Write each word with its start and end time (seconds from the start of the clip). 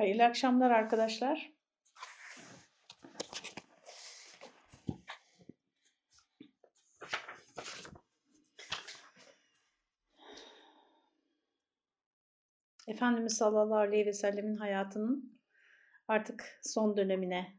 Hayırlı 0.00 0.24
akşamlar 0.24 0.70
arkadaşlar. 0.70 1.52
Efendimiz 12.88 13.36
sallallahu 13.36 13.78
aleyhi 13.78 14.06
ve 14.06 14.12
sellemin 14.12 14.56
hayatının 14.56 15.40
artık 16.08 16.60
son 16.62 16.96
dönemine 16.96 17.58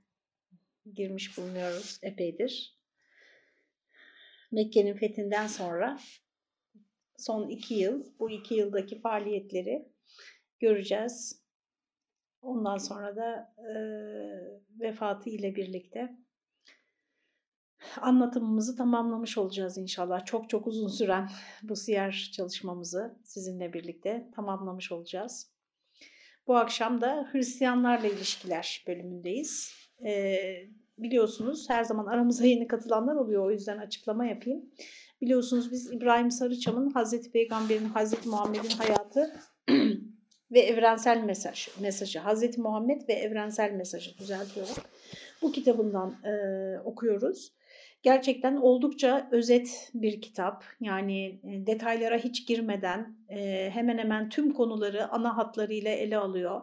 girmiş 0.93 1.37
bulunuyoruz 1.37 1.99
epeydir. 2.03 2.79
Mekke'nin 4.51 4.93
fethinden 4.93 5.47
sonra 5.47 5.99
son 7.17 7.49
iki 7.49 7.73
yıl, 7.73 8.19
bu 8.19 8.31
iki 8.31 8.53
yıldaki 8.53 9.01
faaliyetleri 9.01 9.91
göreceğiz. 10.59 11.40
Ondan 12.41 12.77
sonra 12.77 13.15
da 13.15 13.53
e, 13.57 13.73
vefatı 14.79 15.29
ile 15.29 15.55
birlikte 15.55 16.17
anlatımımızı 18.01 18.75
tamamlamış 18.75 19.37
olacağız 19.37 19.77
inşallah. 19.77 20.25
Çok 20.25 20.49
çok 20.49 20.67
uzun 20.67 20.87
süren 20.87 21.29
bu 21.63 21.75
siyer 21.75 22.31
çalışmamızı 22.33 23.19
sizinle 23.23 23.73
birlikte 23.73 24.31
tamamlamış 24.35 24.91
olacağız. 24.91 25.51
Bu 26.47 26.57
akşam 26.57 27.01
da 27.01 27.29
Hristiyanlarla 27.31 28.07
ilişkiler 28.07 28.83
bölümündeyiz. 28.87 29.73
E, 30.05 30.35
biliyorsunuz 30.97 31.69
her 31.69 31.83
zaman 31.83 32.05
aramıza 32.05 32.45
yeni 32.45 32.67
katılanlar 32.67 33.15
oluyor 33.15 33.45
o 33.45 33.51
yüzden 33.51 33.77
açıklama 33.77 34.25
yapayım. 34.25 34.65
Biliyorsunuz 35.21 35.71
biz 35.71 35.93
İbrahim 35.93 36.31
Sarıçam'ın 36.31 36.89
Hazreti 36.89 37.31
Peygamber'in, 37.31 37.85
Hazreti 37.85 38.29
Muhammed'in 38.29 38.69
hayatı 38.69 39.33
ve 40.51 40.59
evrensel 40.59 41.23
mesaj, 41.23 41.67
mesajı, 41.79 42.19
Hazreti 42.19 42.61
Muhammed 42.61 43.01
ve 43.07 43.13
evrensel 43.13 43.71
mesajı 43.71 44.17
düzeltiyorum. 44.17 44.75
Bu 45.41 45.51
kitabından 45.51 46.15
e, 46.23 46.79
okuyoruz. 46.79 47.51
Gerçekten 48.03 48.55
oldukça 48.55 49.27
özet 49.31 49.91
bir 49.93 50.21
kitap. 50.21 50.63
Yani 50.79 51.39
detaylara 51.43 52.17
hiç 52.17 52.47
girmeden 52.47 53.15
e, 53.29 53.69
hemen 53.73 53.97
hemen 53.97 54.29
tüm 54.29 54.53
konuları 54.53 55.11
ana 55.11 55.37
hatlarıyla 55.37 55.91
ele 55.91 56.17
alıyor. 56.17 56.61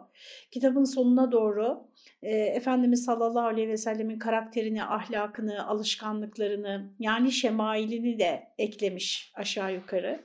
Kitabın 0.51 0.83
sonuna 0.83 1.31
doğru 1.31 1.87
e, 2.21 2.31
Efendimiz 2.35 3.05
sallallahu 3.05 3.45
aleyhi 3.45 3.69
ve 3.69 3.77
sellemin 3.77 4.19
karakterini, 4.19 4.83
ahlakını, 4.83 5.67
alışkanlıklarını 5.67 6.89
yani 6.99 7.31
şemailini 7.31 8.19
de 8.19 8.47
eklemiş 8.57 9.31
aşağı 9.35 9.73
yukarı. 9.73 10.19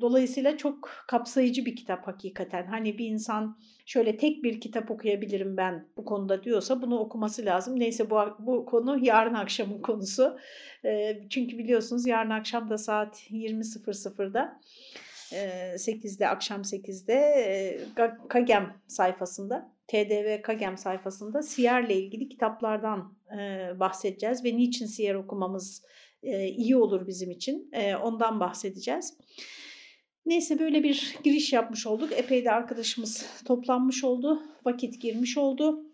Dolayısıyla 0.00 0.56
çok 0.56 0.90
kapsayıcı 1.08 1.64
bir 1.64 1.76
kitap 1.76 2.06
hakikaten. 2.06 2.66
Hani 2.66 2.98
bir 2.98 3.06
insan 3.06 3.58
şöyle 3.86 4.16
tek 4.16 4.44
bir 4.44 4.60
kitap 4.60 4.90
okuyabilirim 4.90 5.56
ben 5.56 5.88
bu 5.96 6.04
konuda 6.04 6.44
diyorsa 6.44 6.82
bunu 6.82 6.98
okuması 6.98 7.44
lazım. 7.44 7.80
Neyse 7.80 8.10
bu, 8.10 8.16
bu 8.38 8.66
konu 8.66 9.04
yarın 9.04 9.34
akşamın 9.34 9.82
konusu. 9.82 10.38
Çünkü 11.30 11.58
biliyorsunuz 11.58 12.06
yarın 12.06 12.30
akşam 12.30 12.70
da 12.70 12.78
saat 12.78 13.30
20.00'da 13.30 14.60
8'de 15.76 16.28
akşam 16.28 16.60
8'de 16.60 17.80
Kagem 18.28 18.76
sayfasında 18.86 19.72
TDV 19.88 20.42
Kagem 20.42 20.78
sayfasında 20.78 21.42
Siyer'le 21.42 21.90
ilgili 21.90 22.28
kitaplardan 22.28 23.14
bahsedeceğiz 23.80 24.44
ve 24.44 24.56
niçin 24.56 24.86
Siyer 24.86 25.14
okumamız 25.14 25.84
iyi 26.22 26.76
olur 26.76 27.06
bizim 27.06 27.30
için. 27.30 27.70
ondan 28.02 28.40
bahsedeceğiz. 28.40 29.14
Neyse 30.28 30.58
böyle 30.58 30.82
bir 30.82 31.16
giriş 31.24 31.52
yapmış 31.52 31.86
olduk. 31.86 32.12
Epey 32.12 32.44
de 32.44 32.50
arkadaşımız 32.50 33.26
toplanmış 33.44 34.04
oldu. 34.04 34.42
Vakit 34.64 35.00
girmiş 35.02 35.38
oldu. 35.38 35.84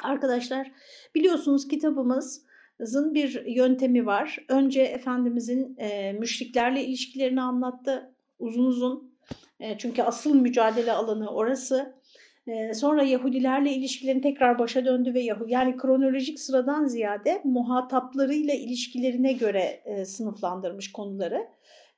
Arkadaşlar 0.00 0.72
biliyorsunuz 1.14 1.68
kitabımızın 1.68 3.14
bir 3.14 3.46
yöntemi 3.46 4.06
var. 4.06 4.38
Önce 4.48 4.82
Efendimizin 4.82 5.76
e, 5.78 6.12
müşriklerle 6.12 6.84
ilişkilerini 6.84 7.42
anlattı 7.42 8.14
uzun 8.38 8.64
uzun. 8.64 9.16
E, 9.60 9.78
çünkü 9.78 10.02
asıl 10.02 10.34
mücadele 10.34 10.92
alanı 10.92 11.30
orası. 11.30 11.96
E, 12.46 12.74
sonra 12.74 13.02
Yahudilerle 13.02 13.72
ilişkilerini 13.72 14.20
tekrar 14.20 14.58
başa 14.58 14.84
döndü 14.84 15.14
ve 15.14 15.20
Yahudi 15.20 15.52
yani 15.52 15.76
kronolojik 15.76 16.40
sıradan 16.40 16.86
ziyade 16.86 17.40
muhataplarıyla 17.44 18.54
ilişkilerine 18.54 19.32
göre 19.32 19.82
e, 19.84 20.04
sınıflandırmış 20.04 20.92
konuları 20.92 21.46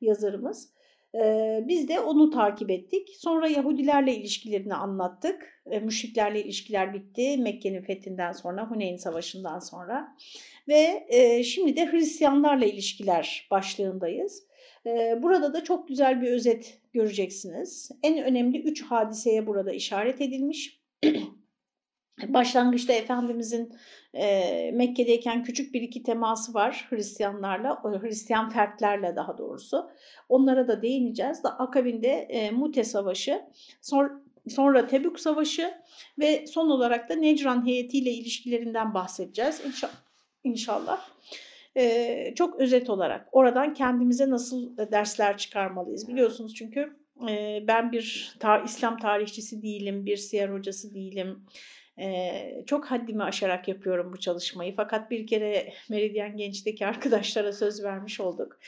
yazarımız. 0.00 0.68
Ee, 1.14 1.64
biz 1.68 1.88
de 1.88 2.00
onu 2.00 2.30
takip 2.30 2.70
ettik. 2.70 3.08
Sonra 3.18 3.48
Yahudilerle 3.48 4.16
ilişkilerini 4.16 4.74
anlattık. 4.74 5.62
Ee, 5.66 5.78
müşriklerle 5.78 6.44
ilişkiler 6.44 6.94
bitti. 6.94 7.38
Mekke'nin 7.38 7.82
fethinden 7.82 8.32
sonra, 8.32 8.70
Huneyn 8.70 8.96
Savaşı'ndan 8.96 9.58
sonra. 9.58 10.16
Ve 10.68 11.06
e, 11.08 11.44
şimdi 11.44 11.76
de 11.76 11.92
Hristiyanlarla 11.92 12.64
ilişkiler 12.64 13.48
başlığındayız. 13.50 14.47
Ee, 14.88 15.22
burada 15.22 15.52
da 15.52 15.64
çok 15.64 15.88
güzel 15.88 16.22
bir 16.22 16.30
özet 16.30 16.78
göreceksiniz. 16.92 17.90
En 18.02 18.24
önemli 18.24 18.62
üç 18.62 18.82
hadiseye 18.82 19.46
burada 19.46 19.72
işaret 19.72 20.20
edilmiş. 20.20 20.80
Başlangıçta 22.28 22.92
Efendimizin 22.92 23.72
e, 24.14 24.70
Mekke'deyken 24.74 25.44
küçük 25.44 25.74
bir 25.74 25.82
iki 25.82 26.02
teması 26.02 26.54
var 26.54 26.86
Hristiyanlarla, 26.90 27.82
Hristiyan 27.84 28.50
fertlerle 28.50 29.16
daha 29.16 29.38
doğrusu. 29.38 29.90
Onlara 30.28 30.68
da 30.68 30.82
değineceğiz. 30.82 31.44
Da 31.44 31.58
akabinde 31.58 32.08
e, 32.08 32.50
Mute 32.50 32.84
Savaşı, 32.84 33.42
sonra, 33.82 34.22
sonra 34.48 34.86
Tebük 34.86 35.20
Savaşı 35.20 35.74
ve 36.18 36.46
son 36.46 36.70
olarak 36.70 37.08
da 37.08 37.14
Necran 37.14 37.66
heyetiyle 37.66 38.10
ilişkilerinden 38.12 38.94
bahsedeceğiz 38.94 39.60
İnşa, 39.66 39.90
inşallah. 40.44 41.08
E, 41.78 42.34
çok 42.34 42.60
özet 42.60 42.90
olarak 42.90 43.28
oradan 43.32 43.74
kendimize 43.74 44.30
nasıl 44.30 44.76
dersler 44.76 45.38
çıkarmalıyız? 45.38 46.08
Biliyorsunuz 46.08 46.54
çünkü 46.54 46.96
e, 47.28 47.64
ben 47.68 47.92
bir 47.92 48.36
ta 48.38 48.58
İslam 48.58 48.98
tarihçisi 48.98 49.62
değilim, 49.62 50.06
bir 50.06 50.16
siyer 50.16 50.48
hocası 50.48 50.94
değilim 50.94 51.46
çok 52.66 52.84
haddimi 52.84 53.22
aşarak 53.22 53.68
yapıyorum 53.68 54.12
bu 54.12 54.20
çalışmayı. 54.20 54.76
Fakat 54.76 55.10
bir 55.10 55.26
kere 55.26 55.72
Meridyen 55.90 56.36
Genç'teki 56.36 56.86
arkadaşlara 56.86 57.52
söz 57.52 57.84
vermiş 57.84 58.20
olduk. 58.20 58.58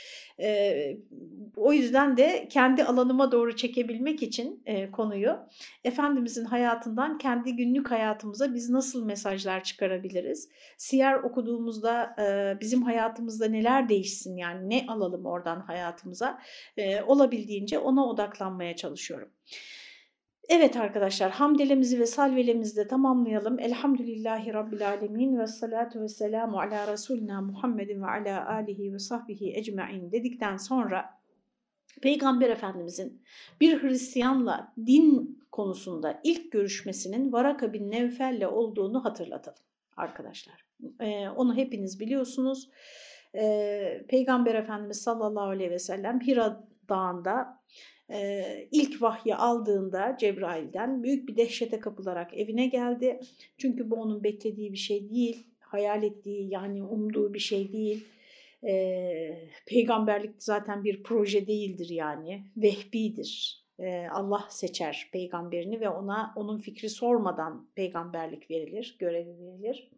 O 1.56 1.72
yüzden 1.72 2.16
de 2.16 2.48
kendi 2.50 2.84
alanıma 2.84 3.32
doğru 3.32 3.56
çekebilmek 3.56 4.22
için 4.22 4.64
konuyu 4.92 5.38
Efendimizin 5.84 6.44
hayatından 6.44 7.18
kendi 7.18 7.56
günlük 7.56 7.90
hayatımıza 7.90 8.54
biz 8.54 8.70
nasıl 8.70 9.04
mesajlar 9.04 9.64
çıkarabiliriz? 9.64 10.48
Siyer 10.76 11.14
okuduğumuzda 11.14 12.16
bizim 12.60 12.82
hayatımızda 12.82 13.48
neler 13.48 13.88
değişsin 13.88 14.36
yani 14.36 14.70
ne 14.70 14.86
alalım 14.88 15.26
oradan 15.26 15.60
hayatımıza? 15.60 16.40
Olabildiğince 17.06 17.78
ona 17.78 18.06
odaklanmaya 18.06 18.76
çalışıyorum. 18.76 19.28
Evet 20.50 20.76
arkadaşlar 20.76 21.30
hamdelemizi 21.30 22.00
ve 22.00 22.06
salvelemizi 22.06 22.76
de 22.76 22.88
tamamlayalım. 22.88 23.60
Elhamdülillahi 23.60 24.54
Rabbil 24.54 24.88
Alemin 24.88 25.38
ve 25.38 25.46
salatu 25.46 26.00
ve 26.00 26.08
selamu 26.08 26.60
ala 26.60 26.92
Resulina 26.92 27.40
Muhammedin 27.40 28.02
ve 28.02 28.06
ala 28.06 28.48
alihi 28.48 28.92
ve 28.92 28.98
sahbihi 28.98 29.56
ecma'in 29.56 30.12
dedikten 30.12 30.56
sonra 30.56 31.20
Peygamber 32.02 32.50
Efendimizin 32.50 33.22
bir 33.60 33.82
Hristiyanla 33.82 34.72
din 34.86 35.38
konusunda 35.52 36.20
ilk 36.24 36.52
görüşmesinin 36.52 37.32
Varaka 37.32 37.72
bin 37.72 37.90
Nevfel'le 37.90 38.46
olduğunu 38.46 39.04
hatırlatalım 39.04 39.62
arkadaşlar. 39.96 40.66
Ee, 41.00 41.28
onu 41.28 41.56
hepiniz 41.56 42.00
biliyorsunuz. 42.00 42.70
Ee, 43.34 44.04
Peygamber 44.08 44.54
Efendimiz 44.54 45.02
sallallahu 45.02 45.48
aleyhi 45.48 45.70
ve 45.70 45.78
sellem 45.78 46.20
Hira 46.20 46.69
Dağı'nda 46.90 47.60
e, 48.10 48.42
ilk 48.70 49.02
vahyi 49.02 49.34
aldığında 49.34 50.16
Cebrail'den 50.20 51.02
büyük 51.02 51.28
bir 51.28 51.36
dehşete 51.36 51.80
kapılarak 51.80 52.38
evine 52.38 52.66
geldi. 52.66 53.20
Çünkü 53.58 53.90
bu 53.90 53.96
onun 53.96 54.24
beklediği 54.24 54.72
bir 54.72 54.78
şey 54.78 55.10
değil, 55.10 55.46
hayal 55.60 56.02
ettiği 56.02 56.48
yani 56.52 56.82
umduğu 56.82 57.34
bir 57.34 57.38
şey 57.38 57.72
değil. 57.72 58.06
E, 58.66 59.48
peygamberlik 59.66 60.30
zaten 60.38 60.84
bir 60.84 61.02
proje 61.02 61.46
değildir 61.46 61.88
yani, 61.88 62.44
vehbidir. 62.56 63.60
E, 63.78 64.06
Allah 64.12 64.46
seçer 64.50 65.08
peygamberini 65.12 65.80
ve 65.80 65.88
ona 65.88 66.32
onun 66.36 66.58
fikri 66.58 66.88
sormadan 66.88 67.68
peygamberlik 67.74 68.50
verilir, 68.50 68.96
görevi 68.98 69.38
verilir. 69.38 69.90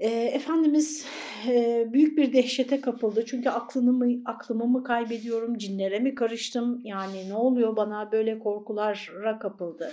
E, 0.00 0.08
Efendimiz 0.08 1.06
e, 1.48 1.84
büyük 1.92 2.18
bir 2.18 2.32
dehşete 2.32 2.80
kapıldı. 2.80 3.24
Çünkü 3.26 3.48
aklını 3.48 3.92
mı, 3.92 4.22
aklımı 4.24 4.66
mı 4.66 4.84
kaybediyorum, 4.84 5.58
cinlere 5.58 5.98
mi 5.98 6.14
karıştım? 6.14 6.80
Yani 6.84 7.28
ne 7.28 7.34
oluyor 7.34 7.76
bana 7.76 8.12
böyle 8.12 8.38
korkulara 8.38 9.38
kapıldı. 9.38 9.92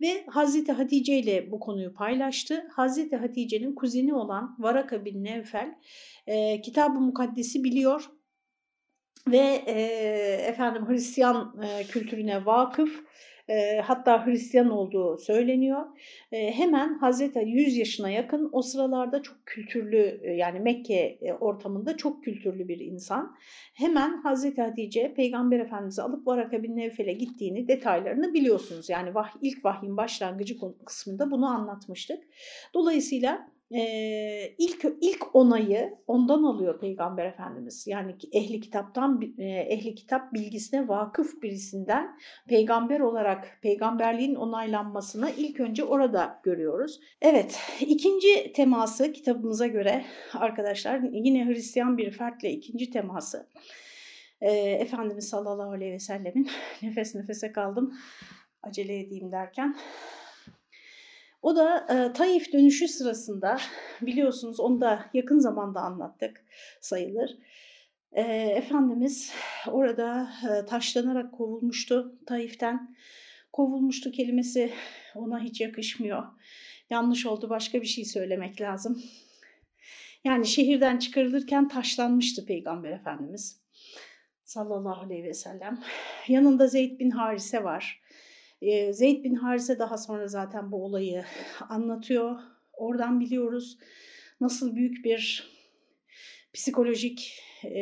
Ve 0.00 0.26
Hazreti 0.26 0.72
Hatice 0.72 1.18
ile 1.18 1.50
bu 1.50 1.60
konuyu 1.60 1.94
paylaştı. 1.94 2.68
Hazreti 2.72 3.16
Hatice'nin 3.16 3.74
kuzeni 3.74 4.14
olan 4.14 4.56
Varaka 4.58 5.04
bin 5.04 5.24
Nevfel 5.24 5.74
e, 6.26 6.60
Kitab-ı 6.60 7.00
Mukaddes'i 7.00 7.64
biliyor 7.64 8.10
ve 9.28 9.62
e, 9.66 9.74
efendim 10.48 10.88
Hristiyan 10.88 11.62
e, 11.62 11.84
kültürüne 11.84 12.46
vakıf 12.46 13.04
e, 13.48 13.80
hatta 13.80 14.26
Hristiyan 14.26 14.70
olduğu 14.70 15.18
söyleniyor. 15.18 15.86
E, 16.32 16.52
hemen 16.52 16.98
Hazreti 16.98 17.38
100 17.38 17.76
yaşına 17.76 18.10
yakın 18.10 18.48
o 18.52 18.62
sıralarda 18.62 19.22
çok 19.22 19.46
kültürlü 19.46 20.20
e, 20.22 20.32
yani 20.32 20.60
Mekke 20.60 21.18
e, 21.22 21.32
ortamında 21.32 21.96
çok 21.96 22.24
kültürlü 22.24 22.68
bir 22.68 22.80
insan. 22.80 23.36
Hemen 23.74 24.22
Hazreti 24.22 24.62
Hatice 24.62 25.14
Peygamber 25.14 25.60
Efendimiz'i 25.60 26.02
alıp 26.02 26.26
Varaka 26.26 26.62
bin 26.62 26.76
Nevfel'e 26.76 27.12
gittiğini 27.12 27.68
detaylarını 27.68 28.34
biliyorsunuz. 28.34 28.88
Yani 28.88 29.14
vah, 29.14 29.34
ilk 29.42 29.64
vahyin 29.64 29.96
başlangıcı 29.96 30.56
kısmında 30.86 31.30
bunu 31.30 31.46
anlatmıştık. 31.46 32.18
Dolayısıyla 32.74 33.55
e, 33.74 33.80
ilk 34.58 34.84
ilk 35.00 35.36
onayı 35.36 35.94
ondan 36.06 36.42
alıyor 36.42 36.80
Peygamber 36.80 37.26
Efendimiz. 37.26 37.86
Yani 37.86 38.16
ehli 38.32 38.60
kitaptan 38.60 39.34
ehli 39.38 39.94
kitap 39.94 40.32
bilgisine 40.32 40.88
vakıf 40.88 41.42
birisinden 41.42 42.18
peygamber 42.48 43.00
olarak 43.00 43.58
peygamberliğin 43.62 44.34
onaylanmasını 44.34 45.30
ilk 45.36 45.60
önce 45.60 45.84
orada 45.84 46.40
görüyoruz. 46.42 47.00
Evet, 47.22 47.60
ikinci 47.80 48.52
teması 48.52 49.12
kitabımıza 49.12 49.66
göre 49.66 50.04
arkadaşlar 50.34 51.00
yine 51.12 51.46
Hristiyan 51.46 51.98
bir 51.98 52.10
fertle 52.10 52.50
ikinci 52.50 52.90
teması. 52.90 53.48
E, 54.40 54.50
Efendimiz 54.56 55.28
sallallahu 55.28 55.70
aleyhi 55.70 55.92
ve 55.92 55.98
sellemin 55.98 56.50
nefes 56.82 57.14
nefese 57.14 57.52
kaldım 57.52 57.94
acele 58.62 59.00
edeyim 59.00 59.32
derken 59.32 59.76
o 61.46 61.56
da 61.56 61.86
e, 61.90 62.12
Taif 62.12 62.52
dönüşü 62.52 62.88
sırasında 62.88 63.58
biliyorsunuz 64.02 64.60
onu 64.60 64.80
da 64.80 65.10
yakın 65.14 65.38
zamanda 65.38 65.80
anlattık 65.80 66.44
sayılır. 66.80 67.38
E, 68.12 68.22
Efendimiz 68.32 69.32
orada 69.66 70.28
e, 70.50 70.66
taşlanarak 70.66 71.32
kovulmuştu 71.32 72.18
Taif'ten. 72.26 72.96
Kovulmuştu 73.52 74.10
kelimesi 74.10 74.72
ona 75.14 75.40
hiç 75.40 75.60
yakışmıyor. 75.60 76.22
Yanlış 76.90 77.26
oldu 77.26 77.50
başka 77.50 77.82
bir 77.82 77.86
şey 77.86 78.04
söylemek 78.04 78.60
lazım. 78.60 79.02
Yani 80.24 80.46
şehirden 80.46 80.98
çıkarılırken 80.98 81.68
taşlanmıştı 81.68 82.46
Peygamber 82.46 82.90
Efendimiz 82.90 83.60
sallallahu 84.44 85.00
aleyhi 85.00 85.24
ve 85.24 85.34
sellem. 85.34 85.80
Yanında 86.28 86.66
Zeyd 86.66 87.00
bin 87.00 87.10
Harise 87.10 87.64
var. 87.64 88.05
Zeyd 88.92 89.24
bin 89.24 89.34
Harise 89.34 89.78
daha 89.78 89.98
sonra 89.98 90.28
zaten 90.28 90.72
bu 90.72 90.84
olayı 90.84 91.24
anlatıyor. 91.68 92.38
Oradan 92.72 93.20
biliyoruz 93.20 93.78
nasıl 94.40 94.76
büyük 94.76 95.04
bir 95.04 95.50
psikolojik 96.54 97.42
e, 97.64 97.80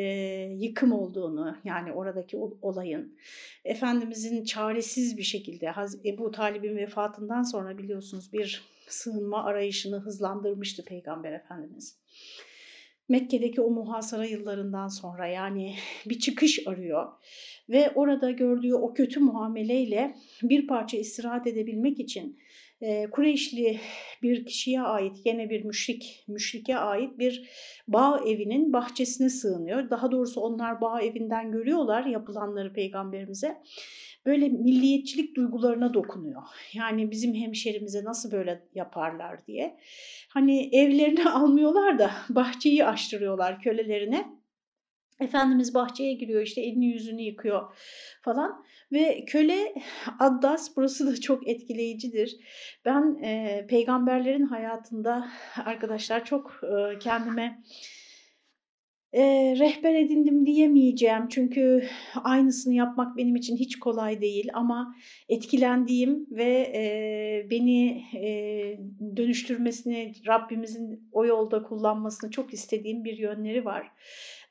yıkım 0.59 0.93
olduğunu 0.93 1.57
yani 1.65 1.93
oradaki 1.93 2.37
olayın 2.63 3.19
Efendimizin 3.65 4.45
çaresiz 4.45 5.17
bir 5.17 5.23
şekilde 5.23 5.73
Ebu 6.05 6.31
Talib'in 6.31 6.77
vefatından 6.77 7.43
sonra 7.43 7.79
biliyorsunuz 7.79 8.33
bir 8.33 8.63
sığınma 8.89 9.45
arayışını 9.45 9.99
hızlandırmıştı 9.99 10.85
Peygamber 10.85 11.33
Efendimiz. 11.33 11.99
Mekke'deki 13.09 13.61
o 13.61 13.71
muhasara 13.71 14.25
yıllarından 14.25 14.89
sonra 14.89 15.27
yani 15.27 15.75
bir 16.07 16.19
çıkış 16.19 16.67
arıyor 16.67 17.13
ve 17.69 17.91
orada 17.95 18.31
gördüğü 18.31 18.75
o 18.75 18.95
kötü 18.95 19.21
muameleyle 19.21 20.17
bir 20.43 20.67
parça 20.67 20.97
istirahat 20.97 21.47
edebilmek 21.47 22.01
için 22.01 22.39
e, 22.81 23.11
Kureyşli 23.11 23.81
bir 24.23 24.47
kişiye 24.47 24.83
ait 24.83 25.25
gene 25.25 25.51
bir 25.51 25.65
müşrik, 25.65 26.25
müşrike 26.29 26.79
ait 26.79 27.19
bir 27.19 27.51
bağ 27.89 28.21
evinin 28.27 28.73
bahçesine 28.73 29.29
sığınıyor. 29.29 29.91
Daha 29.91 30.13
doğrusu 30.13 30.41
onlar 30.41 30.81
bağ 30.81 31.01
evinden 31.01 31.53
görüyorlar 31.53 32.05
yapılanları 32.05 32.73
peygamberimize 32.73 33.63
böyle 34.27 34.49
milliyetçilik 34.49 35.37
duygularına 35.37 35.95
dokunuyor. 35.95 36.43
Yani 36.73 37.11
bizim 37.11 37.35
hemşerimize 37.35 38.05
nasıl 38.05 38.33
böyle 38.33 38.69
yaparlar 38.75 39.47
diye. 39.47 39.79
Hani 40.29 40.77
evlerini 40.77 41.29
almıyorlar 41.31 41.99
da 41.99 42.11
bahçeyi 42.29 42.85
açtırıyorlar 42.85 43.61
kölelerine. 43.61 44.35
Efendimiz 45.21 45.75
bahçeye 45.75 46.13
giriyor 46.15 46.43
işte 46.43 46.61
elini 46.61 46.87
yüzünü 46.87 47.23
yıkıyor 47.23 47.77
falan 48.23 48.65
ve 48.93 49.25
köle 49.25 49.75
Addas 50.21 50.77
burası 50.77 51.07
da 51.07 51.21
çok 51.21 51.49
etkileyicidir. 51.49 52.37
Ben 52.85 53.23
e, 53.23 53.67
peygamberlerin 53.69 54.47
hayatında 54.47 55.29
arkadaşlar 55.65 56.25
çok 56.25 56.61
e, 56.63 56.99
kendime 56.99 57.63
e, 59.15 59.55
rehber 59.59 59.95
edindim 59.95 60.47
diyemeyeceğim 60.47 61.29
çünkü 61.29 61.85
aynısını 62.25 62.75
yapmak 62.75 63.17
benim 63.17 63.37
için 63.37 63.57
hiç 63.57 63.79
kolay 63.79 64.21
değil 64.21 64.49
ama 64.55 64.95
etkilendiğim 65.29 66.27
ve 66.31 66.73
e, 66.75 67.47
beni 67.51 68.05
e, 68.15 68.29
dönüştürmesini 69.17 70.13
Rabbimizin 70.27 71.09
o 71.13 71.25
yolda 71.27 71.63
kullanmasını 71.63 72.31
çok 72.31 72.55
istediğim 72.55 73.05
bir 73.05 73.19
yönleri 73.19 73.65
var. 73.65 73.91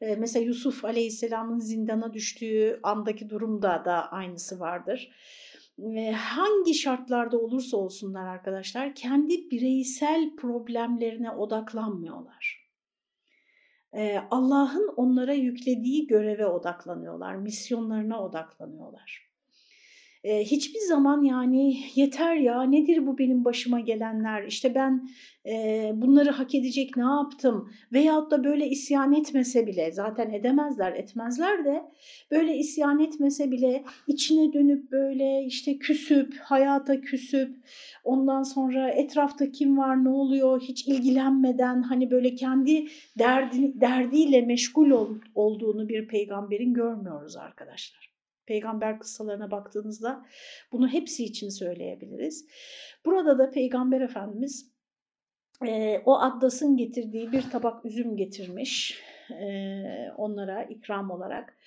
E, 0.01 0.15
mesela 0.15 0.45
Yusuf 0.45 0.85
Aleyhisselam'ın 0.85 1.59
zindana 1.59 2.13
düştüğü 2.13 2.79
andaki 2.83 3.29
durumda 3.29 3.83
da 3.85 4.11
aynısı 4.11 4.59
vardır. 4.59 5.11
Hangi 6.15 6.73
şartlarda 6.73 7.37
olursa 7.37 7.77
olsunlar 7.77 8.27
arkadaşlar 8.27 8.95
kendi 8.95 9.51
bireysel 9.51 10.35
problemlerine 10.35 11.31
odaklanmıyorlar 11.31 12.62
Allah'ın 14.31 14.93
onlara 14.97 15.33
yüklediği 15.33 16.07
göreve 16.07 16.45
odaklanıyorlar, 16.45 17.35
misyonlarına 17.35 18.23
odaklanıyorlar. 18.23 19.32
Hiçbir 20.23 20.79
zaman 20.79 21.23
yani 21.23 21.77
yeter 21.95 22.35
ya 22.35 22.63
nedir 22.63 23.07
bu 23.07 23.17
benim 23.17 23.45
başıma 23.45 23.79
gelenler 23.79 24.43
işte 24.43 24.75
ben 24.75 25.09
bunları 25.93 26.29
hak 26.29 26.55
edecek 26.55 26.97
ne 26.97 27.03
yaptım 27.03 27.69
veyahut 27.93 28.31
da 28.31 28.43
böyle 28.43 28.67
isyan 28.67 29.13
etmese 29.13 29.67
bile 29.67 29.91
zaten 29.91 30.29
edemezler 30.29 30.93
etmezler 30.93 31.65
de 31.65 31.83
böyle 32.31 32.57
isyan 32.57 32.99
etmese 32.99 33.51
bile 33.51 33.83
içine 34.07 34.53
dönüp 34.53 34.91
böyle 34.91 35.45
işte 35.45 35.77
küsüp 35.77 36.39
hayata 36.39 37.01
küsüp 37.01 37.55
ondan 38.03 38.43
sonra 38.43 38.89
etrafta 38.89 39.51
kim 39.51 39.77
var 39.77 40.03
ne 40.03 40.09
oluyor 40.09 40.61
hiç 40.61 40.87
ilgilenmeden 40.87 41.81
hani 41.81 42.11
böyle 42.11 42.35
kendi 42.35 42.87
derdi, 43.19 43.81
derdiyle 43.81 44.41
meşgul 44.41 44.89
ol, 44.89 45.09
olduğunu 45.35 45.89
bir 45.89 46.07
peygamberin 46.07 46.73
görmüyoruz 46.73 47.35
arkadaşlar. 47.35 48.12
Peygamber 48.45 48.99
kıssalarına 48.99 49.51
baktığınızda 49.51 50.25
bunu 50.71 50.87
hepsi 50.87 51.23
için 51.23 51.49
söyleyebiliriz. 51.49 52.45
Burada 53.05 53.37
da 53.37 53.49
Peygamber 53.49 54.01
Efendimiz 54.01 54.73
e, 55.65 56.01
o 56.05 56.19
Addas'ın 56.19 56.77
getirdiği 56.77 57.31
bir 57.31 57.41
tabak 57.41 57.85
üzüm 57.85 58.15
getirmiş 58.15 59.01
e, 59.31 59.51
onlara 60.17 60.63
ikram 60.63 61.11
olarak. 61.11 61.57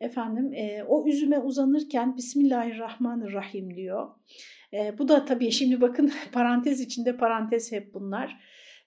Efendim 0.00 0.52
e, 0.54 0.84
o 0.84 1.06
üzüme 1.06 1.38
uzanırken 1.38 2.16
Bismillahirrahmanirrahim 2.16 3.74
diyor. 3.74 4.08
E, 4.72 4.98
bu 4.98 5.08
da 5.08 5.24
tabii 5.24 5.52
şimdi 5.52 5.80
bakın 5.80 6.12
parantez 6.32 6.80
içinde 6.80 7.16
parantez 7.16 7.72
hep 7.72 7.94
bunlar. 7.94 8.40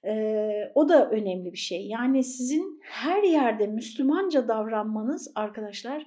E, 0.05 0.72
o 0.75 0.89
da 0.89 1.10
önemli 1.10 1.53
bir 1.53 1.58
şey. 1.58 1.88
Yani 1.88 2.24
sizin 2.24 2.79
her 2.84 3.24
yerde 3.24 3.67
Müslümanca 3.67 4.48
davranmanız 4.48 5.31
arkadaşlar 5.36 6.05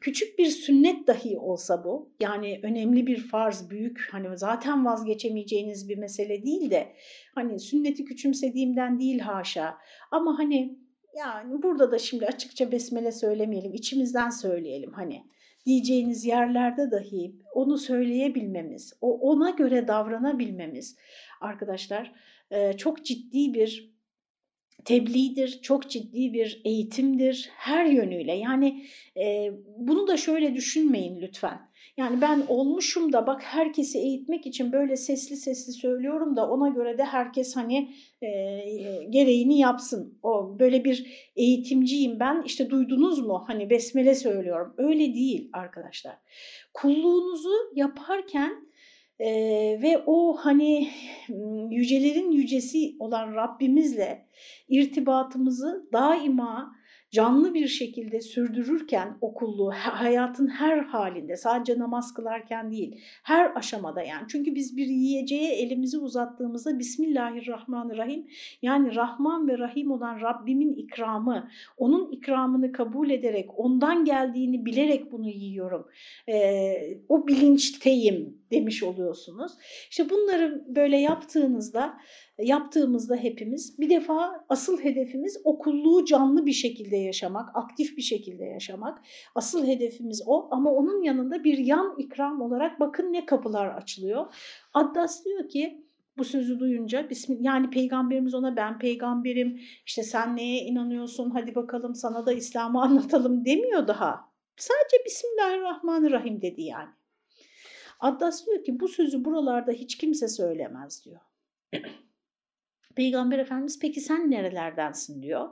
küçük 0.00 0.38
bir 0.38 0.46
sünnet 0.46 1.06
dahi 1.06 1.38
olsa 1.38 1.84
bu 1.84 2.12
yani 2.20 2.60
önemli 2.62 3.06
bir 3.06 3.16
farz 3.16 3.70
büyük 3.70 4.08
hani 4.10 4.38
zaten 4.38 4.84
vazgeçemeyeceğiniz 4.84 5.88
bir 5.88 5.98
mesele 5.98 6.42
değil 6.42 6.70
de 6.70 6.92
hani 7.34 7.60
sünneti 7.60 8.04
küçümsediğimden 8.04 9.00
değil 9.00 9.18
haşa. 9.18 9.78
Ama 10.10 10.38
hani 10.38 10.78
yani 11.18 11.62
burada 11.62 11.92
da 11.92 11.98
şimdi 11.98 12.26
açıkça 12.26 12.72
besmele 12.72 13.12
söylemeyelim 13.12 13.74
içimizden 13.74 14.30
söyleyelim. 14.30 14.92
Hani 14.92 15.24
diyeceğiniz 15.66 16.24
yerlerde 16.24 16.90
dahi 16.90 17.34
onu 17.54 17.78
söyleyebilmemiz 17.78 18.92
o 19.00 19.18
ona 19.18 19.50
göre 19.50 19.88
davranabilmemiz. 19.88 20.96
Arkadaşlar 21.40 22.12
çok 22.76 23.04
ciddi 23.04 23.54
bir 23.54 23.93
tebliğdir, 24.84 25.62
çok 25.62 25.90
ciddi 25.90 26.32
bir 26.32 26.60
eğitimdir 26.64 27.50
her 27.56 27.84
yönüyle. 27.84 28.32
Yani 28.32 28.84
e, 29.16 29.50
bunu 29.78 30.08
da 30.08 30.16
şöyle 30.16 30.54
düşünmeyin 30.54 31.20
lütfen. 31.20 31.60
Yani 31.96 32.20
ben 32.20 32.42
olmuşum 32.48 33.12
da 33.12 33.26
bak 33.26 33.42
herkesi 33.42 33.98
eğitmek 33.98 34.46
için 34.46 34.72
böyle 34.72 34.96
sesli 34.96 35.36
sesli 35.36 35.72
söylüyorum 35.72 36.36
da 36.36 36.50
ona 36.50 36.68
göre 36.68 36.98
de 36.98 37.04
herkes 37.04 37.56
hani 37.56 37.94
e, 38.22 38.28
gereğini 39.10 39.58
yapsın. 39.58 40.18
O 40.22 40.58
böyle 40.58 40.84
bir 40.84 41.30
eğitimciyim 41.36 42.20
ben 42.20 42.42
işte 42.46 42.70
duydunuz 42.70 43.18
mu 43.18 43.44
hani 43.46 43.70
besmele 43.70 44.14
söylüyorum. 44.14 44.74
Öyle 44.78 45.14
değil 45.14 45.50
arkadaşlar. 45.52 46.16
Kulluğunuzu 46.74 47.52
yaparken 47.74 48.66
ee, 49.18 49.78
ve 49.82 50.02
o 50.06 50.36
hani 50.36 50.88
yücelerin 51.70 52.30
yücesi 52.30 52.96
olan 52.98 53.34
Rabbimizle 53.34 54.26
irtibatımızı 54.68 55.88
daima 55.92 56.74
canlı 57.14 57.54
bir 57.54 57.68
şekilde 57.68 58.20
sürdürürken 58.20 59.18
okulluğu 59.20 59.70
hayatın 59.70 60.46
her 60.46 60.78
halinde 60.78 61.36
sadece 61.36 61.78
namaz 61.78 62.14
kılarken 62.14 62.70
değil 62.70 63.00
her 63.22 63.56
aşamada 63.56 64.02
yani. 64.02 64.26
Çünkü 64.28 64.54
biz 64.54 64.76
bir 64.76 64.86
yiyeceğe 64.86 65.54
elimizi 65.54 65.98
uzattığımızda 65.98 66.78
Bismillahirrahmanirrahim 66.78 68.26
yani 68.62 68.94
Rahman 68.94 69.48
ve 69.48 69.58
Rahim 69.58 69.90
olan 69.90 70.20
Rabbimin 70.20 70.72
ikramı 70.72 71.48
onun 71.76 72.12
ikramını 72.12 72.72
kabul 72.72 73.10
ederek 73.10 73.58
ondan 73.58 74.04
geldiğini 74.04 74.66
bilerek 74.66 75.12
bunu 75.12 75.28
yiyorum. 75.28 75.86
Ee, 76.28 76.98
o 77.08 77.26
bilinçteyim 77.26 78.38
demiş 78.50 78.82
oluyorsunuz. 78.82 79.52
İşte 79.90 80.10
bunları 80.10 80.64
böyle 80.68 80.96
yaptığınızda 80.96 81.98
yaptığımızda 82.38 83.16
hepimiz 83.16 83.78
bir 83.78 83.90
defa 83.90 84.44
asıl 84.48 84.80
hedefimiz 84.80 85.40
okulluğu 85.44 86.04
canlı 86.04 86.46
bir 86.46 86.52
şekilde 86.52 86.96
yaşamak, 86.96 87.56
aktif 87.56 87.96
bir 87.96 88.02
şekilde 88.02 88.44
yaşamak. 88.44 88.98
Asıl 89.34 89.66
hedefimiz 89.66 90.22
o 90.26 90.48
ama 90.50 90.70
onun 90.70 91.02
yanında 91.02 91.44
bir 91.44 91.58
yan 91.58 91.94
ikram 91.98 92.40
olarak 92.40 92.80
bakın 92.80 93.12
ne 93.12 93.26
kapılar 93.26 93.68
açılıyor. 93.68 94.34
Addas 94.74 95.24
diyor 95.24 95.48
ki 95.48 95.84
bu 96.16 96.24
sözü 96.24 96.60
duyunca 96.60 97.08
yani 97.28 97.70
peygamberimiz 97.70 98.34
ona 98.34 98.56
ben 98.56 98.78
peygamberim 98.78 99.60
işte 99.86 100.02
sen 100.02 100.36
neye 100.36 100.60
inanıyorsun 100.60 101.30
hadi 101.30 101.54
bakalım 101.54 101.94
sana 101.94 102.26
da 102.26 102.32
İslam'ı 102.32 102.82
anlatalım 102.82 103.44
demiyor 103.44 103.88
daha. 103.88 104.34
Sadece 104.56 105.04
Bismillahirrahmanirrahim 105.06 106.42
dedi 106.42 106.62
yani. 106.62 106.88
Addas 108.04 108.46
diyor 108.46 108.64
ki 108.64 108.80
bu 108.80 108.88
sözü 108.88 109.24
buralarda 109.24 109.72
hiç 109.72 109.98
kimse 109.98 110.28
söylemez 110.28 111.04
diyor. 111.04 111.20
Peygamber 112.96 113.38
Efendimiz 113.38 113.78
peki 113.80 114.00
sen 114.00 114.30
nerelerdensin 114.30 115.22
diyor. 115.22 115.48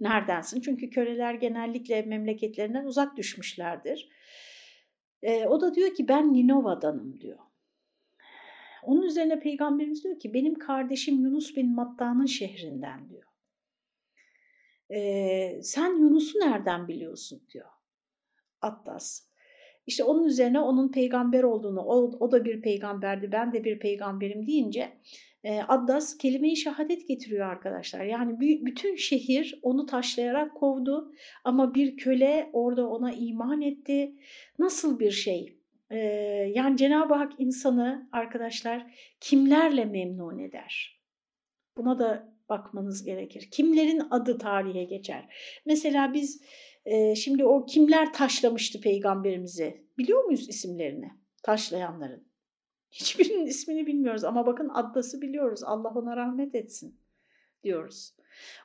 Neredensin? 0.00 0.60
Çünkü 0.60 0.90
köleler 0.90 1.34
genellikle 1.34 2.02
memleketlerinden 2.02 2.84
uzak 2.84 3.16
düşmüşlerdir. 3.16 4.08
E, 5.22 5.46
o 5.46 5.60
da 5.60 5.74
diyor 5.74 5.94
ki 5.94 6.08
ben 6.08 6.32
Ninova'danım 6.32 7.20
diyor. 7.20 7.38
Onun 8.82 9.02
üzerine 9.02 9.40
Peygamberimiz 9.40 10.04
diyor 10.04 10.18
ki 10.18 10.34
benim 10.34 10.54
kardeşim 10.54 11.20
Yunus 11.24 11.56
bin 11.56 11.74
Matta'nın 11.74 12.26
şehrinden 12.26 13.08
diyor. 13.08 13.28
E, 14.90 15.62
sen 15.62 15.98
Yunus'u 15.98 16.38
nereden 16.38 16.88
biliyorsun 16.88 17.42
diyor. 17.52 17.70
Attas. 18.60 19.31
İşte 19.86 20.04
onun 20.04 20.24
üzerine 20.24 20.60
onun 20.60 20.92
peygamber 20.92 21.42
olduğunu, 21.42 21.80
o, 21.80 21.94
o 22.20 22.32
da 22.32 22.44
bir 22.44 22.62
peygamberdi, 22.62 23.32
ben 23.32 23.52
de 23.52 23.64
bir 23.64 23.78
peygamberim 23.78 24.46
deyince 24.46 24.92
e, 25.44 25.62
Addas 25.62 26.18
kelime-i 26.18 26.56
şehadet 26.56 27.08
getiriyor 27.08 27.46
arkadaşlar. 27.46 28.04
Yani 28.04 28.40
bütün 28.40 28.96
şehir 28.96 29.58
onu 29.62 29.86
taşlayarak 29.86 30.54
kovdu 30.54 31.12
ama 31.44 31.74
bir 31.74 31.96
köle 31.96 32.50
orada 32.52 32.88
ona 32.88 33.12
iman 33.12 33.62
etti. 33.62 34.14
Nasıl 34.58 34.98
bir 34.98 35.10
şey? 35.10 35.58
E, 35.90 35.98
yani 36.54 36.76
Cenab-ı 36.76 37.14
Hak 37.14 37.32
insanı 37.38 38.08
arkadaşlar 38.12 38.86
kimlerle 39.20 39.84
memnun 39.84 40.38
eder? 40.38 41.00
Buna 41.76 41.98
da 41.98 42.32
bakmanız 42.48 43.04
gerekir. 43.04 43.48
Kimlerin 43.50 44.02
adı 44.10 44.38
tarihe 44.38 44.84
geçer? 44.84 45.34
Mesela 45.66 46.14
biz 46.14 46.42
şimdi 47.16 47.44
o 47.44 47.66
kimler 47.66 48.12
taşlamıştı 48.12 48.80
peygamberimizi 48.80 49.84
biliyor 49.98 50.24
muyuz 50.24 50.48
isimlerini? 50.48 51.10
Taşlayanların. 51.42 52.24
Hiçbirinin 52.90 53.46
ismini 53.46 53.86
bilmiyoruz 53.86 54.24
ama 54.24 54.46
bakın 54.46 54.68
Addas'ı 54.68 55.20
biliyoruz. 55.20 55.62
Allah 55.64 55.92
ona 55.94 56.16
rahmet 56.16 56.54
etsin 56.54 56.96
diyoruz. 57.64 58.14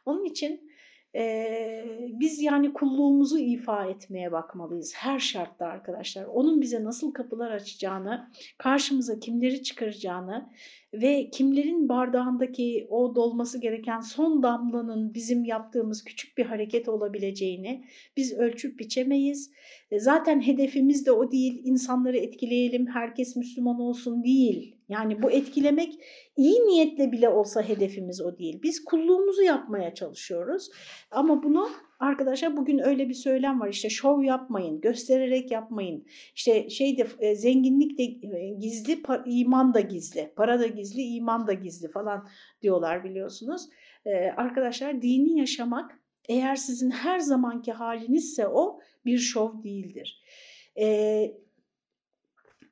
Onun 0.05 0.25
için 0.25 0.71
e, 1.15 1.85
biz 2.19 2.41
yani 2.41 2.73
kulluğumuzu 2.73 3.37
ifa 3.37 3.85
etmeye 3.85 4.31
bakmalıyız 4.31 4.93
her 4.95 5.19
şartta 5.19 5.65
arkadaşlar. 5.65 6.25
Onun 6.25 6.61
bize 6.61 6.83
nasıl 6.83 7.13
kapılar 7.13 7.51
açacağını, 7.51 8.31
karşımıza 8.57 9.19
kimleri 9.19 9.63
çıkaracağını 9.63 10.49
ve 11.01 11.29
kimlerin 11.29 11.89
bardağındaki 11.89 12.87
o 12.89 13.15
dolması 13.15 13.61
gereken 13.61 13.99
son 13.99 14.43
damlanın 14.43 15.13
bizim 15.13 15.45
yaptığımız 15.45 16.03
küçük 16.03 16.37
bir 16.37 16.45
hareket 16.45 16.89
olabileceğini 16.89 17.83
biz 18.17 18.33
ölçüp 18.33 18.79
biçemeyiz. 18.79 19.51
E, 19.91 19.99
zaten 19.99 20.41
hedefimiz 20.41 21.05
de 21.05 21.11
o 21.11 21.31
değil, 21.31 21.61
insanları 21.63 22.17
etkileyelim, 22.17 22.87
herkes 22.87 23.35
Müslüman 23.35 23.79
olsun 23.79 24.23
değil. 24.23 24.75
Yani 24.89 25.21
bu 25.21 25.31
etkilemek 25.31 25.99
iyi 26.37 26.67
niyetle 26.67 27.11
bile 27.11 27.29
olsa 27.29 27.61
hedefimiz 27.61 28.21
o 28.21 28.37
değil. 28.37 28.59
Biz 28.63 28.83
kulluğumuzu 28.83 29.41
yapmaya 29.41 29.93
çalışıyoruz 29.93 30.69
ama 31.11 31.43
bunu 31.43 31.69
Arkadaşlar 31.99 32.57
bugün 32.57 32.79
öyle 32.79 33.09
bir 33.09 33.13
söylem 33.13 33.59
var 33.59 33.69
işte 33.69 33.89
şov 33.89 34.23
yapmayın, 34.23 34.81
göstererek 34.81 35.51
yapmayın. 35.51 36.05
İşte 36.35 36.69
şey 36.69 36.97
de 36.97 37.07
e, 37.19 37.35
zenginlik 37.35 37.97
de 37.97 38.03
e, 38.03 38.53
gizli, 38.53 39.01
iman 39.25 39.73
da 39.73 39.79
gizli, 39.79 40.33
para 40.35 40.59
da 40.59 40.67
gizli, 40.67 41.01
iman 41.01 41.47
da 41.47 41.53
gizli 41.53 41.91
falan 41.91 42.27
diyorlar 42.61 43.03
biliyorsunuz. 43.03 43.69
E, 44.05 44.11
arkadaşlar 44.37 45.01
dini 45.01 45.39
yaşamak 45.39 45.99
eğer 46.29 46.55
sizin 46.55 46.91
her 46.91 47.19
zamanki 47.19 47.71
halinizse 47.71 48.47
o 48.47 48.79
bir 49.05 49.17
şov 49.17 49.63
değildir. 49.63 50.23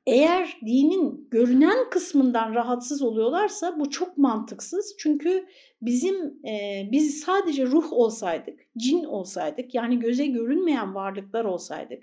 Eğer 0.06 0.58
dinin 0.66 1.28
görünen 1.30 1.90
kısmından 1.90 2.54
rahatsız 2.54 3.02
oluyorlarsa 3.02 3.80
bu 3.80 3.90
çok 3.90 4.18
mantıksız. 4.18 4.96
Çünkü 4.98 5.46
bizim 5.82 6.46
e, 6.46 6.88
biz 6.92 7.20
sadece 7.20 7.66
ruh 7.66 7.92
olsaydık, 7.92 8.60
cin 8.78 9.04
olsaydık 9.04 9.74
yani 9.74 9.98
göze 9.98 10.26
görünmeyen 10.26 10.94
varlıklar 10.94 11.44
olsaydık, 11.44 12.02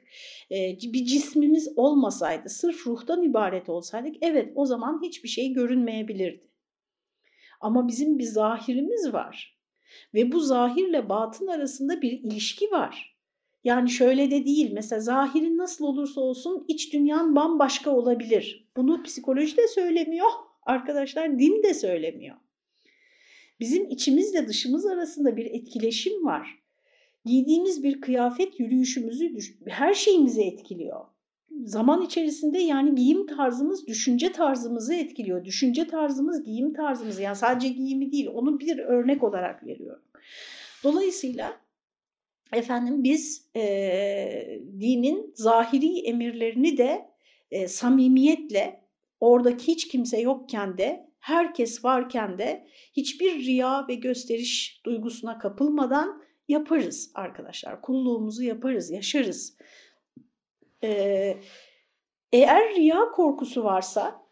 e, 0.52 0.78
bir 0.94 1.06
cismimiz 1.06 1.74
olmasaydı, 1.76 2.50
sırf 2.50 2.88
ruhtan 2.88 3.24
ibaret 3.24 3.70
olsaydık 3.70 4.16
evet 4.22 4.52
o 4.56 4.66
zaman 4.66 5.02
hiçbir 5.04 5.30
şey 5.30 5.54
görünmeyebilirdi. 5.54 6.50
Ama 7.62 7.88
bizim 7.88 8.20
bir 8.20 8.24
zahirimiz 8.24 9.14
var 9.14 9.60
ve 10.14 10.32
bu 10.32 10.40
zahirle 10.40 11.10
batın 11.10 11.48
arasında 11.48 12.02
bir 12.02 12.12
ilişki 12.12 12.72
var. 12.72 13.13
Yani 13.64 13.90
şöyle 13.90 14.32
de 14.32 14.46
değil 14.46 14.72
mesela 14.74 15.00
zahirin 15.00 15.58
nasıl 15.58 15.86
olursa 15.86 16.22
olsun 16.22 16.66
iç 16.68 16.94
dünyan 16.94 17.36
bambaşka 17.36 17.92
olabilir. 17.92 18.70
Bunu 18.78 19.04
psikoloji 19.04 19.58
de 19.58 19.68
söylemiyor 19.68 20.30
arkadaşlar 20.64 21.40
din 21.40 21.64
de 21.64 21.74
söylemiyor. 21.74 22.36
Bizim 23.60 23.90
içimizle 23.90 24.48
dışımız 24.48 24.86
arasında 24.86 25.38
bir 25.38 25.46
etkileşim 25.46 26.26
var. 26.26 26.64
Giydiğimiz 27.26 27.84
bir 27.84 28.02
kıyafet 28.02 28.60
yürüyüşümüzü, 28.60 29.36
her 29.68 29.94
şeyimizi 29.94 30.42
etkiliyor. 30.42 31.06
Zaman 31.66 32.02
içerisinde 32.02 32.60
yani 32.60 32.96
giyim 32.96 33.28
tarzımız 33.28 33.88
düşünce 33.88 34.32
tarzımızı 34.32 34.94
etkiliyor. 34.94 35.46
Düşünce 35.46 35.88
tarzımız 35.88 36.44
giyim 36.44 36.74
tarzımızı 36.74 37.22
yani 37.22 37.36
sadece 37.36 37.70
giyimi 37.70 38.12
değil 38.12 38.28
onu 38.34 38.60
bir 38.60 38.78
örnek 38.78 39.24
olarak 39.24 39.66
veriyorum. 39.66 40.04
Dolayısıyla 40.84 41.63
efendim 42.54 43.04
biz 43.04 43.50
e, 43.56 43.62
dinin 44.80 45.34
zahiri 45.36 46.00
emirlerini 46.00 46.78
de 46.78 47.10
e, 47.52 47.68
samimiyetle 47.68 48.84
oradaki 49.20 49.68
hiç 49.68 49.88
kimse 49.88 50.22
yokken 50.22 50.78
de 50.78 51.10
herkes 51.20 51.84
varken 51.84 52.38
de 52.38 52.68
hiçbir 52.94 53.36
riya 53.36 53.88
ve 53.88 53.96
gösteriş 53.96 54.82
duygusuna 54.86 55.40
kapılmadan 55.40 56.24
yaparız 56.48 57.12
arkadaşlar. 57.16 57.82
Kulluğumuzu 57.82 58.44
yaparız, 58.44 58.92
yaşarız. 58.92 59.58
Ee, 60.84 61.38
eğer 62.32 62.76
riya 62.76 63.12
korkusu 63.12 63.64
varsa 63.64 64.24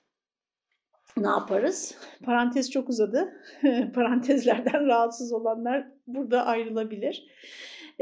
ne 1.17 1.27
yaparız? 1.27 1.97
Parantez 2.25 2.71
çok 2.71 2.89
uzadı. 2.89 3.43
Parantezlerden 3.95 4.87
rahatsız 4.87 5.33
olanlar 5.33 5.87
burada 6.07 6.45
ayrılabilir. 6.45 7.27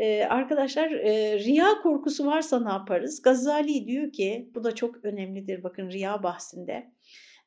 Ee, 0.01 0.25
arkadaşlar 0.29 0.91
e, 0.91 1.39
riya 1.39 1.81
korkusu 1.83 2.25
varsa 2.25 2.59
ne 2.59 2.69
yaparız? 2.69 3.21
Gazali 3.21 3.87
diyor 3.87 4.11
ki 4.11 4.51
bu 4.55 4.63
da 4.63 4.75
çok 4.75 5.05
önemlidir 5.05 5.63
bakın 5.63 5.89
riya 5.91 6.23
bahsinde. 6.23 6.91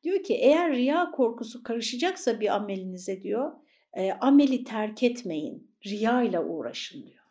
Diyor 0.03 0.23
ki 0.23 0.35
eğer 0.35 0.73
riya 0.73 1.11
korkusu 1.11 1.63
karışacaksa 1.63 2.41
bir 2.41 2.55
amelinize 2.55 3.23
diyor 3.23 3.53
e, 3.95 4.13
ameli 4.13 4.65
terk 4.65 5.03
etmeyin 5.03 5.71
riya 5.87 6.23
ile 6.23 6.41
uğraşın 6.41 7.07
diyor. 7.07 7.25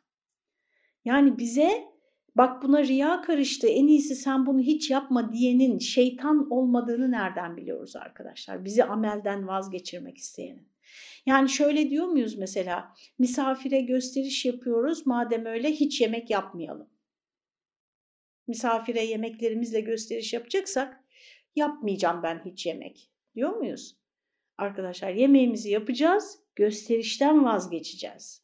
Yani 1.06 1.38
bize 1.38 1.84
bak 2.36 2.64
buna 2.64 2.84
riya 2.84 3.22
karıştı 3.22 3.68
en 3.68 3.88
iyisi 3.88 4.16
sen 4.16 4.46
bunu 4.46 4.62
hiç 4.62 4.92
yapma 4.92 5.34
diyenin 5.34 5.80
şeytan 5.80 6.52
olmadığını 6.52 7.12
nereden 7.12 7.58
biliyoruz 7.58 7.96
arkadaşlar? 7.96 8.66
Bizi 8.66 8.84
amelden 8.84 9.48
vazgeçirmek 9.48 10.18
isteyenin. 10.18 10.71
Yani 11.26 11.50
şöyle 11.50 11.90
diyor 11.90 12.08
muyuz 12.08 12.38
mesela 12.38 12.94
misafire 13.20 13.82
gösteriş 13.82 14.46
yapıyoruz 14.46 15.08
madem 15.08 15.46
öyle 15.46 15.72
hiç 15.72 16.02
yemek 16.02 16.30
yapmayalım. 16.30 16.90
Misafire 18.48 19.06
yemeklerimizle 19.06 19.82
gösteriş 19.82 20.34
yapacaksak 20.34 21.04
yapmayacağım 21.56 22.24
ben 22.24 22.42
hiç 22.46 22.66
yemek 22.66 23.12
diyor 23.36 23.50
muyuz? 23.56 23.98
Arkadaşlar 24.58 25.10
yemeğimizi 25.10 25.70
yapacağız 25.70 26.40
gösterişten 26.56 27.46
vazgeçeceğiz. 27.46 28.44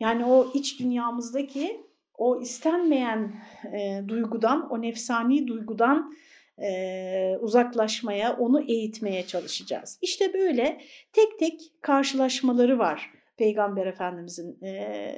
Yani 0.00 0.24
o 0.24 0.52
iç 0.54 0.80
dünyamızdaki 0.80 1.86
o 2.14 2.40
istenmeyen 2.40 3.44
e, 3.72 4.08
duygudan, 4.08 4.70
o 4.70 4.82
nefsani 4.82 5.46
duygudan 5.46 6.14
e, 6.62 7.38
uzaklaşmaya, 7.40 8.36
onu 8.36 8.62
eğitmeye 8.62 9.26
çalışacağız. 9.26 9.98
İşte 10.02 10.34
böyle 10.34 10.80
tek 11.12 11.38
tek 11.38 11.60
karşılaşmaları 11.80 12.78
var 12.78 13.10
Peygamber 13.36 13.86
Efendimizin 13.86 14.64
e, 14.64 15.14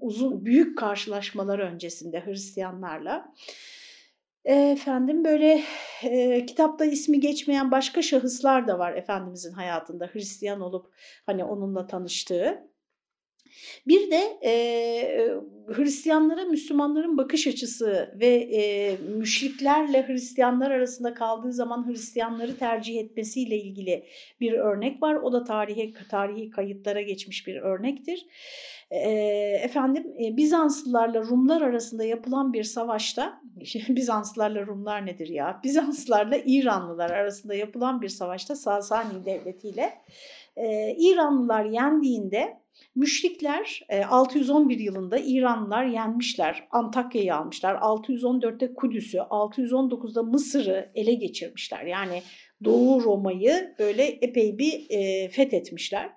uzun 0.00 0.44
büyük 0.44 0.78
karşılaşmaları 0.78 1.62
öncesinde 1.62 2.24
Hristiyanlarla. 2.24 3.32
E, 4.44 4.54
efendim 4.54 5.24
böyle 5.24 5.62
e, 6.02 6.46
kitapta 6.46 6.84
ismi 6.84 7.20
geçmeyen 7.20 7.70
başka 7.70 8.02
şahıslar 8.02 8.68
da 8.68 8.78
var 8.78 8.92
Efendimizin 8.92 9.52
hayatında 9.52 10.06
Hristiyan 10.06 10.60
olup 10.60 10.86
hani 11.26 11.44
onunla 11.44 11.86
tanıştığı. 11.86 12.71
Bir 13.86 14.10
de 14.10 14.38
e, 14.44 14.52
Hristiyanlara 15.66 16.44
Müslümanların 16.44 17.16
bakış 17.16 17.46
açısı 17.46 18.14
ve 18.20 18.26
e, 18.28 18.96
müşriklerle 18.96 20.06
Hristiyanlar 20.06 20.70
arasında 20.70 21.14
kaldığı 21.14 21.52
zaman 21.52 21.88
Hristiyanları 21.88 22.56
tercih 22.56 23.00
etmesiyle 23.00 23.56
ilgili 23.56 24.04
bir 24.40 24.52
örnek 24.52 25.02
var. 25.02 25.14
O 25.14 25.32
da 25.32 25.44
tarihe 25.44 25.92
tarihi 26.10 26.50
kayıtlara 26.50 27.02
geçmiş 27.02 27.46
bir 27.46 27.56
örnektir. 27.56 28.26
E, 28.90 29.10
efendim 29.62 30.06
e, 30.24 30.36
Bizanslılarla 30.36 31.20
Rumlar 31.20 31.62
arasında 31.62 32.04
yapılan 32.04 32.52
bir 32.52 32.64
savaşta 32.64 33.40
Bizanslılarla 33.88 34.66
Rumlar 34.66 35.06
nedir 35.06 35.28
ya? 35.28 35.60
Bizanslılarla 35.64 36.36
İranlılar 36.46 37.10
arasında 37.10 37.54
yapılan 37.54 38.02
bir 38.02 38.08
savaşta 38.08 38.56
Sasani 38.56 39.24
devletiyle 39.24 39.92
e, 40.56 40.94
İranlılar 40.98 41.64
yendiğinde 41.64 42.61
Müşrikler 42.94 43.82
611 44.08 44.78
e, 44.78 44.82
yılında 44.82 45.18
İranlılar 45.18 45.84
yenmişler, 45.84 46.68
Antakya'yı 46.70 47.34
almışlar, 47.34 47.74
614'te 47.74 48.74
Kudüs'ü, 48.74 49.18
619'da 49.18 50.22
Mısır'ı 50.22 50.92
ele 50.94 51.14
geçirmişler. 51.14 51.84
Yani 51.84 52.22
Doğu 52.64 53.04
Roma'yı 53.04 53.74
böyle 53.78 54.02
epey 54.02 54.58
bir 54.58 54.86
e, 54.90 55.28
fethetmişler. 55.28 56.10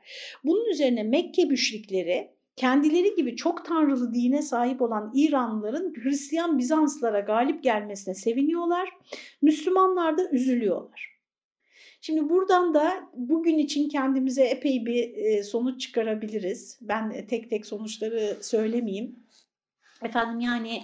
Bunun 0.43 0.69
üzerine 0.69 1.03
Mekke 1.03 1.45
müşrikleri 1.45 2.35
kendileri 2.55 3.15
gibi 3.15 3.35
çok 3.35 3.65
tanrılı 3.65 4.13
dine 4.13 4.41
sahip 4.41 4.81
olan 4.81 5.12
İranlıların 5.15 5.93
Hristiyan 6.03 6.57
Bizanslara 6.57 7.19
galip 7.19 7.63
gelmesine 7.63 8.15
seviniyorlar. 8.15 8.89
Müslümanlar 9.41 10.17
da 10.17 10.29
üzülüyorlar. 10.29 11.14
Şimdi 12.05 12.29
buradan 12.29 12.74
da 12.74 13.09
bugün 13.13 13.57
için 13.57 13.89
kendimize 13.89 14.43
epey 14.43 14.85
bir 14.85 15.13
e, 15.17 15.43
sonuç 15.43 15.81
çıkarabiliriz. 15.81 16.79
Ben 16.81 17.27
tek 17.27 17.50
tek 17.50 17.65
sonuçları 17.65 18.38
söylemeyeyim. 18.41 19.19
Efendim 20.03 20.39
yani 20.39 20.81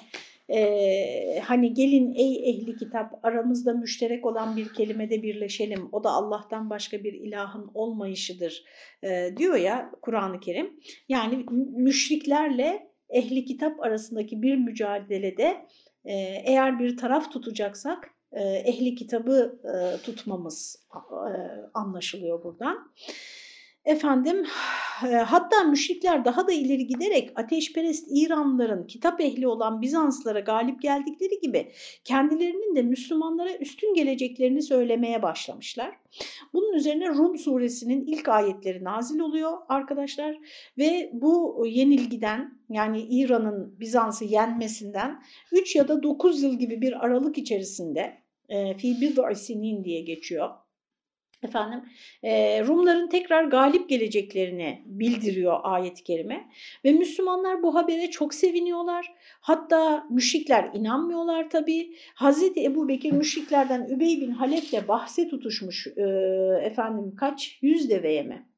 e, 0.50 1.40
hani 1.40 1.74
gelin 1.74 2.14
ey 2.16 2.50
ehli 2.50 2.76
kitap 2.76 3.26
aramızda 3.26 3.74
müşterek 3.74 4.26
olan 4.26 4.58
bir 4.58 4.74
kelimede 4.74 5.24
birleşelim. 5.24 5.90
O 5.92 6.04
da 6.04 6.10
Allah'tan 6.10 6.70
başka 6.70 7.04
bir 7.04 7.14
ilahın 7.14 7.72
olmayışıdır 7.74 8.64
e, 9.04 9.38
diyor 9.38 9.56
ya 9.56 9.92
Kur'an-ı 10.02 10.40
Kerim. 10.40 10.80
Yani 11.10 11.46
müşriklerle 11.76 12.88
ehli 13.10 13.46
kitap 13.46 13.80
arasındaki 13.84 14.42
bir 14.42 14.56
mücadelede 14.56 15.66
e, 16.06 16.14
eğer 16.46 16.80
bir 16.80 16.98
taraf 16.98 17.32
tutacaksak 17.32 18.06
e, 18.06 18.21
ehli 18.40 18.96
kitabı 18.96 19.60
e, 19.64 20.02
tutmamız 20.04 20.86
e, 20.94 21.34
anlaşılıyor 21.74 22.44
buradan. 22.44 22.92
Efendim 23.86 24.46
hatta 25.26 25.64
müşrikler 25.64 26.26
daha 26.26 26.48
da 26.48 26.52
ileri 26.52 26.88
giderek 26.88 27.32
ateşperest 27.36 28.08
İranlıların 28.12 28.88
kitap 28.88 29.22
ehli 29.22 29.48
olan 29.48 29.82
Bizanslara 29.82 30.40
galip 30.40 30.82
geldikleri 30.82 31.40
gibi 31.42 31.72
kendilerinin 32.04 32.76
de 32.76 32.82
Müslümanlara 32.82 33.58
üstün 33.58 33.94
geleceklerini 33.94 34.62
söylemeye 34.62 35.22
başlamışlar. 35.22 35.96
Bunun 36.54 36.74
üzerine 36.74 37.10
Rum 37.10 37.38
suresinin 37.38 38.06
ilk 38.06 38.30
ayetleri 38.30 38.84
nazil 38.84 39.20
oluyor 39.20 39.58
arkadaşlar 39.70 40.38
ve 40.78 41.10
bu 41.14 41.64
yenilgiden 41.68 42.62
yani 42.70 43.02
İran'ın 43.02 43.80
Bizans'ı 43.80 44.26
yenmesinden 44.26 45.24
3 45.52 45.76
ya 45.76 45.88
da 45.88 46.04
9 46.04 46.44
yıl 46.44 46.54
gibi 46.54 46.82
bir 46.82 47.06
aralık 47.06 47.38
içerisinde 47.38 48.21
e, 48.52 48.78
fi 48.78 49.02
bid'i 49.02 49.84
diye 49.84 50.02
geçiyor 50.02 50.50
efendim 51.44 51.82
e, 52.24 52.64
Rumların 52.64 53.08
tekrar 53.08 53.44
galip 53.44 53.90
geleceklerini 53.90 54.82
bildiriyor 54.86 55.60
ayet-i 55.64 56.04
kerime 56.04 56.50
ve 56.86 56.92
Müslümanlar 56.92 57.64
bu 57.64 57.76
habere 57.76 58.10
çok 58.12 58.34
seviniyorlar. 58.34 59.14
Hatta 59.42 60.08
müşrikler 60.10 60.70
inanmıyorlar 60.74 61.50
tabii. 61.50 61.96
Hazreti 62.16 62.64
Ebu 62.64 62.88
Bekir 62.88 63.12
müşriklerden 63.12 63.86
Übey 63.90 64.22
bin 64.22 64.32
Halef'le 64.32 64.88
bahse 64.88 65.28
tutuşmuş 65.28 65.88
e, 65.88 66.02
efendim 66.64 67.16
kaç 67.16 67.58
yüz 67.62 67.90
deveye 67.90 68.24
mi? 68.24 68.51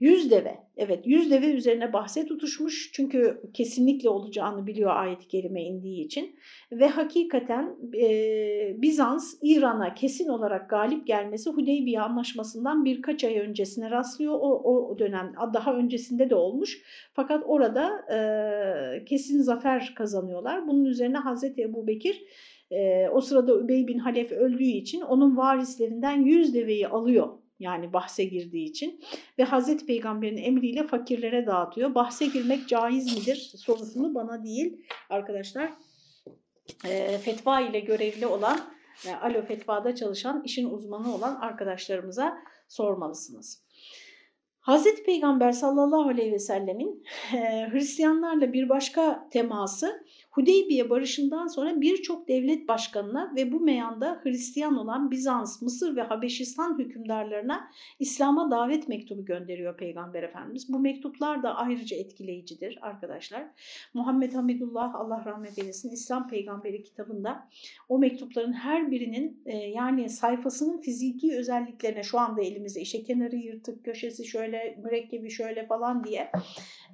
Yüz 0.00 0.30
deve, 0.30 0.58
evet 0.76 1.06
yüz 1.06 1.30
deve 1.30 1.46
üzerine 1.46 1.92
bahse 1.92 2.26
tutuşmuş. 2.26 2.90
Çünkü 2.92 3.40
kesinlikle 3.54 4.08
olacağını 4.08 4.66
biliyor 4.66 4.96
ayet-i 4.96 5.28
kerime 5.28 5.62
indiği 5.62 6.04
için. 6.04 6.36
Ve 6.72 6.88
hakikaten 6.88 7.76
e, 7.94 8.82
Bizans 8.82 9.34
İran'a 9.42 9.94
kesin 9.94 10.28
olarak 10.28 10.70
galip 10.70 11.06
gelmesi 11.06 11.50
Hudeybiye 11.50 12.00
anlaşmasından 12.00 12.84
birkaç 12.84 13.24
ay 13.24 13.38
öncesine 13.38 13.90
rastlıyor. 13.90 14.34
O, 14.34 14.62
o 14.64 14.98
dönem 14.98 15.32
daha 15.54 15.74
öncesinde 15.74 16.30
de 16.30 16.34
olmuş. 16.34 16.82
Fakat 17.12 17.42
orada 17.46 17.90
e, 18.14 19.04
kesin 19.04 19.40
zafer 19.40 19.92
kazanıyorlar. 19.96 20.68
Bunun 20.68 20.84
üzerine 20.84 21.18
Hazreti 21.18 21.62
Ebu 21.62 21.86
Bekir 21.86 22.24
e, 22.70 23.08
o 23.08 23.20
sırada 23.20 23.60
Übey 23.60 23.86
bin 23.88 23.98
Halef 23.98 24.32
öldüğü 24.32 24.64
için 24.64 25.00
onun 25.00 25.36
varislerinden 25.36 26.24
yüz 26.24 26.54
deveyi 26.54 26.88
alıyor 26.88 27.28
yani 27.60 27.92
bahse 27.92 28.24
girdiği 28.24 28.70
için 28.70 29.00
ve 29.38 29.44
Hazreti 29.44 29.86
Peygamber'in 29.86 30.36
emriyle 30.36 30.86
fakirlere 30.86 31.46
dağıtıyor. 31.46 31.94
Bahse 31.94 32.26
girmek 32.26 32.68
caiz 32.68 33.18
midir 33.18 33.52
sorusunu 33.56 34.14
bana 34.14 34.44
değil 34.44 34.76
arkadaşlar 35.10 35.72
e, 36.84 37.18
fetva 37.18 37.60
ile 37.60 37.80
görevli 37.80 38.26
olan 38.26 38.60
e, 39.06 39.14
alo 39.14 39.42
fetvada 39.42 39.94
çalışan 39.94 40.42
işin 40.44 40.70
uzmanı 40.70 41.14
olan 41.14 41.34
arkadaşlarımıza 41.34 42.38
sormalısınız. 42.68 43.62
Hazreti 44.60 45.02
Peygamber 45.02 45.52
sallallahu 45.52 46.08
aleyhi 46.08 46.32
ve 46.32 46.38
sellemin 46.38 47.04
e, 47.34 47.68
Hristiyanlarla 47.72 48.52
bir 48.52 48.68
başka 48.68 49.28
teması 49.30 50.04
Hudeybiye 50.30 50.90
barışından 50.90 51.46
sonra 51.46 51.80
birçok 51.80 52.28
devlet 52.28 52.68
başkanına 52.68 53.32
ve 53.36 53.52
bu 53.52 53.60
meyanda 53.60 54.20
Hristiyan 54.22 54.76
olan 54.76 55.10
Bizans, 55.10 55.62
Mısır 55.62 55.96
ve 55.96 56.02
Habeşistan 56.02 56.78
hükümdarlarına 56.78 57.70
İslam'a 57.98 58.50
davet 58.50 58.88
mektubu 58.88 59.24
gönderiyor 59.24 59.76
Peygamber 59.76 60.22
Efendimiz. 60.22 60.72
Bu 60.72 60.78
mektuplar 60.78 61.42
da 61.42 61.56
ayrıca 61.56 61.96
etkileyicidir 61.96 62.78
arkadaşlar. 62.82 63.46
Muhammed 63.94 64.34
Hamidullah 64.34 64.94
Allah 64.94 65.24
rahmet 65.24 65.58
eylesin 65.58 65.90
İslam 65.90 66.28
Peygamberi 66.28 66.82
kitabında 66.82 67.48
o 67.88 67.98
mektupların 67.98 68.52
her 68.52 68.90
birinin 68.90 69.42
e, 69.46 69.56
yani 69.56 70.08
sayfasının 70.08 70.80
fiziki 70.80 71.36
özelliklerine 71.36 72.02
şu 72.02 72.18
anda 72.18 72.42
elimizde 72.42 72.80
işte 72.80 73.02
kenarı 73.02 73.36
yırtık, 73.36 73.84
köşesi 73.84 74.26
şöyle, 74.26 74.78
mürekkebi 74.84 75.30
şöyle 75.30 75.66
falan 75.66 76.04
diye 76.04 76.30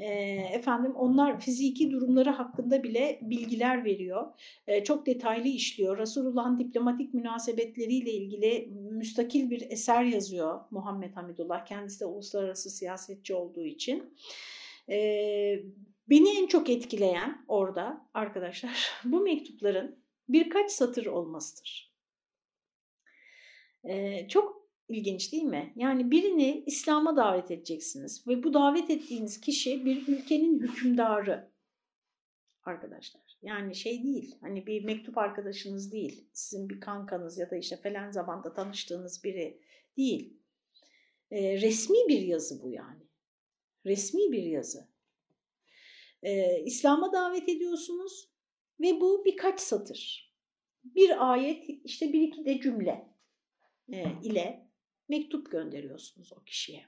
e, 0.01 0.07
efendim 0.53 0.92
onlar 0.94 1.40
fiziki 1.40 1.90
durumları 1.90 2.31
hakkında 2.31 2.83
bile 2.83 3.18
bilgiler 3.31 3.85
veriyor. 3.85 4.27
E, 4.67 4.85
çok 4.85 5.07
detaylı 5.07 5.49
işliyor. 5.49 5.99
Resulullah'ın 5.99 6.59
diplomatik 6.59 7.15
münasebetleriyle 7.15 8.12
ilgili 8.12 8.69
müstakil 8.73 9.51
bir 9.51 9.71
eser 9.71 10.05
yazıyor 10.05 10.61
Muhammed 10.71 11.17
Hamidullah. 11.17 11.67
Kendisi 11.67 12.01
de 12.01 12.05
uluslararası 12.07 12.71
siyasetçi 12.71 13.35
olduğu 13.35 13.65
için. 13.65 14.15
E, 14.89 14.99
beni 16.09 16.39
en 16.39 16.47
çok 16.47 16.71
etkileyen 16.71 17.45
orada 17.49 18.09
arkadaşlar 18.15 18.91
bu 19.05 19.21
mektupların 19.21 19.99
birkaç 20.29 20.71
satır 20.71 21.07
olmasıdır. 21.07 21.97
E, 23.85 24.29
çok 24.29 24.67
İlginç 24.89 25.33
değil 25.33 25.43
mi? 25.43 25.73
Yani 25.77 26.11
birini 26.11 26.62
İslam'a 26.67 27.17
davet 27.17 27.51
edeceksiniz 27.51 28.27
ve 28.27 28.43
bu 28.43 28.55
davet 28.55 28.91
ettiğiniz 28.91 29.41
kişi 29.41 29.85
bir 29.85 30.09
ülkenin 30.09 30.61
hükümdarı 30.61 31.51
arkadaşlar. 32.68 33.22
Yani 33.42 33.74
şey 33.74 34.02
değil 34.02 34.37
hani 34.40 34.66
bir 34.66 34.85
mektup 34.85 35.18
arkadaşınız 35.18 35.92
değil 35.92 36.29
sizin 36.33 36.68
bir 36.68 36.81
kankanız 36.81 37.38
ya 37.38 37.50
da 37.50 37.57
işte 37.57 37.76
falan 37.76 38.11
zamanda 38.11 38.55
tanıştığınız 38.55 39.24
biri 39.24 39.61
değil. 39.96 40.37
E, 41.31 41.61
resmi 41.61 42.09
bir 42.09 42.20
yazı 42.20 42.62
bu 42.62 42.70
yani. 42.70 43.02
Resmi 43.87 44.33
bir 44.33 44.42
yazı. 44.42 44.88
E, 46.22 46.62
İslam'a 46.62 47.12
davet 47.12 47.48
ediyorsunuz 47.48 48.29
ve 48.81 49.00
bu 49.00 49.24
birkaç 49.24 49.61
satır. 49.61 50.33
Bir 50.85 51.33
ayet 51.33 51.64
işte 51.85 52.12
bir 52.12 52.20
iki 52.20 52.44
de 52.44 52.61
cümle 52.61 53.09
e, 53.92 54.05
ile 54.22 54.70
mektup 55.09 55.50
gönderiyorsunuz 55.50 56.33
o 56.33 56.44
kişiye. 56.44 56.87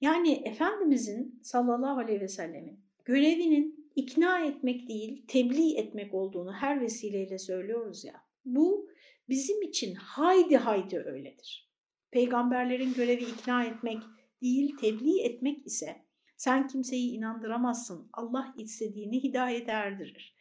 Yani 0.00 0.42
Efendimizin 0.44 1.40
sallallahu 1.42 1.98
aleyhi 1.98 2.20
ve 2.20 2.28
sellemin 2.28 2.80
görevinin 3.04 3.77
ikna 3.96 4.44
etmek 4.44 4.88
değil, 4.88 5.24
tebliğ 5.28 5.76
etmek 5.76 6.14
olduğunu 6.14 6.52
her 6.52 6.80
vesileyle 6.80 7.38
söylüyoruz 7.38 8.04
ya. 8.04 8.14
Bu 8.44 8.90
bizim 9.28 9.62
için 9.62 9.94
haydi 9.94 10.56
haydi 10.56 10.98
öyledir. 10.98 11.68
Peygamberlerin 12.10 12.94
görevi 12.94 13.22
ikna 13.22 13.64
etmek 13.64 14.02
değil, 14.42 14.76
tebliğ 14.76 15.20
etmek 15.20 15.66
ise 15.66 15.96
sen 16.36 16.66
kimseyi 16.68 17.10
inandıramazsın. 17.10 18.10
Allah 18.12 18.54
istediğini 18.58 19.22
hidayete 19.22 19.70
erdirir. 19.72 20.34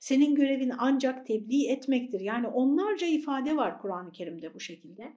Senin 0.00 0.34
görevin 0.34 0.72
ancak 0.78 1.26
tebliğ 1.26 1.68
etmektir. 1.68 2.20
Yani 2.20 2.46
onlarca 2.48 3.06
ifade 3.06 3.56
var 3.56 3.80
Kur'an-ı 3.80 4.12
Kerim'de 4.12 4.54
bu 4.54 4.60
şekilde. 4.60 5.16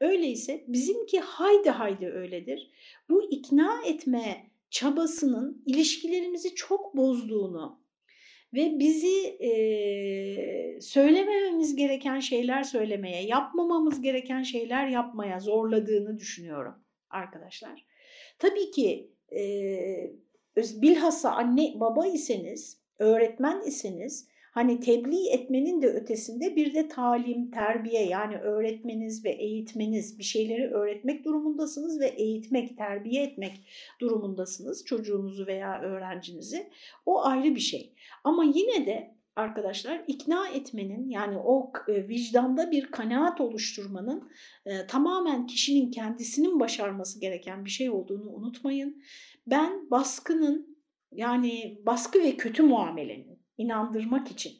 Öyleyse 0.00 0.64
bizimki 0.68 1.20
haydi 1.20 1.70
haydi 1.70 2.06
öyledir. 2.06 2.70
Bu 3.08 3.30
ikna 3.30 3.82
etme 3.86 4.49
çabasının 4.70 5.62
ilişkilerimizi 5.66 6.54
çok 6.54 6.96
bozduğunu 6.96 7.80
ve 8.54 8.78
bizi 8.78 9.26
e, 9.26 10.80
söylemememiz 10.80 11.76
gereken 11.76 12.20
şeyler 12.20 12.62
söylemeye, 12.62 13.26
yapmamamız 13.26 14.00
gereken 14.00 14.42
şeyler 14.42 14.88
yapmaya 14.88 15.40
zorladığını 15.40 16.18
düşünüyorum 16.18 16.74
arkadaşlar. 17.10 17.86
Tabii 18.38 18.70
ki 18.70 19.10
e, 19.32 19.42
bilhassa 20.56 21.30
anne 21.30 21.72
baba 21.74 22.06
iseniz, 22.06 22.80
öğretmen 22.98 23.62
iseniz 23.66 24.28
hani 24.50 24.80
tebliğ 24.80 25.28
etmenin 25.28 25.82
de 25.82 25.86
ötesinde 25.86 26.56
bir 26.56 26.74
de 26.74 26.88
talim, 26.88 27.50
terbiye 27.50 28.06
yani 28.06 28.36
öğretmeniz 28.36 29.24
ve 29.24 29.30
eğitmeniz 29.30 30.18
bir 30.18 30.24
şeyleri 30.24 30.70
öğretmek 30.70 31.24
durumundasınız 31.24 32.00
ve 32.00 32.06
eğitmek, 32.06 32.76
terbiye 32.76 33.22
etmek 33.22 33.60
durumundasınız 34.00 34.84
çocuğunuzu 34.84 35.46
veya 35.46 35.80
öğrencinizi. 35.80 36.70
O 37.06 37.24
ayrı 37.24 37.54
bir 37.54 37.60
şey. 37.60 37.94
Ama 38.24 38.44
yine 38.44 38.86
de 38.86 39.14
arkadaşlar 39.36 40.04
ikna 40.06 40.48
etmenin 40.48 41.10
yani 41.10 41.38
o 41.38 41.72
e, 41.88 42.08
vicdanda 42.08 42.70
bir 42.70 42.90
kanaat 42.90 43.40
oluşturmanın 43.40 44.30
e, 44.66 44.86
tamamen 44.86 45.46
kişinin 45.46 45.90
kendisinin 45.90 46.60
başarması 46.60 47.20
gereken 47.20 47.64
bir 47.64 47.70
şey 47.70 47.90
olduğunu 47.90 48.30
unutmayın. 48.30 49.02
Ben 49.46 49.90
baskının 49.90 50.78
yani 51.12 51.78
baskı 51.86 52.18
ve 52.20 52.36
kötü 52.36 52.62
muamelenin 52.62 53.29
inandırmak 53.60 54.30
için 54.30 54.52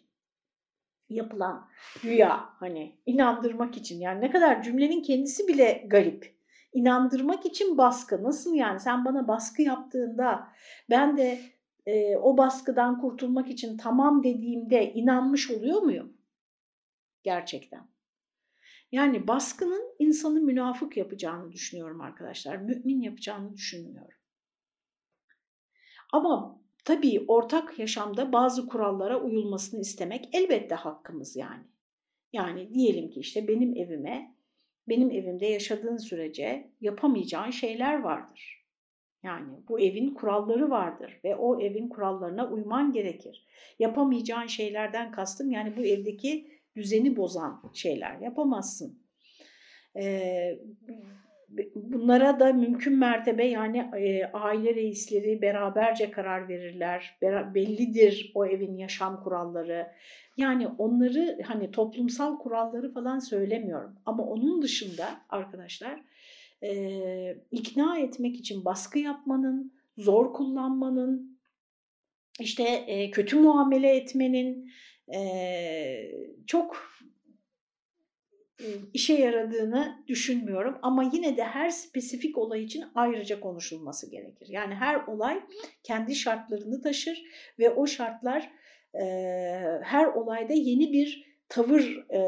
yapılan 1.09 1.69
rüya 2.05 2.55
hani 2.59 2.97
inandırmak 3.07 3.77
için 3.77 4.01
yani 4.01 4.21
ne 4.21 4.31
kadar 4.31 4.63
cümlenin 4.63 5.03
kendisi 5.03 5.49
bile 5.49 5.85
garip. 5.87 6.41
İnandırmak 6.73 7.47
için 7.47 7.79
baskı 7.79 8.23
nasıl 8.23 8.55
yani 8.55 8.81
sen 8.81 9.05
bana 9.05 9.29
baskı 9.29 9.63
yaptığında 9.63 10.49
ben 10.91 11.17
de 11.17 11.41
e, 11.87 12.17
o 12.17 12.37
baskıdan 12.37 13.01
kurtulmak 13.01 13.51
için 13.51 13.77
tamam 13.77 14.23
dediğimde 14.23 14.93
inanmış 14.93 15.51
oluyor 15.51 15.83
muyum? 15.83 16.17
Gerçekten. 17.23 17.87
Yani 18.93 19.29
baskının 19.29 19.95
insanı 19.99 20.41
münafık 20.41 20.97
yapacağını 20.97 21.53
düşünüyorum 21.53 22.01
arkadaşlar. 22.01 22.57
Mümin 22.57 23.01
yapacağını 23.01 23.55
düşünmüyorum. 23.55 24.19
Ama 26.13 26.60
tabii 26.85 27.25
ortak 27.29 27.79
yaşamda 27.79 28.33
bazı 28.33 28.67
kurallara 28.67 29.21
uyulmasını 29.21 29.81
istemek 29.81 30.29
elbette 30.33 30.75
hakkımız 30.75 31.37
yani. 31.37 31.65
Yani 32.33 32.75
diyelim 32.75 33.11
ki 33.11 33.21
işte 33.21 33.49
benim 33.49 33.77
evime, 33.77 34.35
benim 34.89 35.11
evimde 35.11 35.47
yaşadığın 35.47 35.97
sürece 35.97 36.71
yapamayacağın 36.81 37.51
şeyler 37.51 38.01
vardır. 38.01 38.61
Yani 39.23 39.49
bu 39.69 39.81
evin 39.81 40.15
kuralları 40.15 40.71
vardır 40.71 41.21
ve 41.25 41.37
o 41.37 41.61
evin 41.61 41.89
kurallarına 41.89 42.51
uyman 42.51 42.93
gerekir. 42.93 43.47
Yapamayacağın 43.79 44.47
şeylerden 44.47 45.13
kastım 45.13 45.51
yani 45.51 45.77
bu 45.77 45.81
evdeki 45.81 46.61
düzeni 46.77 47.17
bozan 47.17 47.63
şeyler 47.75 48.19
yapamazsın. 48.19 49.03
Ee, 49.97 50.59
bunlara 51.75 52.41
da 52.41 52.53
mümkün 52.53 52.99
mertebe 52.99 53.45
yani 53.47 53.79
e, 53.79 54.25
aile 54.33 54.75
reisleri 54.75 55.43
beraberce 55.43 56.11
karar 56.11 56.49
verirler. 56.49 57.19
bellidir 57.55 58.33
o 58.35 58.47
evin 58.47 58.77
yaşam 58.77 59.23
kuralları. 59.23 59.87
Yani 60.37 60.69
onları 60.79 61.39
hani 61.45 61.71
toplumsal 61.71 62.39
kuralları 62.39 62.93
falan 62.93 63.19
söylemiyorum. 63.19 63.95
Ama 64.07 64.25
onun 64.25 64.63
dışında 64.63 65.09
arkadaşlar 65.29 66.01
e, 66.63 67.37
ikna 67.51 67.99
etmek 67.99 68.37
için 68.37 68.65
baskı 68.65 68.99
yapmanın, 68.99 69.73
zor 69.99 70.33
kullanmanın, 70.33 71.41
işte 72.41 72.65
e, 72.87 73.11
kötü 73.11 73.37
muamele 73.37 73.97
etmenin 73.97 74.71
e, 75.15 75.21
çok 76.47 76.90
işe 78.95 79.15
yaradığını 79.15 80.05
düşünmüyorum. 80.07 80.79
Ama 80.83 81.11
yine 81.13 81.37
de 81.37 81.45
her 81.45 81.71
spesifik 81.71 82.39
olay 82.39 82.65
için 82.65 82.85
ayrıca 82.95 83.41
konuşulması 83.41 84.11
gerekir. 84.11 84.47
Yani 84.51 84.75
her 84.75 85.07
olay 85.07 85.41
kendi 85.83 86.15
şartlarını 86.15 86.83
taşır 86.83 87.23
ve 87.59 87.71
o 87.71 87.87
şartlar 87.87 88.51
e, 88.95 89.03
her 89.83 90.07
olayda 90.07 90.53
yeni 90.53 90.93
bir 90.93 91.31
tavır 91.49 92.05
e, 92.11 92.23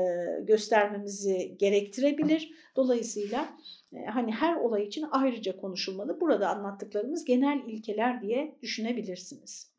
göstermemizi 0.44 1.56
gerektirebilir. 1.58 2.52
Dolayısıyla 2.76 3.48
e, 3.92 4.04
hani 4.04 4.32
her 4.32 4.56
olay 4.56 4.84
için 4.84 5.04
ayrıca 5.10 5.56
konuşulmalı. 5.56 6.20
Burada 6.20 6.48
anlattıklarımız 6.48 7.24
genel 7.24 7.60
ilkeler 7.66 8.22
diye 8.22 8.56
düşünebilirsiniz. 8.62 9.72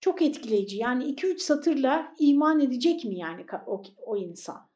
Çok 0.00 0.22
etkileyici. 0.22 0.76
Yani 0.76 1.04
2-3 1.04 1.38
satırla 1.38 2.14
iman 2.18 2.60
edecek 2.60 3.04
mi 3.04 3.18
yani 3.18 3.44
o, 3.66 3.82
o 4.06 4.16
insan? 4.16 4.71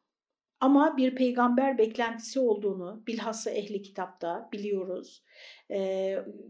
Ama 0.60 0.96
bir 0.96 1.14
peygamber 1.14 1.78
beklentisi 1.78 2.40
olduğunu 2.40 3.02
bilhassa 3.06 3.50
ehli 3.50 3.82
kitapta 3.82 4.48
biliyoruz 4.52 5.22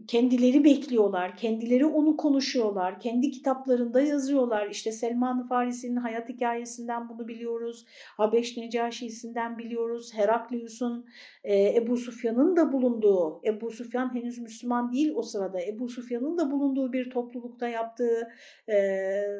kendileri 0.07 0.63
bekliyorlar, 0.63 1.37
kendileri 1.37 1.85
onu 1.85 2.17
konuşuyorlar, 2.17 2.99
kendi 2.99 3.31
kitaplarında 3.31 4.01
yazıyorlar. 4.01 4.69
İşte 4.69 4.91
Selman-ı 4.91 5.47
Farisi'nin 5.47 5.95
hayat 5.95 6.29
hikayesinden 6.29 7.09
bunu 7.09 7.27
biliyoruz, 7.27 7.85
Habeş 8.17 8.57
Necaşi'sinden 8.57 9.57
biliyoruz, 9.57 10.13
Heraklius'un, 10.13 11.05
Ebu 11.45 11.97
Sufyan'ın 11.97 12.55
da 12.55 12.71
bulunduğu, 12.71 13.41
Ebu 13.45 13.71
Sufyan 13.71 14.15
henüz 14.15 14.39
Müslüman 14.39 14.91
değil 14.91 15.13
o 15.15 15.21
sırada, 15.21 15.61
Ebu 15.61 15.89
Sufyan'ın 15.89 16.37
da 16.37 16.51
bulunduğu 16.51 16.93
bir 16.93 17.09
toplulukta 17.09 17.67
yaptığı 17.67 18.27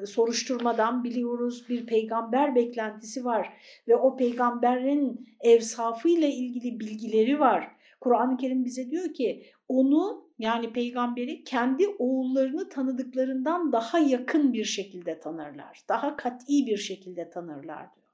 soruşturmadan 0.06 1.04
biliyoruz 1.04 1.66
bir 1.70 1.86
peygamber 1.86 2.56
beklentisi 2.56 3.26
var 3.26 3.54
ve 3.88 3.96
o 3.96 4.18
peygamberin 4.18 5.28
evsafıyla 5.42 6.28
ilgili 6.28 6.80
bilgileri 6.80 7.40
var. 7.40 7.77
Kur'an-ı 7.99 8.38
Kerim 8.38 8.65
bize 8.65 8.91
diyor 8.91 9.13
ki 9.13 9.45
onu 9.67 10.27
yani 10.39 10.73
peygamberi 10.73 11.43
kendi 11.43 11.88
oğullarını 11.88 12.69
tanıdıklarından 12.69 13.71
daha 13.71 13.99
yakın 13.99 14.53
bir 14.53 14.65
şekilde 14.65 15.19
tanırlar. 15.19 15.83
Daha 15.89 16.17
kat'i 16.17 16.67
bir 16.67 16.77
şekilde 16.77 17.29
tanırlar 17.29 17.88
diyor. 17.95 18.07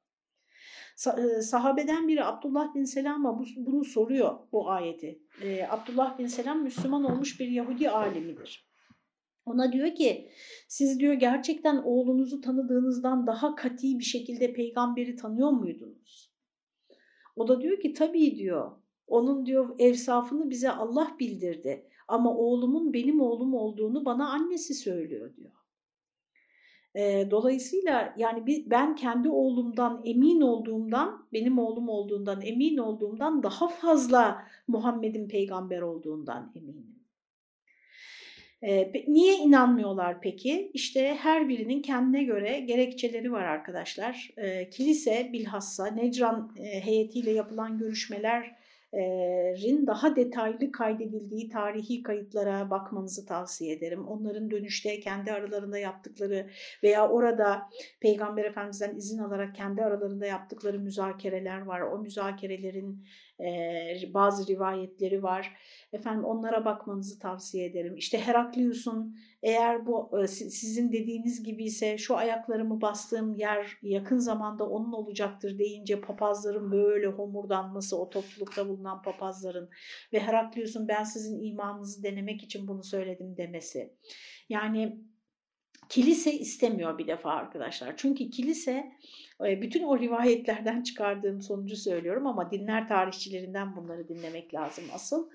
E, 1.17 1.41
sahabeden 1.41 2.07
biri 2.07 2.23
Abdullah 2.23 2.75
bin 2.75 2.83
Selam'a 2.83 3.39
bunu 3.55 3.85
soruyor 3.85 4.39
bu 4.51 4.69
ayeti. 4.69 5.19
Ee, 5.41 5.67
Abdullah 5.69 6.19
bin 6.19 6.27
Selam 6.27 6.63
Müslüman 6.63 7.03
olmuş 7.03 7.39
bir 7.39 7.47
Yahudi 7.47 7.89
alimidir. 7.89 8.67
Ona 9.45 9.71
diyor 9.71 9.95
ki 9.95 10.29
siz 10.67 10.99
diyor 10.99 11.13
gerçekten 11.13 11.77
oğlunuzu 11.77 12.41
tanıdığınızdan 12.41 13.27
daha 13.27 13.55
kat'i 13.55 13.99
bir 13.99 14.03
şekilde 14.03 14.53
peygamberi 14.53 15.15
tanıyor 15.15 15.49
muydunuz? 15.49 16.33
O 17.35 17.47
da 17.47 17.61
diyor 17.61 17.79
ki 17.79 17.93
tabii 17.93 18.35
diyor 18.35 18.71
onun 19.13 19.45
diyor 19.45 19.76
evsafını 19.80 20.49
bize 20.49 20.69
Allah 20.71 21.15
bildirdi. 21.19 21.86
Ama 22.08 22.38
oğlumun 22.38 22.93
benim 22.93 23.21
oğlum 23.21 23.54
olduğunu 23.54 24.06
bana 24.06 24.30
annesi 24.30 24.73
söylüyor 24.73 25.36
diyor. 25.36 25.52
E, 26.95 27.32
dolayısıyla 27.32 28.13
yani 28.17 28.63
ben 28.67 28.95
kendi 28.95 29.30
oğlumdan 29.30 30.02
emin 30.06 30.41
olduğumdan, 30.41 31.28
benim 31.34 31.60
oğlum 31.60 31.89
olduğundan 31.89 32.41
emin 32.41 32.78
olduğumdan 32.78 33.43
daha 33.43 33.67
fazla 33.67 34.47
Muhammed'in 34.67 35.28
peygamber 35.28 35.82
olduğundan 35.82 36.52
eminim. 36.56 37.04
E, 38.62 38.91
niye 39.08 39.38
inanmıyorlar 39.38 40.21
peki? 40.21 40.71
İşte 40.73 41.17
her 41.19 41.49
birinin 41.49 41.82
kendine 41.82 42.23
göre 42.23 42.60
gerekçeleri 42.60 43.32
var 43.32 43.43
arkadaşlar. 43.43 44.30
E, 44.38 44.69
kilise 44.69 45.30
bilhassa 45.34 45.86
Necran 45.86 46.56
e, 46.60 46.86
heyetiyle 46.86 47.32
yapılan 47.32 47.78
görüşmeler 47.78 48.62
rin 49.62 49.88
daha 49.88 50.15
detaylı 50.15 50.71
kaydedildiği 50.71 51.49
tarihi 51.49 52.03
kayıtlara 52.03 52.69
bakmanızı 52.69 53.25
tavsiye 53.25 53.73
ederim. 53.75 54.08
Onların 54.08 54.51
dönüşte 54.51 54.99
kendi 54.99 55.32
aralarında 55.32 55.77
yaptıkları 55.77 56.49
veya 56.84 57.10
orada 57.10 57.69
Peygamber 57.99 58.45
Efendimiz'den 58.45 58.95
izin 58.95 59.19
alarak 59.19 59.56
kendi 59.56 59.84
aralarında 59.84 60.25
yaptıkları 60.25 60.79
müzakereler 60.79 61.62
var. 61.62 61.82
O 61.82 61.99
müzakerelerin 61.99 63.06
bazı 64.13 64.47
rivayetleri 64.47 65.23
var. 65.23 65.57
Efendim 65.93 66.25
onlara 66.25 66.65
bakmanızı 66.65 67.19
tavsiye 67.19 67.65
ederim. 67.65 67.95
İşte 67.97 68.19
Heraklius'un 68.19 69.15
eğer 69.43 69.85
bu 69.85 70.11
sizin 70.27 70.91
dediğiniz 70.91 71.43
gibi 71.43 71.63
ise 71.63 71.97
şu 71.97 72.17
ayaklarımı 72.17 72.81
bastığım 72.81 73.35
yer 73.35 73.77
yakın 73.81 74.17
zamanda 74.17 74.69
onun 74.69 74.91
olacaktır 74.91 75.59
deyince 75.59 76.01
papazların 76.01 76.71
böyle 76.71 77.07
homurdanması 77.07 77.97
o 78.01 78.09
toplulukta 78.09 78.67
bulunan 78.67 79.01
papazların 79.01 79.69
ve 80.13 80.19
Heraklius'un 80.19 80.87
ben 80.87 81.03
sizin 81.03 81.43
imanınızı 81.43 82.03
denemek 82.03 82.43
için 82.43 82.67
bunu 82.67 82.83
söyledim 82.83 83.37
demesi. 83.37 83.93
Yani 84.49 84.97
kilise 85.89 86.33
istemiyor 86.33 86.97
bir 86.97 87.07
defa 87.07 87.31
arkadaşlar. 87.31 87.97
Çünkü 87.97 88.29
kilise 88.29 88.91
bütün 89.43 89.84
o 89.84 89.99
rivayetlerden 89.99 90.82
çıkardığım 90.82 91.41
sonucu 91.41 91.75
söylüyorum 91.75 92.27
ama 92.27 92.51
dinler 92.51 92.88
tarihçilerinden 92.88 93.75
bunları 93.75 94.08
dinlemek 94.08 94.53
lazım 94.53 94.84
asıl. 94.93 95.29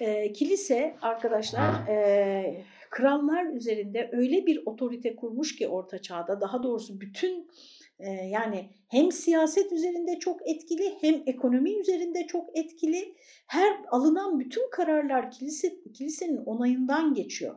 E, 0.00 0.32
kilise 0.32 0.96
arkadaşlar 1.02 1.88
e, 1.88 2.64
krallar 2.90 3.46
üzerinde 3.46 4.10
öyle 4.12 4.46
bir 4.46 4.62
otorite 4.66 5.16
kurmuş 5.16 5.56
ki 5.56 5.68
orta 5.68 6.02
çağda 6.02 6.40
daha 6.40 6.62
doğrusu 6.62 7.00
bütün 7.00 7.48
e, 7.98 8.10
yani 8.10 8.70
hem 8.88 9.12
siyaset 9.12 9.72
üzerinde 9.72 10.18
çok 10.18 10.48
etkili 10.48 10.94
hem 11.00 11.22
ekonomi 11.26 11.80
üzerinde 11.80 12.26
çok 12.26 12.58
etkili. 12.58 13.14
Her 13.46 13.76
alınan 13.90 14.40
bütün 14.40 14.70
kararlar 14.70 15.30
kilise, 15.30 15.82
kilisenin 15.94 16.36
onayından 16.36 17.14
geçiyor. 17.14 17.54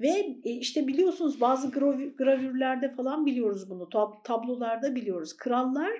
Ve 0.00 0.36
e, 0.44 0.50
işte 0.50 0.86
biliyorsunuz 0.86 1.40
bazı 1.40 1.70
gravürlerde 2.18 2.94
falan 2.94 3.26
biliyoruz 3.26 3.70
bunu, 3.70 3.88
tablolarda 4.24 4.94
biliyoruz. 4.94 5.36
Krallar 5.36 5.92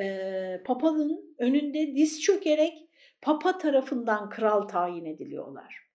e, 0.00 0.62
papanın 0.64 1.34
önünde 1.38 1.96
diz 1.96 2.20
çökerek 2.22 2.88
papa 3.22 3.58
tarafından 3.58 4.30
kral 4.30 4.62
tayin 4.62 5.04
ediliyorlar. 5.04 5.86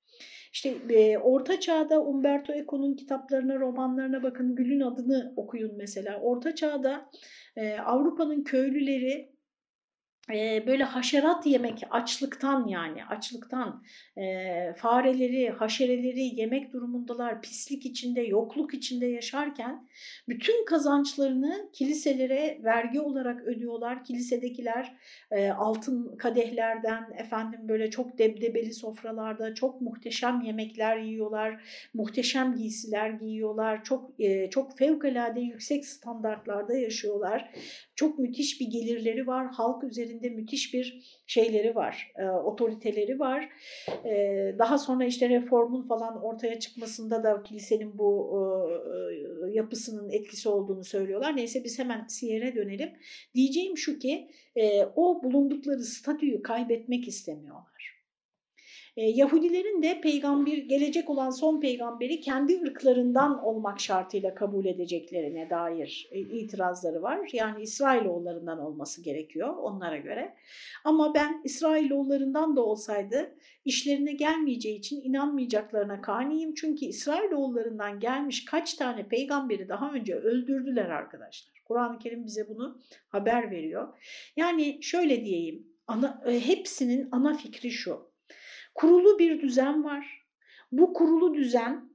İşte 0.53 0.73
e, 0.89 1.17
Orta 1.17 1.59
Çağ'da 1.59 2.01
Umberto 2.01 2.53
Eco'nun 2.53 2.95
kitaplarına, 2.95 3.59
romanlarına 3.59 4.23
bakın, 4.23 4.55
Gül'ün 4.55 4.81
adını 4.81 5.33
okuyun 5.35 5.77
mesela. 5.77 6.19
Orta 6.19 6.55
Çağ'da 6.55 7.09
e, 7.55 7.77
Avrupa'nın 7.77 8.43
köylüleri 8.43 9.31
böyle 10.67 10.83
haşerat 10.83 11.45
yemek 11.45 11.83
açlıktan 11.89 12.67
yani 12.67 13.05
açlıktan 13.05 13.83
e, 14.17 14.23
fareleri, 14.77 15.49
haşereleri 15.49 16.39
yemek 16.39 16.73
durumundalar, 16.73 17.41
pislik 17.41 17.85
içinde, 17.85 18.21
yokluk 18.21 18.73
içinde 18.73 19.05
yaşarken 19.05 19.87
bütün 20.29 20.65
kazançlarını 20.65 21.69
kiliselere 21.73 22.59
vergi 22.63 22.99
olarak 22.99 23.41
ödüyorlar. 23.41 24.03
Kilisedekiler 24.03 24.93
e, 25.31 25.49
altın 25.49 26.17
kadehlerden 26.17 27.11
efendim 27.17 27.59
böyle 27.63 27.89
çok 27.89 28.17
debdebeli 28.17 28.73
sofralarda 28.73 29.53
çok 29.53 29.81
muhteşem 29.81 30.41
yemekler 30.41 30.97
yiyorlar, 30.97 31.63
muhteşem 31.93 32.55
giysiler 32.55 33.09
giyiyorlar, 33.09 33.83
çok 33.83 34.11
e, 34.19 34.49
çok 34.49 34.77
fevkalade 34.77 35.39
yüksek 35.41 35.85
standartlarda 35.85 36.77
yaşıyorlar. 36.77 37.51
Çok 38.01 38.19
müthiş 38.19 38.61
bir 38.61 38.67
gelirleri 38.67 39.27
var. 39.27 39.47
Halk 39.51 39.83
üzerinde 39.83 40.29
müthiş 40.29 40.73
bir 40.73 41.19
şeyleri 41.27 41.75
var, 41.75 42.11
e, 42.15 42.25
otoriteleri 42.25 43.19
var. 43.19 43.49
E, 44.05 44.15
daha 44.59 44.77
sonra 44.77 45.05
işte 45.05 45.29
reformun 45.29 45.87
falan 45.87 46.23
ortaya 46.23 46.59
çıkmasında 46.59 47.23
da 47.23 47.43
kilisenin 47.43 47.97
bu 47.97 48.39
e, 49.47 49.53
yapısının 49.53 50.09
etkisi 50.09 50.49
olduğunu 50.49 50.83
söylüyorlar. 50.83 51.35
Neyse 51.35 51.63
biz 51.63 51.79
hemen 51.79 52.07
Siyer'e 52.07 52.55
dönelim. 52.55 52.89
Diyeceğim 53.35 53.77
şu 53.77 53.99
ki 53.99 54.27
e, 54.55 54.85
o 54.95 55.23
bulundukları 55.23 55.83
statüyü 55.83 56.41
kaybetmek 56.41 57.07
istemiyorlar. 57.07 57.70
E, 58.97 59.01
Yahudilerin 59.01 59.83
de 59.83 60.01
peygamber 60.01 60.57
gelecek 60.57 61.09
olan 61.09 61.29
son 61.29 61.59
peygamberi 61.59 62.19
kendi 62.21 62.61
ırklarından 62.61 63.43
olmak 63.43 63.79
şartıyla 63.79 64.35
kabul 64.35 64.65
edeceklerine 64.65 65.49
dair 65.49 66.09
e, 66.11 66.19
itirazları 66.19 67.01
var. 67.01 67.29
Yani 67.33 67.63
İsrailoğullarından 67.63 68.59
olması 68.59 69.03
gerekiyor 69.03 69.55
onlara 69.57 69.97
göre. 69.97 70.35
Ama 70.83 71.13
ben 71.13 71.41
İsrailoğullarından 71.43 72.55
da 72.55 72.65
olsaydı 72.65 73.35
işlerine 73.65 74.13
gelmeyeceği 74.13 74.79
için 74.79 75.01
inanmayacaklarına 75.01 76.01
kaniyim. 76.01 76.53
Çünkü 76.53 76.85
İsrailoğullarından 76.85 77.99
gelmiş 77.99 78.45
kaç 78.45 78.73
tane 78.73 79.07
peygamberi 79.07 79.69
daha 79.69 79.91
önce 79.91 80.15
öldürdüler 80.15 80.89
arkadaşlar. 80.89 81.61
Kur'an-ı 81.65 81.99
Kerim 81.99 82.25
bize 82.25 82.49
bunu 82.49 82.81
haber 83.09 83.51
veriyor. 83.51 83.87
Yani 84.35 84.77
şöyle 84.81 85.25
diyeyim, 85.25 85.67
ana, 85.87 86.23
e, 86.25 86.39
hepsinin 86.47 87.09
ana 87.11 87.37
fikri 87.37 87.71
şu. 87.71 88.10
Kurulu 88.73 89.19
bir 89.19 89.41
düzen 89.41 89.83
var. 89.83 90.21
Bu 90.71 90.93
kurulu 90.93 91.33
düzen 91.33 91.91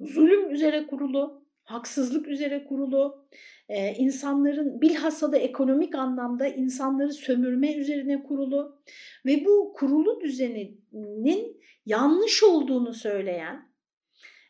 zulüm 0.00 0.50
üzere 0.50 0.86
kurulu, 0.86 1.44
haksızlık 1.64 2.28
üzere 2.28 2.64
kurulu, 2.64 3.26
e, 3.68 3.94
insanların 3.94 4.80
bilhassa 4.80 5.32
da 5.32 5.36
ekonomik 5.36 5.94
anlamda 5.94 6.46
insanları 6.46 7.12
sömürme 7.12 7.74
üzerine 7.74 8.22
kurulu 8.22 8.82
ve 9.26 9.44
bu 9.44 9.72
kurulu 9.72 10.20
düzeninin 10.20 11.60
yanlış 11.86 12.42
olduğunu 12.42 12.94
söyleyen, 12.94 13.74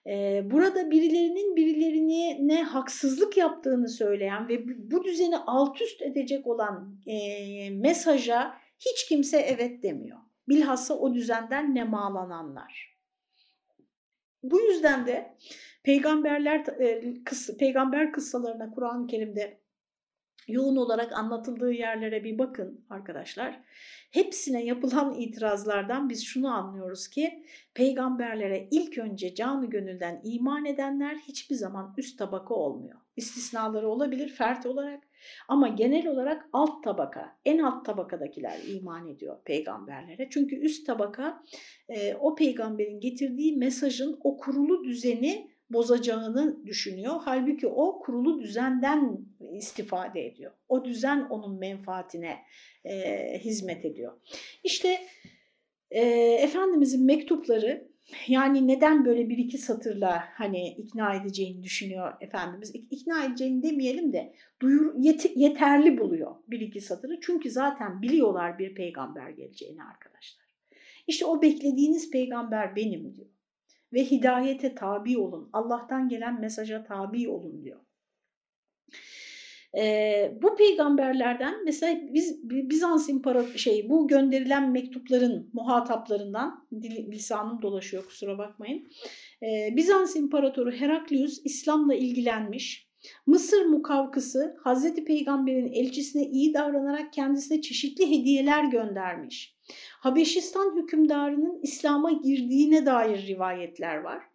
e, 0.07 0.42
burada 0.50 0.90
birilerinin 0.90 1.57
birilerine 1.57 2.38
ne 2.40 2.62
haksızlık 2.62 3.37
yaptığını 3.37 3.88
söyleyen 3.88 4.48
ve 4.48 4.68
bu 4.90 5.05
düzeni 5.05 5.37
alt 5.37 5.81
üst 5.81 6.03
edecek 6.03 6.46
olan 6.46 7.00
e, 7.07 7.70
mesaja 7.70 8.55
hiç 8.79 9.09
kimse 9.09 9.38
evet 9.38 9.83
demiyor. 9.83 10.18
Bilhassa 10.48 10.94
o 10.94 11.14
düzenden 11.14 11.74
nemalananlar. 11.74 12.94
Bu 14.42 14.61
yüzden 14.61 15.07
de 15.07 15.37
peygamberler 15.83 16.66
e, 16.80 17.14
peygamber 17.59 18.12
kıssalarına 18.12 18.70
Kur'an-ı 18.70 19.07
Kerim'de 19.07 19.61
yoğun 20.48 20.76
olarak 20.76 21.12
anlatıldığı 21.12 21.72
yerlere 21.72 22.24
bir 22.24 22.38
bakın 22.38 22.85
arkadaşlar. 22.90 23.61
Hepsine 24.11 24.64
yapılan 24.64 25.14
itirazlardan 25.14 26.09
biz 26.09 26.24
şunu 26.24 26.54
anlıyoruz 26.54 27.09
ki 27.09 27.44
peygamberlere 27.74 28.68
ilk 28.70 28.98
önce 28.98 29.35
canı 29.35 29.70
gönülden 29.70 30.20
iman 30.24 30.64
edenler 30.64 31.16
hiçbir 31.16 31.54
zaman 31.54 31.94
üst 31.98 32.18
tabaka 32.18 32.54
olmuyor. 32.54 33.00
İstisnaları 33.16 33.88
olabilir 33.88 34.28
fert 34.28 34.66
olarak 34.66 35.04
ama 35.48 35.68
genel 35.68 36.06
olarak 36.06 36.48
alt 36.52 36.84
tabaka, 36.84 37.37
en 37.44 37.58
alt 37.58 37.84
tabakadakiler 37.84 38.58
iman 38.68 39.08
ediyor 39.08 39.37
peygamberlere. 39.44 40.28
Çünkü 40.30 40.56
üst 40.56 40.87
tabaka 40.87 41.42
e, 41.88 42.14
o 42.14 42.34
peygamberin 42.34 43.00
getirdiği 43.00 43.56
mesajın 43.56 44.20
o 44.24 44.37
kurulu 44.37 44.84
düzeni 44.84 45.54
bozacağını 45.70 46.66
düşünüyor. 46.66 47.14
Halbuki 47.24 47.66
o 47.66 47.98
kurulu 47.98 48.42
düzenden 48.42 49.18
istifade 49.52 50.26
ediyor. 50.26 50.52
O 50.68 50.84
düzen 50.84 51.26
onun 51.30 51.58
menfaatine 51.58 52.38
e, 52.84 53.38
hizmet 53.38 53.84
ediyor. 53.84 54.12
İşte 54.64 54.98
e, 55.90 56.00
Efendimizin 56.42 57.06
mektupları 57.06 57.93
yani 58.29 58.69
neden 58.69 59.05
böyle 59.05 59.29
bir 59.29 59.38
iki 59.38 59.59
satırla 59.59 60.25
hani 60.35 60.69
ikna 60.69 61.14
edeceğini 61.14 61.62
düşünüyor 61.62 62.12
Efendimiz. 62.21 62.73
İkna 62.90 63.25
edeceğini 63.25 63.62
demeyelim 63.62 64.12
de 64.12 64.35
duyur, 64.62 64.95
yet, 64.99 65.37
yeterli 65.37 65.99
buluyor 65.99 66.37
bir 66.49 66.61
iki 66.61 66.81
satırı. 66.81 67.21
Çünkü 67.21 67.51
zaten 67.51 68.03
biliyorlar 68.03 68.59
bir 68.59 68.75
peygamber 68.75 69.31
geleceğini 69.31 69.83
arkadaşlar. 69.83 70.45
İşte 71.07 71.27
o 71.27 71.43
beklediğiniz 71.43 72.11
peygamber 72.11 72.77
benim 72.77 73.14
diyor. 73.14 73.29
Ve 73.93 74.05
hidayete 74.05 74.75
tabi 74.75 75.19
olun. 75.19 75.51
Allah'tan 75.53 76.09
gelen 76.09 76.40
mesaja 76.40 76.85
tabi 76.85 77.29
olun 77.29 77.62
diyor. 77.64 77.81
E, 79.78 80.38
bu 80.42 80.56
peygamberlerden 80.56 81.64
mesela 81.64 82.00
biz 82.12 82.50
Bizans 82.50 83.08
İmparator 83.08 83.58
şey 83.58 83.88
bu 83.90 84.08
gönderilen 84.08 84.70
mektupların 84.70 85.50
muhataplarından 85.52 86.66
dil, 86.82 87.12
lisanım 87.12 87.62
dolaşıyor 87.62 88.04
kusura 88.06 88.38
bakmayın. 88.38 88.88
E, 89.42 89.76
Bizans 89.76 90.16
İmparatoru 90.16 90.72
Heraklius 90.72 91.40
İslam'la 91.44 91.94
ilgilenmiş. 91.94 92.88
Mısır 93.26 93.66
mukavkısı 93.66 94.56
Hazreti 94.64 95.04
Peygamber'in 95.04 95.72
elçisine 95.72 96.22
iyi 96.26 96.54
davranarak 96.54 97.12
kendisine 97.12 97.60
çeşitli 97.60 98.06
hediyeler 98.06 98.64
göndermiş. 98.64 99.56
Habeşistan 100.00 100.82
hükümdarının 100.82 101.60
İslam'a 101.62 102.12
girdiğine 102.12 102.87
dair 102.87 103.26
rivayetler 103.26 103.96
var. 103.96 104.34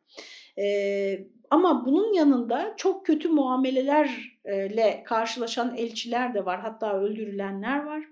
Ee, 0.60 1.28
ama 1.50 1.86
bunun 1.86 2.14
yanında 2.14 2.74
çok 2.78 3.06
kötü 3.06 3.30
muamelelerle 3.30 5.04
karşılaşan 5.06 5.78
elçiler 5.78 6.34
de 6.34 6.46
var. 6.46 6.62
Hatta 6.62 7.00
öldürülenler 7.00 7.84
var. 7.84 8.04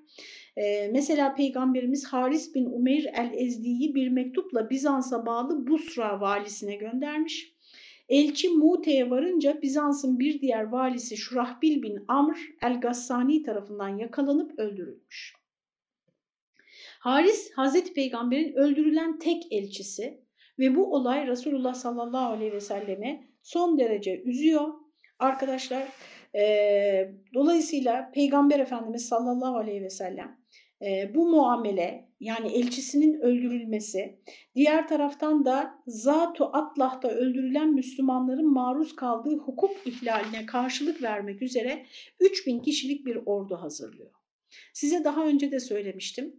Ee, 0.58 0.90
mesela 0.94 1.36
Peygamberimiz 1.36 2.06
Haris 2.06 2.56
bin 2.56 2.66
Umeyr 2.66 3.06
el-Ezdi'yi 3.14 3.96
bir 3.96 4.10
mektupla 4.10 4.70
Bizans'a 4.70 5.26
bağlı 5.26 5.68
Busra 5.68 6.22
valisine 6.22 6.76
göndermiş. 6.76 7.54
Elçi 8.10 8.50
Mute'ye 8.50 9.10
varınca 9.10 9.62
Bizans'ın 9.62 10.20
bir 10.20 10.42
diğer 10.42 10.64
valisi 10.64 11.18
Şurahbil 11.18 11.82
bin 11.82 12.06
Amr 12.08 12.38
el-Gassani 12.62 13.44
tarafından 13.44 13.98
yakalanıp 13.98 14.60
öldürülmüş. 14.60 15.36
Haris 17.00 17.52
Hazreti 17.52 17.94
Peygamber'in 17.94 18.54
öldürülen 18.54 19.20
tek 19.20 19.44
elçisi 19.52 20.27
ve 20.60 20.76
bu 20.76 20.94
olay 20.96 21.28
Resulullah 21.28 21.74
sallallahu 21.74 22.34
aleyhi 22.34 22.54
ve 22.54 22.60
selleme 22.60 23.24
son 23.42 23.78
derece 23.78 24.22
üzüyor. 24.22 24.68
Arkadaşlar 25.20 25.84
e, 26.36 27.12
dolayısıyla 27.34 28.12
Peygamber 28.14 28.60
Efendimiz 28.60 29.08
sallallahu 29.08 29.58
aleyhi 29.58 29.84
ve 29.84 29.90
sellem 29.90 30.38
e, 30.82 31.16
bu 31.16 31.30
muamele 31.30 32.08
yani 32.20 32.52
elçisinin 32.52 33.22
öldürülmesi, 33.22 34.20
diğer 34.56 34.88
taraftan 34.88 35.46
da 35.46 35.84
Zatu 35.88 36.46
Atlah'ta 36.46 37.08
öldürülen 37.08 37.74
Müslümanların 37.74 38.54
maruz 38.54 38.96
kaldığı 38.96 39.38
hukuk 39.38 39.72
ihlaline 39.86 40.46
karşılık 40.46 41.02
vermek 41.02 41.42
üzere 41.42 41.86
3000 42.20 42.60
kişilik 42.60 43.06
bir 43.06 43.20
ordu 43.26 43.56
hazırlıyor. 43.56 44.12
Size 44.74 45.04
daha 45.04 45.26
önce 45.26 45.52
de 45.52 45.60
söylemiştim 45.60 46.36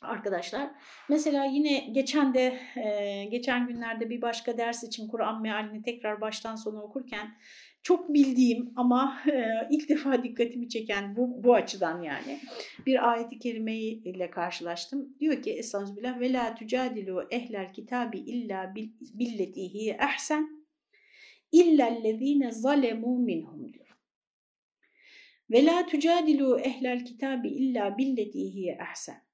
arkadaşlar. 0.00 0.70
Mesela 1.08 1.44
yine 1.44 1.78
geçen 1.78 2.34
de 2.34 2.58
e, 2.76 3.24
geçen 3.24 3.68
günlerde 3.68 4.10
bir 4.10 4.22
başka 4.22 4.58
ders 4.58 4.84
için 4.84 5.08
Kur'an 5.08 5.42
mealini 5.42 5.82
tekrar 5.82 6.20
baştan 6.20 6.56
sona 6.56 6.82
okurken 6.82 7.34
çok 7.82 8.14
bildiğim 8.14 8.72
ama 8.76 9.22
e, 9.26 9.44
ilk 9.70 9.88
defa 9.88 10.22
dikkatimi 10.22 10.68
çeken 10.68 11.16
bu, 11.16 11.44
bu 11.44 11.54
açıdan 11.54 12.02
yani 12.02 12.40
bir 12.86 13.10
ayeti 13.10 13.38
kerime 13.38 13.76
ile 13.76 14.30
karşılaştım. 14.30 15.18
Diyor 15.20 15.42
ki 15.42 15.52
Estağfirullah 15.52 16.20
ve 16.20 16.32
la 16.32 16.54
tucadilu 16.54 17.28
ehlel 17.30 17.72
kitabi 17.72 18.18
illa 18.18 18.74
billetihi 19.14 19.90
ehsen 19.90 20.66
illellezine 21.52 22.52
zalemu 22.52 23.18
minhum 23.18 23.72
diyor. 23.72 23.86
Ve 25.50 25.64
la 25.64 25.86
tucadilu 25.86 26.58
ehlel 26.58 27.04
kitabi 27.04 27.48
illa 27.48 27.98
billetihi 27.98 28.76
ehsen. 28.90 29.29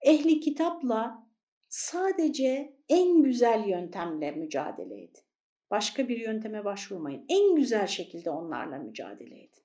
Ehli 0.00 0.40
kitapla 0.40 1.28
sadece 1.68 2.76
en 2.88 3.22
güzel 3.22 3.68
yöntemle 3.68 4.30
mücadele 4.30 5.02
edin. 5.02 5.22
Başka 5.70 6.08
bir 6.08 6.18
yönteme 6.18 6.64
başvurmayın. 6.64 7.24
En 7.28 7.56
güzel 7.56 7.86
şekilde 7.86 8.30
onlarla 8.30 8.78
mücadele 8.78 9.38
edin. 9.38 9.62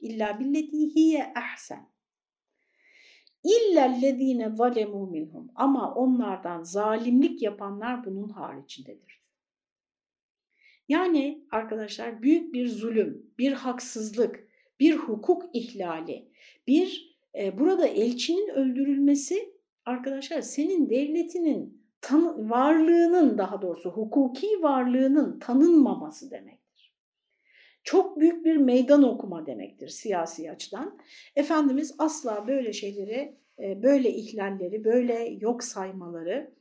İlla 0.00 0.40
billetihiye 0.40 1.32
ahsen. 1.36 1.94
İllellezine 3.44 4.50
zalemu 4.56 5.06
minhum. 5.06 5.50
Ama 5.54 5.94
onlardan 5.94 6.62
zalimlik 6.62 7.42
yapanlar 7.42 8.04
bunun 8.04 8.28
haricindedir. 8.28 9.24
Yani 10.88 11.44
arkadaşlar 11.50 12.22
büyük 12.22 12.54
bir 12.54 12.68
zulüm, 12.68 13.34
bir 13.38 13.52
haksızlık, 13.52 14.48
bir 14.80 14.96
hukuk 14.96 15.42
ihlali, 15.52 16.28
bir 16.66 17.18
e, 17.34 17.58
burada 17.58 17.86
elçinin 17.86 18.48
öldürülmesi 18.48 19.53
arkadaşlar 19.84 20.40
senin 20.40 20.90
devletinin 20.90 21.84
tan 22.00 22.50
varlığının 22.50 23.38
daha 23.38 23.62
doğrusu 23.62 23.90
hukuki 23.90 24.62
varlığının 24.62 25.38
tanınmaması 25.38 26.30
demektir. 26.30 26.94
Çok 27.84 28.20
büyük 28.20 28.44
bir 28.44 28.56
meydan 28.56 29.02
okuma 29.02 29.46
demektir 29.46 29.88
siyasi 29.88 30.50
açıdan. 30.50 30.98
Efendimiz 31.36 31.94
asla 31.98 32.46
böyle 32.46 32.72
şeyleri, 32.72 33.36
e, 33.58 33.82
böyle 33.82 34.10
ihlalleri, 34.10 34.84
böyle 34.84 35.28
yok 35.40 35.64
saymaları, 35.64 36.54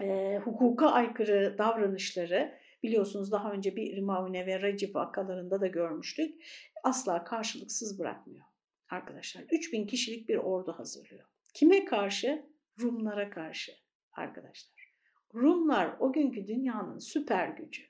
e, 0.00 0.38
hukuka 0.44 0.86
aykırı 0.86 1.58
davranışları 1.58 2.52
biliyorsunuz 2.82 3.32
daha 3.32 3.52
önce 3.52 3.76
bir 3.76 3.96
Rimavune 3.96 4.46
ve 4.46 4.62
Recep 4.62 4.94
vakalarında 4.94 5.60
da 5.60 5.66
görmüştük. 5.66 6.44
Asla 6.84 7.24
karşılıksız 7.24 7.98
bırakmıyor 7.98 8.44
arkadaşlar. 8.90 9.42
3000 9.50 9.86
kişilik 9.86 10.28
bir 10.28 10.36
ordu 10.36 10.72
hazırlıyor. 10.72 11.31
Kime 11.54 11.84
karşı? 11.84 12.42
Rumlara 12.80 13.30
karşı 13.30 13.72
arkadaşlar. 14.12 14.92
Rumlar 15.34 15.96
o 16.00 16.12
günkü 16.12 16.46
dünyanın 16.46 16.98
süper 16.98 17.48
gücü. 17.48 17.82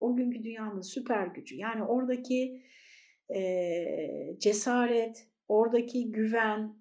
O 0.00 0.16
günkü 0.16 0.44
dünyanın 0.44 0.80
süper 0.80 1.26
gücü. 1.26 1.56
Yani 1.56 1.84
oradaki 1.84 2.62
e, 3.34 4.36
cesaret, 4.38 5.28
oradaki 5.48 6.12
güven, 6.12 6.76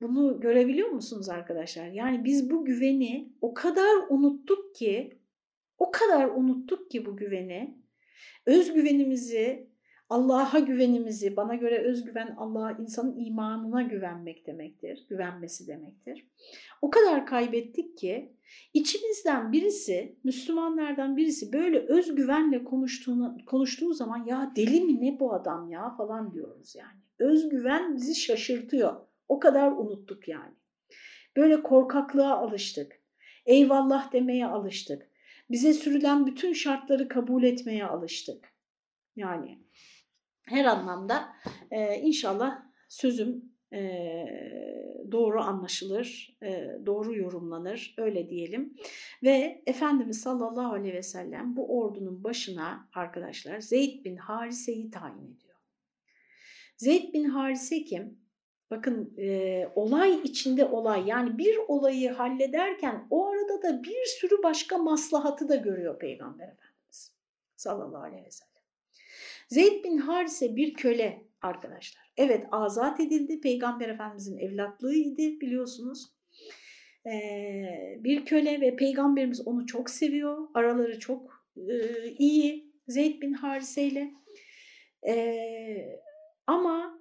bunu 0.00 0.40
görebiliyor 0.40 0.88
musunuz 0.88 1.28
arkadaşlar? 1.28 1.86
Yani 1.86 2.24
biz 2.24 2.50
bu 2.50 2.64
güveni 2.64 3.32
o 3.40 3.54
kadar 3.54 3.96
unuttuk 4.08 4.74
ki, 4.74 5.20
o 5.78 5.90
kadar 5.90 6.28
unuttuk 6.28 6.90
ki 6.90 7.06
bu 7.06 7.16
güveni, 7.16 7.78
özgüvenimizi 8.46 9.69
Allah'a 10.10 10.58
güvenimizi, 10.58 11.36
bana 11.36 11.54
göre 11.54 11.78
özgüven 11.78 12.34
Allah 12.38 12.76
insanın 12.80 13.18
imanına 13.18 13.82
güvenmek 13.82 14.46
demektir, 14.46 15.06
güvenmesi 15.08 15.66
demektir. 15.66 16.26
O 16.82 16.90
kadar 16.90 17.26
kaybettik 17.26 17.98
ki 17.98 18.32
içimizden 18.74 19.52
birisi, 19.52 20.16
Müslümanlardan 20.24 21.16
birisi 21.16 21.52
böyle 21.52 21.78
özgüvenle 21.78 22.64
konuştuğunu, 22.64 23.36
konuştuğu 23.46 23.94
zaman 23.94 24.24
ya 24.26 24.52
deli 24.56 24.80
mi 24.80 25.00
ne 25.00 25.20
bu 25.20 25.34
adam 25.34 25.70
ya 25.70 25.96
falan 25.96 26.32
diyoruz 26.32 26.74
yani. 26.76 27.00
Özgüven 27.18 27.96
bizi 27.96 28.14
şaşırtıyor. 28.14 28.96
O 29.28 29.40
kadar 29.40 29.72
unuttuk 29.72 30.28
yani. 30.28 30.54
Böyle 31.36 31.62
korkaklığa 31.62 32.36
alıştık. 32.38 33.00
Eyvallah 33.46 34.12
demeye 34.12 34.46
alıştık. 34.46 35.10
Bize 35.50 35.72
sürülen 35.72 36.26
bütün 36.26 36.52
şartları 36.52 37.08
kabul 37.08 37.42
etmeye 37.42 37.84
alıştık. 37.86 38.52
Yani 39.16 39.58
her 40.50 40.64
anlamda 40.64 41.32
e, 41.70 41.94
inşallah 41.94 42.62
sözüm 42.88 43.44
e, 43.72 43.80
doğru 45.12 45.40
anlaşılır, 45.40 46.38
e, 46.42 46.78
doğru 46.86 47.16
yorumlanır 47.16 47.94
öyle 47.98 48.28
diyelim. 48.28 48.76
Ve 49.22 49.62
Efendimiz 49.66 50.20
sallallahu 50.20 50.72
aleyhi 50.72 50.94
ve 50.94 51.02
sellem 51.02 51.56
bu 51.56 51.78
ordunun 51.78 52.24
başına 52.24 52.88
arkadaşlar 52.94 53.60
Zeyd 53.60 54.04
bin 54.04 54.16
Harise'yi 54.16 54.90
tayin 54.90 55.36
ediyor. 55.36 55.56
Zeyd 56.76 57.14
bin 57.14 57.24
Harise 57.24 57.84
kim? 57.84 58.20
Bakın 58.70 59.14
e, 59.18 59.66
olay 59.74 60.20
içinde 60.20 60.64
olay 60.64 61.06
yani 61.06 61.38
bir 61.38 61.56
olayı 61.68 62.12
hallederken 62.12 63.06
o 63.10 63.26
arada 63.26 63.62
da 63.62 63.82
bir 63.82 64.04
sürü 64.20 64.42
başka 64.42 64.78
maslahatı 64.78 65.48
da 65.48 65.56
görüyor 65.56 65.98
Peygamber 65.98 66.48
Efendimiz 66.48 67.14
sallallahu 67.56 68.02
aleyhi 68.02 68.24
ve 68.24 68.30
sellem. 68.30 68.49
Zeyd 69.50 69.84
bin 69.84 69.98
Harise 69.98 70.56
bir 70.56 70.74
köle 70.74 71.26
arkadaşlar. 71.42 72.12
Evet 72.16 72.46
azat 72.52 73.00
edildi. 73.00 73.40
Peygamber 73.40 73.88
Efendimizin 73.88 74.38
evlatlığıydı 74.38 75.40
biliyorsunuz. 75.40 76.12
Ee, 77.06 77.98
bir 77.98 78.24
köle 78.24 78.60
ve 78.60 78.76
peygamberimiz 78.76 79.46
onu 79.46 79.66
çok 79.66 79.90
seviyor. 79.90 80.48
Araları 80.54 80.98
çok 80.98 81.46
e, 81.56 81.74
iyi 82.18 82.72
Zeyd 82.88 83.22
bin 83.22 83.32
Harise 83.32 83.82
ile. 83.82 84.10
Ee, 85.08 86.00
ama 86.46 86.98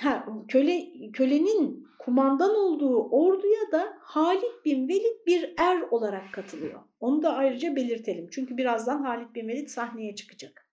ha, 0.00 0.26
köle 0.48 0.86
kölenin 1.12 1.86
kumandan 1.98 2.56
olduğu 2.56 3.08
orduya 3.08 3.72
da 3.72 3.98
Halid 4.00 4.64
bin 4.64 4.88
Velid 4.88 5.26
bir 5.26 5.54
er 5.58 5.80
olarak 5.80 6.32
katılıyor. 6.32 6.80
Onu 7.00 7.22
da 7.22 7.34
ayrıca 7.34 7.76
belirtelim. 7.76 8.28
Çünkü 8.30 8.56
birazdan 8.56 9.02
Halid 9.02 9.34
bin 9.34 9.48
Velid 9.48 9.68
sahneye 9.68 10.14
çıkacak. 10.14 10.65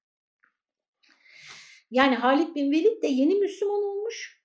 Yani 1.94 2.16
Halid 2.16 2.56
bin 2.56 2.72
Velid 2.72 3.04
de 3.04 3.08
yeni 3.08 3.36
Müslüman 3.36 3.84
olmuş. 3.84 4.44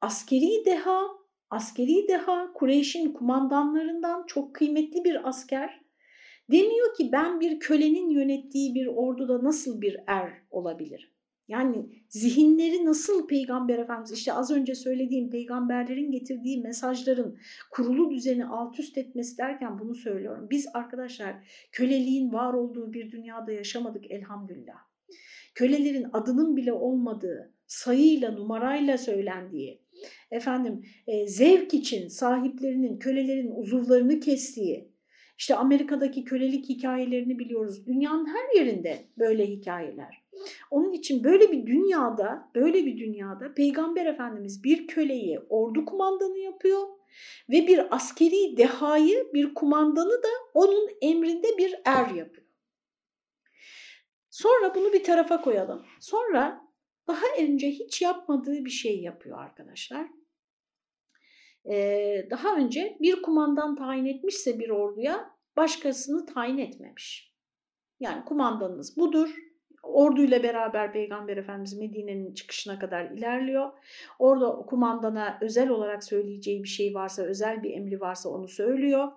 Askeri 0.00 0.64
deha, 0.66 1.02
askeri 1.50 2.08
deha 2.08 2.52
Kureyş'in 2.52 3.12
kumandanlarından 3.12 4.24
çok 4.26 4.54
kıymetli 4.54 5.04
bir 5.04 5.28
asker. 5.28 5.80
Demiyor 6.50 6.94
ki 6.94 7.12
ben 7.12 7.40
bir 7.40 7.60
kölenin 7.60 8.10
yönettiği 8.10 8.74
bir 8.74 8.86
orduda 8.86 9.44
nasıl 9.44 9.80
bir 9.80 9.96
er 10.06 10.32
olabilirim? 10.50 11.08
Yani 11.48 11.88
zihinleri 12.08 12.84
nasıl 12.84 13.26
Peygamber 13.26 13.78
Efendimiz 13.78 14.12
işte 14.12 14.32
az 14.32 14.50
önce 14.50 14.74
söylediğim 14.74 15.30
peygamberlerin 15.30 16.10
getirdiği 16.10 16.62
mesajların 16.62 17.38
kurulu 17.70 18.10
düzeni 18.10 18.46
alt 18.46 18.78
üst 18.78 18.98
etmesi 18.98 19.38
derken 19.38 19.78
bunu 19.78 19.94
söylüyorum. 19.94 20.46
Biz 20.50 20.66
arkadaşlar 20.74 21.34
köleliğin 21.72 22.32
var 22.32 22.52
olduğu 22.52 22.92
bir 22.92 23.12
dünyada 23.12 23.52
yaşamadık 23.52 24.10
elhamdülillah 24.10 24.94
kölelerin 25.54 26.06
adının 26.12 26.56
bile 26.56 26.72
olmadığı, 26.72 27.54
sayıyla, 27.66 28.32
numarayla 28.32 28.98
söylendiği, 28.98 29.82
efendim 30.30 30.82
e, 31.06 31.26
zevk 31.26 31.74
için 31.74 32.08
sahiplerinin, 32.08 32.98
kölelerin 32.98 33.50
uzuvlarını 33.50 34.20
kestiği, 34.20 34.94
İşte 35.38 35.54
Amerika'daki 35.54 36.24
kölelik 36.24 36.68
hikayelerini 36.68 37.38
biliyoruz. 37.38 37.86
Dünyanın 37.86 38.26
her 38.26 38.58
yerinde 38.58 38.98
böyle 39.18 39.46
hikayeler. 39.46 40.24
Onun 40.70 40.92
için 40.92 41.24
böyle 41.24 41.52
bir 41.52 41.66
dünyada, 41.66 42.50
böyle 42.54 42.86
bir 42.86 42.98
dünyada 42.98 43.54
Peygamber 43.54 44.06
Efendimiz 44.06 44.64
bir 44.64 44.86
köleyi 44.86 45.40
ordu 45.48 45.84
kumandanı 45.84 46.38
yapıyor 46.38 46.88
ve 47.50 47.66
bir 47.66 47.96
askeri 47.96 48.56
dehayı, 48.56 49.26
bir 49.34 49.54
kumandanı 49.54 50.22
da 50.22 50.28
onun 50.54 50.90
emrinde 51.02 51.48
bir 51.58 51.74
er 51.84 52.14
yapıyor. 52.14 52.43
Sonra 54.34 54.74
bunu 54.74 54.92
bir 54.92 55.04
tarafa 55.04 55.40
koyalım. 55.40 55.86
Sonra 56.00 56.68
daha 57.08 57.26
önce 57.38 57.70
hiç 57.70 58.02
yapmadığı 58.02 58.64
bir 58.64 58.70
şey 58.70 59.00
yapıyor 59.00 59.38
arkadaşlar. 59.38 60.06
Ee, 61.70 62.26
daha 62.30 62.56
önce 62.56 62.96
bir 63.00 63.22
kumandan 63.22 63.76
tayin 63.76 64.06
etmişse 64.06 64.58
bir 64.58 64.68
orduya 64.70 65.30
başkasını 65.56 66.26
tayin 66.26 66.58
etmemiş. 66.58 67.34
Yani 68.00 68.24
kumandanınız 68.24 68.96
budur. 68.96 69.34
Orduyla 69.86 70.42
beraber 70.42 70.92
Peygamber 70.92 71.36
Efendimiz 71.36 71.78
Medine'nin 71.78 72.34
çıkışına 72.34 72.78
kadar 72.78 73.04
ilerliyor. 73.04 73.70
Orada 74.18 74.50
kumandana 74.50 75.38
özel 75.40 75.68
olarak 75.68 76.04
söyleyeceği 76.04 76.62
bir 76.62 76.68
şey 76.68 76.94
varsa, 76.94 77.22
özel 77.22 77.62
bir 77.62 77.70
emri 77.70 78.00
varsa 78.00 78.28
onu 78.28 78.48
söylüyor. 78.48 79.08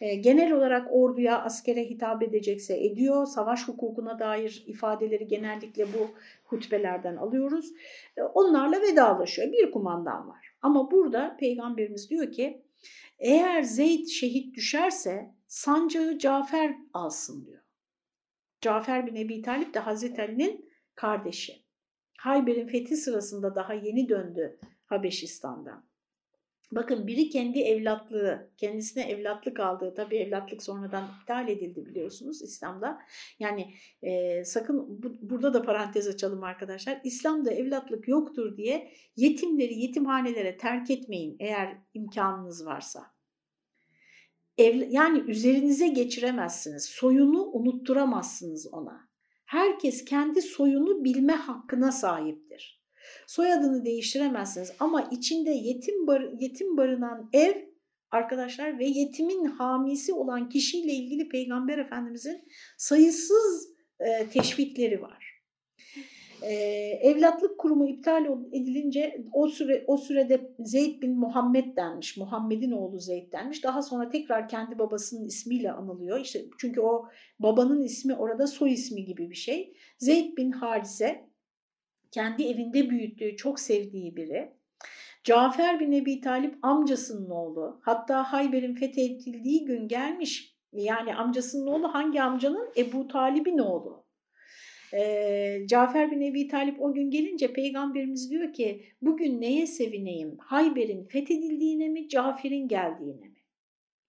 E, 0.00 0.14
genel 0.14 0.52
olarak 0.52 0.88
orduya, 0.90 1.42
askere 1.42 1.84
hitap 1.84 2.22
edecekse 2.22 2.84
ediyor. 2.84 3.26
Savaş 3.26 3.68
hukukuna 3.68 4.18
dair 4.18 4.64
ifadeleri 4.66 5.26
genellikle 5.26 5.86
bu 5.86 6.10
hutbelerden 6.44 7.16
alıyoruz. 7.16 7.72
E, 8.16 8.22
onlarla 8.22 8.82
vedalaşıyor. 8.82 9.52
Bir 9.52 9.70
kumandan 9.70 10.28
var. 10.28 10.52
Ama 10.62 10.90
burada 10.90 11.36
Peygamberimiz 11.40 12.10
diyor 12.10 12.32
ki, 12.32 12.62
eğer 13.18 13.62
Zeyd 13.62 14.06
şehit 14.06 14.54
düşerse 14.54 15.30
sancağı 15.46 16.18
Cafer 16.18 16.74
alsın 16.92 17.46
diyor. 17.46 17.61
Cafer 18.62 19.06
bin 19.06 19.16
Ebi 19.16 19.42
Talip 19.42 19.74
de 19.74 19.78
Hazreti 19.78 20.22
Ali'nin 20.22 20.70
kardeşi. 20.94 21.62
Hayber'in 22.18 22.66
fethi 22.66 22.96
sırasında 22.96 23.54
daha 23.54 23.74
yeni 23.74 24.08
döndü 24.08 24.58
Habeşistan'dan. 24.86 25.84
Bakın 26.72 27.06
biri 27.06 27.28
kendi 27.28 27.60
evlatlığı, 27.60 28.50
kendisine 28.56 29.10
evlatlık 29.10 29.60
aldığı, 29.60 29.94
tabii 29.94 30.16
evlatlık 30.16 30.62
sonradan 30.62 31.08
iptal 31.20 31.48
edildi 31.48 31.86
biliyorsunuz 31.86 32.42
İslam'da. 32.42 32.98
Yani 33.38 33.74
e, 34.02 34.44
sakın 34.44 35.02
bu, 35.02 35.14
burada 35.30 35.54
da 35.54 35.62
parantez 35.62 36.08
açalım 36.08 36.44
arkadaşlar. 36.44 37.00
İslam'da 37.04 37.52
evlatlık 37.52 38.08
yoktur 38.08 38.56
diye 38.56 38.92
yetimleri 39.16 39.78
yetimhanelere 39.78 40.56
terk 40.56 40.90
etmeyin 40.90 41.36
eğer 41.40 41.78
imkanınız 41.94 42.66
varsa. 42.66 43.02
Ev, 44.58 44.90
yani 44.90 45.18
üzerinize 45.30 45.88
geçiremezsiniz. 45.88 46.84
Soyunu 46.84 47.50
unutturamazsınız 47.52 48.66
ona. 48.72 49.08
Herkes 49.44 50.04
kendi 50.04 50.42
soyunu 50.42 51.04
bilme 51.04 51.32
hakkına 51.32 51.92
sahiptir. 51.92 52.82
Soyadını 53.26 53.84
değiştiremezsiniz 53.84 54.72
ama 54.80 55.08
içinde 55.10 55.50
yetim, 55.50 56.06
bar, 56.06 56.28
yetim 56.40 56.76
barınan 56.76 57.30
ev 57.32 57.54
arkadaşlar 58.10 58.78
ve 58.78 58.86
yetimin 58.86 59.44
hamisi 59.44 60.12
olan 60.12 60.48
kişiyle 60.48 60.92
ilgili 60.92 61.28
Peygamber 61.28 61.78
Efendimizin 61.78 62.44
sayısız 62.78 63.68
e, 64.00 64.26
teşvikleri 64.26 65.02
var. 65.02 65.42
Ee, 66.42 66.54
evlatlık 67.02 67.58
kurumu 67.58 67.88
iptal 67.88 68.26
edilince 68.52 69.24
o 69.32 69.48
süre 69.48 69.84
o 69.86 69.96
sürede 69.96 70.50
Zeyd 70.58 71.02
bin 71.02 71.18
Muhammed 71.18 71.76
denmiş. 71.76 72.16
Muhammed'in 72.16 72.72
oğlu 72.72 73.00
Zeyd 73.00 73.32
denmiş. 73.32 73.64
Daha 73.64 73.82
sonra 73.82 74.08
tekrar 74.08 74.48
kendi 74.48 74.78
babasının 74.78 75.24
ismiyle 75.24 75.72
anılıyor. 75.72 76.20
İşte 76.20 76.44
çünkü 76.58 76.80
o 76.80 77.08
babanın 77.38 77.82
ismi 77.82 78.14
orada 78.14 78.46
soy 78.46 78.72
ismi 78.72 79.04
gibi 79.04 79.30
bir 79.30 79.34
şey. 79.34 79.72
Zeyd 79.98 80.36
bin 80.36 80.50
Harise 80.50 81.32
kendi 82.10 82.42
evinde 82.42 82.90
büyüttüğü, 82.90 83.36
çok 83.36 83.60
sevdiği 83.60 84.16
biri. 84.16 84.52
Cafer 85.24 85.80
bin 85.80 85.92
Ebi 85.92 86.20
Talip 86.20 86.58
amcasının 86.62 87.30
oğlu. 87.30 87.80
Hatta 87.82 88.32
Hayber'in 88.32 88.74
fethedildiği 88.74 89.64
gün 89.64 89.88
gelmiş. 89.88 90.56
Yani 90.72 91.14
amcasının 91.14 91.66
oğlu 91.66 91.94
hangi 91.94 92.22
amcanın? 92.22 92.68
Ebu 92.76 93.08
Talib'in 93.08 93.58
oğlu. 93.58 94.01
Ee, 94.94 95.62
Cafer 95.66 96.10
bin 96.10 96.20
Ebi 96.20 96.48
Talip 96.48 96.82
o 96.82 96.92
gün 96.92 97.10
gelince 97.10 97.52
peygamberimiz 97.52 98.30
diyor 98.30 98.52
ki 98.52 98.84
bugün 99.02 99.40
neye 99.40 99.66
sevineyim? 99.66 100.36
Hayber'in 100.38 101.04
fethedildiğine 101.04 101.88
mi, 101.88 102.08
Cafer'in 102.08 102.68
geldiğine 102.68 103.28
mi? 103.28 103.42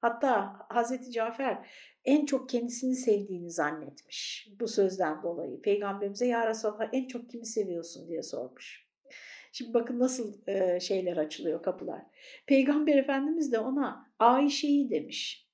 Hatta 0.01 0.53
Hazreti 0.69 1.11
Cafer 1.11 1.67
en 2.05 2.25
çok 2.25 2.49
kendisini 2.49 2.95
sevdiğini 2.95 3.51
zannetmiş 3.51 4.49
bu 4.59 4.67
sözden 4.67 5.23
dolayı. 5.23 5.61
Peygamberimize 5.61 6.27
ya 6.27 6.47
Resulallah 6.47 6.89
en 6.93 7.07
çok 7.07 7.29
kimi 7.29 7.45
seviyorsun 7.45 8.07
diye 8.07 8.23
sormuş. 8.23 8.87
Şimdi 9.51 9.73
bakın 9.73 9.99
nasıl 9.99 10.47
e, 10.47 10.79
şeyler 10.79 11.17
açılıyor 11.17 11.63
kapılar. 11.63 12.01
Peygamber 12.47 12.95
Efendimiz 12.95 13.51
de 13.51 13.59
ona 13.59 14.11
Ayşe'yi 14.19 14.89
demiş. 14.89 15.47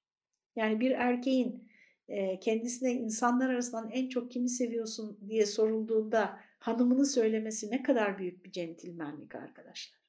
Yani 0.56 0.80
bir 0.80 0.92
erkeğin 0.92 1.69
kendisine 2.42 2.94
insanlar 2.94 3.50
arasından 3.50 3.90
en 3.92 4.10
çok 4.10 4.32
kimi 4.32 4.50
seviyorsun 4.50 5.20
diye 5.30 5.46
sorulduğunda 5.46 6.40
hanımını 6.60 7.06
söylemesi 7.06 7.72
ne 7.72 7.84
kadar 7.84 8.18
büyük 8.18 8.46
bir 8.46 8.52
centilmenlik 8.52 9.36
arkadaşlar. 9.36 10.00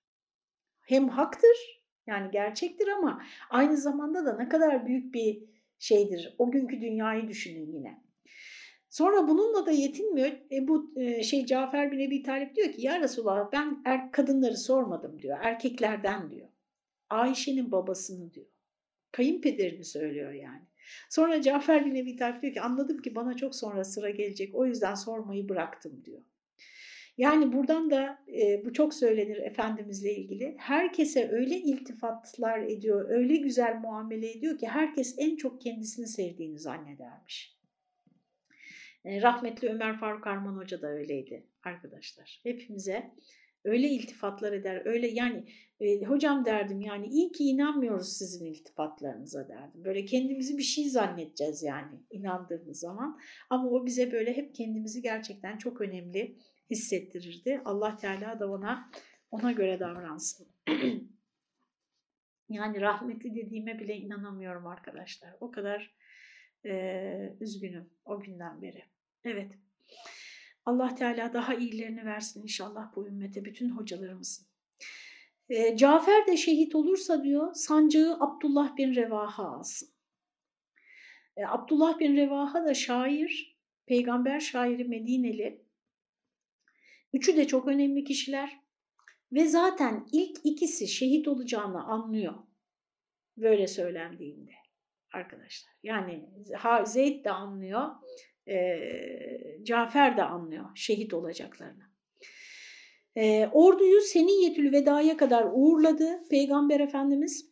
Hem 0.81 1.09
haktır 1.09 1.83
yani 2.07 2.31
gerçektir 2.31 2.89
ama 2.89 3.23
aynı 3.51 3.77
zamanda 3.77 4.27
da 4.27 4.37
ne 4.37 4.49
kadar 4.49 4.87
büyük 4.87 5.15
bir 5.15 5.43
şeydir. 5.79 6.35
O 6.39 6.51
günkü 6.51 6.81
dünyayı 6.81 7.29
düşünün 7.29 7.73
yine. 7.73 8.03
Sonra 8.89 9.29
bununla 9.29 9.67
da 9.67 9.71
yetinmiyor. 9.71 10.29
E, 10.51 10.69
bu 10.69 10.93
e, 10.97 11.23
şey 11.23 11.47
Cafer 11.47 11.93
bin 11.93 12.01
Ebi 12.01 12.23
Talip 12.23 12.57
diyor 12.57 12.73
ki 12.73 12.83
ya 12.83 13.01
Resulallah 13.01 13.53
ben 13.53 13.83
er, 13.85 14.13
kadınları 14.13 14.57
sormadım 14.57 15.23
diyor. 15.23 15.39
Erkeklerden 15.43 16.31
diyor. 16.31 16.49
Ayşe'nin 17.11 17.73
babasını 17.73 18.35
diyor. 18.35 18.47
Kayınpederini 19.13 19.85
söylüyor 19.85 20.33
yani. 20.33 20.70
Sonra 21.11 21.43
Cafer 21.43 21.87
bin 21.87 21.95
Ebi 21.95 22.17
Talip 22.17 22.43
diyor 22.43 22.55
ki 22.55 22.61
anladım 22.61 23.03
ki 23.03 23.15
bana 23.15 23.37
çok 23.37 23.55
sonra 23.55 23.85
sıra 23.85 24.11
gelecek 24.11 24.55
o 24.55 24.67
yüzden 24.67 24.95
sormayı 24.95 25.49
bıraktım 25.49 26.03
diyor. 26.05 26.23
Yani 27.19 27.53
buradan 27.53 27.91
da 27.91 28.19
e, 28.43 28.65
bu 28.65 28.73
çok 28.73 28.95
söylenir 28.95 29.37
Efendimizle 29.37 30.15
ilgili. 30.15 30.55
Herkese 30.59 31.31
öyle 31.31 31.57
iltifatlar 31.57 32.59
ediyor, 32.59 33.11
öyle 33.11 33.37
güzel 33.37 33.75
muamele 33.75 34.31
ediyor 34.31 34.59
ki 34.59 34.69
herkes 34.69 35.15
en 35.19 35.37
çok 35.37 35.61
kendisini 35.61 36.07
sevdiğini 36.07 36.59
zannedermiş. 36.59 37.57
E, 39.05 39.23
rahmetli 39.23 39.69
Ömer 39.69 39.99
Faruk 40.01 40.27
Arman 40.27 40.57
Hoca 40.57 40.83
da 40.83 40.87
öyleydi 40.87 41.47
arkadaşlar. 41.65 42.41
Hepimize 42.43 43.11
öyle 43.65 43.89
iltifatlar 43.89 44.53
eder, 44.53 44.83
öyle 44.85 45.07
yani 45.09 45.45
e, 45.81 46.05
hocam 46.05 46.45
derdim 46.45 46.81
yani 46.81 47.07
iyi 47.07 47.33
ki 47.33 47.45
inanmıyoruz 47.45 48.13
sizin 48.19 48.47
iltifatlarınıza 48.47 49.49
derdim. 49.49 49.85
Böyle 49.85 50.05
kendimizi 50.05 50.59
bir 50.59 50.63
şey 50.63 50.89
zannedeceğiz 50.89 51.63
yani 51.63 52.01
inandığımız 52.11 52.81
zaman. 52.81 53.19
Ama 53.51 53.71
o 53.71 53.87
bize 53.87 54.13
böyle 54.13 54.37
hep 54.37 54.55
kendimizi 54.55 55.03
gerçekten 55.03 55.59
çok 55.59 55.81
önemli 55.81 56.37
hissettirirdi. 56.71 57.61
Allah 57.65 57.97
Teala 57.97 58.41
da 58.41 58.51
ona 58.51 58.91
ona 59.31 59.53
göre 59.53 59.81
davransın. 59.81 60.49
yani 62.49 62.81
rahmetli 62.81 63.35
dediğime 63.35 63.79
bile 63.79 63.97
inanamıyorum 63.97 64.67
arkadaşlar. 64.67 65.37
O 65.41 65.51
kadar 65.51 65.95
e, 66.67 67.37
üzgünüm 67.41 67.91
o 68.05 68.21
günden 68.21 68.63
beri. 68.63 68.85
Evet. 69.25 69.53
Allah 70.71 70.95
Teala 70.95 71.33
daha 71.33 71.55
iyilerini 71.55 72.05
versin 72.05 72.43
inşallah 72.43 72.97
bu 72.97 73.09
ümmete 73.09 73.45
bütün 73.45 73.71
hocalarımızın. 73.71 74.47
E, 75.49 75.77
Cafer 75.77 76.27
de 76.27 76.37
şehit 76.37 76.75
olursa 76.75 77.25
diyor 77.25 77.55
sancağı 77.55 78.17
Abdullah 78.21 78.77
bin 78.77 78.95
Revaha 78.95 79.45
alsın. 79.45 79.89
E, 81.37 81.47
Abdullah 81.47 81.99
bin 81.99 82.17
Revaha 82.17 82.65
da 82.65 82.75
şair, 82.75 83.59
peygamber 83.87 84.41
şairi 84.41 84.85
Medineli. 84.85 85.65
Üçü 87.13 87.37
de 87.37 87.47
çok 87.47 87.69
önemli 87.69 88.05
kişiler 88.05 88.61
ve 89.33 89.47
zaten 89.47 90.07
ilk 90.13 90.39
ikisi 90.45 90.89
şehit 90.89 91.29
olacağını 91.29 91.85
anlıyor 91.85 92.35
böyle 93.37 93.67
söylendiğinde 93.67 94.53
arkadaşlar. 95.13 95.73
Yani 95.83 96.29
Zeyd 96.85 97.25
de 97.25 97.31
anlıyor, 97.31 97.91
e, 98.51 99.63
Cafer 99.63 100.17
de 100.17 100.23
anlıyor 100.23 100.65
şehit 100.75 101.15
olacaklarını. 101.15 101.91
E, 103.17 103.47
orduyu 103.53 104.01
Seniyyetül 104.01 104.73
Veda'ya 104.73 105.17
kadar 105.17 105.47
uğurladı 105.53 106.29
Peygamber 106.31 106.81
Efendimiz. 106.81 107.51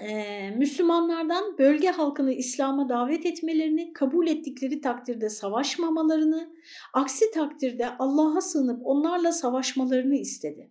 E, 0.00 0.50
Müslümanlardan 0.50 1.58
bölge 1.58 1.88
halkını 1.88 2.32
İslam'a 2.32 2.88
davet 2.88 3.26
etmelerini, 3.26 3.92
kabul 3.92 4.26
ettikleri 4.26 4.80
takdirde 4.80 5.28
savaşmamalarını, 5.30 6.52
aksi 6.94 7.30
takdirde 7.30 7.88
Allah'a 7.98 8.40
sığınıp 8.40 8.80
onlarla 8.84 9.32
savaşmalarını 9.32 10.16
istedi. 10.16 10.70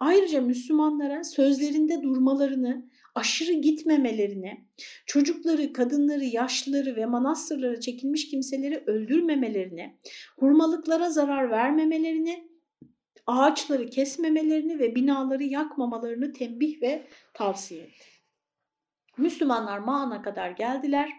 Ayrıca 0.00 0.40
Müslümanlara 0.40 1.24
sözlerinde 1.24 2.02
durmalarını, 2.02 2.90
aşırı 3.18 3.52
gitmemelerini, 3.52 4.66
çocukları, 5.06 5.72
kadınları, 5.72 6.24
yaşlıları 6.24 6.96
ve 6.96 7.06
manastırlara 7.06 7.80
çekilmiş 7.80 8.30
kimseleri 8.30 8.84
öldürmemelerini, 8.86 9.98
hurmalıklara 10.38 11.10
zarar 11.10 11.50
vermemelerini, 11.50 12.48
ağaçları 13.26 13.90
kesmemelerini 13.90 14.78
ve 14.78 14.94
binaları 14.94 15.44
yakmamalarını 15.44 16.32
tembih 16.32 16.82
ve 16.82 17.06
tavsiye 17.34 17.82
etti. 17.82 18.06
Müslümanlar 19.18 19.78
Mağan'a 19.78 20.22
kadar 20.22 20.50
geldiler 20.50 21.10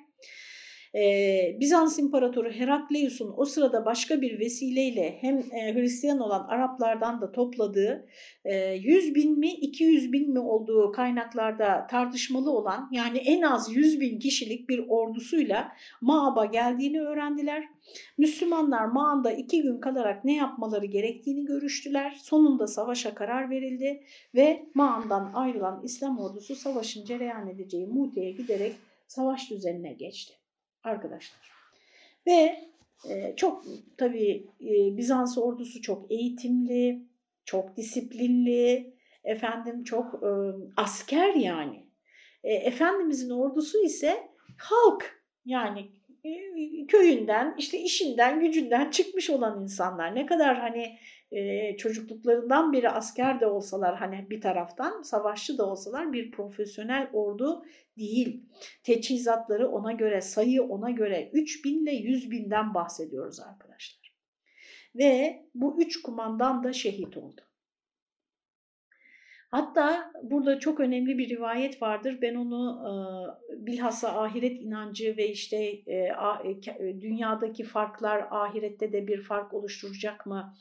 ee, 0.96 1.58
Bizans 1.60 2.00
İmparatoru 2.00 2.52
Herakleius'un 2.52 3.34
o 3.38 3.46
sırada 3.46 3.86
başka 3.86 4.22
bir 4.22 4.40
vesileyle 4.40 5.18
hem 5.22 5.38
e, 5.38 5.74
Hristiyan 5.74 6.20
olan 6.20 6.48
Araplardan 6.48 7.22
da 7.22 7.32
topladığı 7.32 8.08
e, 8.46 8.74
100 8.74 9.16
bin 9.16 9.40
mi 9.40 9.52
200 9.52 10.14
bin 10.14 10.34
mi 10.34 10.40
olduğu 10.40 10.92
kaynaklarda 10.92 11.88
tartışmalı 11.88 12.52
olan 12.52 12.90
yani 12.92 13.18
en 13.18 13.42
az 13.42 13.76
100 13.76 14.00
bin 14.00 14.20
kişilik 14.20 14.70
bir 14.70 14.84
ordusuyla 14.88 15.72
Maab'a 16.02 16.46
geldiğini 16.46 17.02
öğrendiler. 17.02 17.64
Müslümanlar 18.18 18.86
Mağan'da 18.86 19.32
iki 19.32 19.62
gün 19.62 19.80
kalarak 19.80 20.26
ne 20.26 20.36
yapmaları 20.36 20.86
gerektiğini 20.86 21.46
görüştüler. 21.46 22.18
Sonunda 22.22 22.68
savaşa 22.68 23.16
karar 23.16 23.50
verildi 23.50 24.04
ve 24.36 24.66
Mağan'dan 24.74 25.32
ayrılan 25.34 25.82
İslam 25.84 26.20
ordusu 26.20 26.56
savaşın 26.56 27.06
cereyan 27.06 27.50
edeceği 27.50 27.88
Mute'ye 27.88 28.32
giderek 28.32 28.74
savaş 29.08 29.50
düzenine 29.50 29.94
geçti 29.94 30.39
arkadaşlar. 30.84 31.52
Ve 32.28 32.70
e, 33.10 33.36
çok 33.36 33.66
tabii 33.98 34.48
e, 34.62 34.98
Bizans 34.98 35.38
ordusu 35.38 35.82
çok 35.82 36.12
eğitimli, 36.12 37.04
çok 37.46 37.78
disiplinli, 37.78 38.94
efendim 39.24 39.84
çok 39.84 40.24
e, 40.24 40.32
asker 40.78 41.34
yani. 41.34 41.90
E, 42.44 42.54
Efendimizin 42.54 43.30
ordusu 43.30 43.84
ise 43.86 44.30
halk 44.58 45.24
yani 45.46 45.92
köyünden, 46.88 47.56
işte 47.58 47.80
işinden, 47.80 48.40
gücünden 48.40 48.92
çıkmış 48.92 49.30
olan 49.30 49.62
insanlar. 49.62 50.16
Ne 50.16 50.26
kadar 50.26 50.60
hani 50.60 50.98
e, 51.32 51.78
çocukluklarından 51.78 52.74
beri 52.74 52.90
asker 52.90 53.40
de 53.40 53.48
olsalar 53.48 53.96
hani 53.96 54.30
bir 54.30 54.42
taraftan 54.42 55.02
savaşçı 55.02 55.58
da 55.58 55.66
olsalar 55.66 56.14
bir 56.14 56.32
profesyonel 56.32 57.10
ordu 57.14 57.64
değil. 57.98 58.44
Teçhizatları 58.84 59.70
ona 59.70 59.92
göre, 59.92 60.22
sayı 60.22 60.64
ona 60.64 60.90
göre 60.90 61.30
3000 61.34 61.84
ile 61.84 61.92
100 61.92 62.32
binden 62.32 62.74
bahsediyoruz 62.74 63.40
arkadaşlar. 63.40 64.14
Ve 64.96 65.42
bu 65.56 65.82
üç 65.82 66.02
kumandan 66.02 66.64
da 66.64 66.74
şehit 66.74 67.18
oldu. 67.18 67.42
Hatta 69.52 70.12
burada 70.24 70.60
çok 70.60 70.80
önemli 70.80 71.18
bir 71.18 71.30
rivayet 71.30 71.82
vardır. 71.82 72.18
Ben 72.22 72.36
onu 72.36 72.82
e, 72.86 72.92
bilhassa 73.66 74.22
ahiret 74.22 74.62
inancı 74.62 75.18
ve 75.18 75.30
işte 75.30 75.58
e, 75.88 75.96
e, 76.80 77.02
dünyadaki 77.02 77.64
farklar 77.64 78.28
ahirette 78.32 78.94
de 78.94 79.08
bir 79.08 79.24
fark 79.24 79.54
oluşturacak 79.54 80.26
mı? 80.26 80.54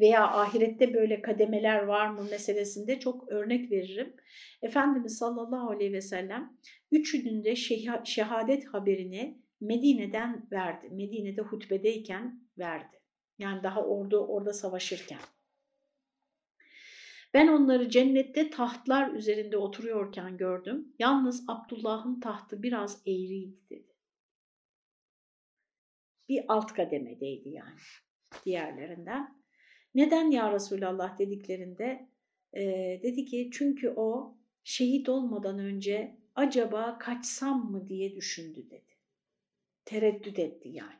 veya 0.00 0.28
ahirette 0.28 0.94
böyle 0.94 1.22
kademeler 1.22 1.82
var 1.82 2.10
mı 2.10 2.26
meselesinde 2.30 2.98
çok 3.00 3.28
örnek 3.28 3.70
veririm. 3.70 4.14
Efendimiz 4.62 5.18
sallallahu 5.18 5.70
aleyhi 5.70 5.92
ve 5.92 6.00
sellem 6.00 6.56
üçünün 6.92 7.44
de 7.44 7.56
şehadet 8.04 8.66
haberini 8.66 9.38
Medine'den 9.60 10.46
verdi. 10.52 10.88
Medine'de 10.90 11.42
hutbedeyken 11.42 12.40
verdi. 12.58 12.96
Yani 13.38 13.62
daha 13.62 13.84
orada 13.84 14.26
orada 14.26 14.52
savaşırken. 14.52 15.18
Ben 17.34 17.48
onları 17.48 17.90
cennette 17.90 18.50
tahtlar 18.50 19.12
üzerinde 19.12 19.56
oturuyorken 19.56 20.36
gördüm. 20.36 20.94
Yalnız 20.98 21.44
Abdullah'ın 21.48 22.20
tahtı 22.20 22.62
biraz 22.62 23.02
eğriydi 23.06 23.58
dedi. 23.70 23.94
Bir 26.28 26.44
alt 26.48 26.74
kademedeydi 26.74 27.48
yani 27.48 27.78
diğerlerinden. 28.44 29.40
Neden 29.94 30.30
ya 30.30 30.52
Resulallah 30.52 31.18
dediklerinde 31.18 32.08
e, 32.52 32.62
dedi 33.02 33.24
ki 33.24 33.50
çünkü 33.52 33.92
o 33.96 34.36
şehit 34.64 35.08
olmadan 35.08 35.58
önce 35.58 36.16
acaba 36.34 36.98
kaçsam 36.98 37.70
mı 37.70 37.88
diye 37.88 38.16
düşündü 38.16 38.70
dedi. 38.70 38.96
Tereddüt 39.84 40.38
etti 40.38 40.68
yani. 40.68 40.99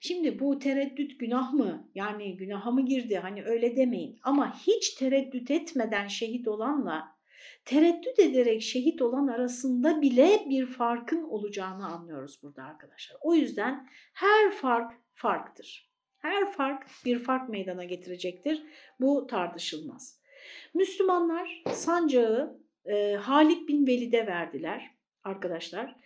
Şimdi 0.00 0.38
bu 0.38 0.58
tereddüt 0.58 1.18
günah 1.18 1.52
mı? 1.52 1.90
Yani 1.94 2.36
günaha 2.36 2.70
mı 2.70 2.84
girdi? 2.84 3.18
Hani 3.18 3.44
öyle 3.44 3.76
demeyin. 3.76 4.18
Ama 4.22 4.56
hiç 4.66 4.94
tereddüt 4.94 5.50
etmeden 5.50 6.06
şehit 6.06 6.48
olanla 6.48 7.20
tereddüt 7.64 8.18
ederek 8.18 8.62
şehit 8.62 9.02
olan 9.02 9.26
arasında 9.26 10.02
bile 10.02 10.46
bir 10.48 10.66
farkın 10.66 11.22
olacağını 11.22 11.86
anlıyoruz 11.86 12.42
burada 12.42 12.62
arkadaşlar. 12.62 13.18
O 13.22 13.34
yüzden 13.34 13.88
her 14.14 14.50
fark 14.50 14.92
farktır. 15.14 15.90
Her 16.18 16.52
fark 16.52 16.86
bir 17.04 17.18
fark 17.18 17.48
meydana 17.48 17.84
getirecektir. 17.84 18.62
Bu 19.00 19.26
tartışılmaz. 19.26 20.20
Müslümanlar 20.74 21.62
sancağı 21.72 22.60
e, 22.84 23.14
Halid 23.14 23.68
bin 23.68 23.86
Velid'e 23.86 24.26
verdiler 24.26 24.90
arkadaşlar. 25.24 25.96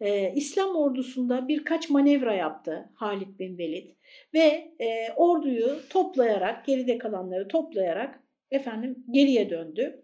E, 0.00 0.32
İslam 0.34 0.76
ordusunda 0.76 1.48
birkaç 1.48 1.90
manevra 1.90 2.34
yaptı 2.34 2.90
Halid 2.94 3.38
bin 3.38 3.58
Velid 3.58 3.90
ve 4.34 4.72
e, 4.80 5.12
orduyu 5.16 5.80
toplayarak, 5.90 6.66
geride 6.66 6.98
kalanları 6.98 7.48
toplayarak 7.48 8.20
efendim 8.50 9.04
geriye 9.10 9.50
döndü. 9.50 10.02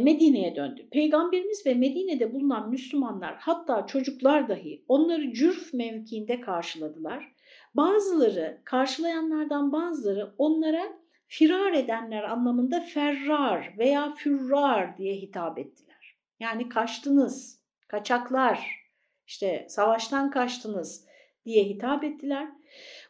Medine'ye 0.00 0.56
döndü. 0.56 0.88
Peygamberimiz 0.90 1.66
ve 1.66 1.74
Medine'de 1.74 2.34
bulunan 2.34 2.70
Müslümanlar 2.70 3.36
hatta 3.38 3.86
çocuklar 3.86 4.48
dahi 4.48 4.84
onları 4.88 5.32
cürf 5.32 5.74
mevkiinde 5.74 6.40
karşıladılar 6.40 7.36
Bazıları, 7.76 8.60
karşılayanlardan 8.64 9.72
bazıları 9.72 10.34
onlara 10.38 10.98
firar 11.26 11.72
edenler 11.72 12.22
anlamında 12.22 12.80
ferrar 12.80 13.74
veya 13.78 14.14
fürrar 14.14 14.98
diye 14.98 15.14
hitap 15.14 15.58
ettiler. 15.58 16.16
Yani 16.40 16.68
kaçtınız, 16.68 17.60
kaçaklar, 17.88 18.86
işte 19.26 19.66
savaştan 19.68 20.30
kaçtınız 20.30 21.06
diye 21.44 21.64
hitap 21.64 22.04
ettiler. 22.04 22.48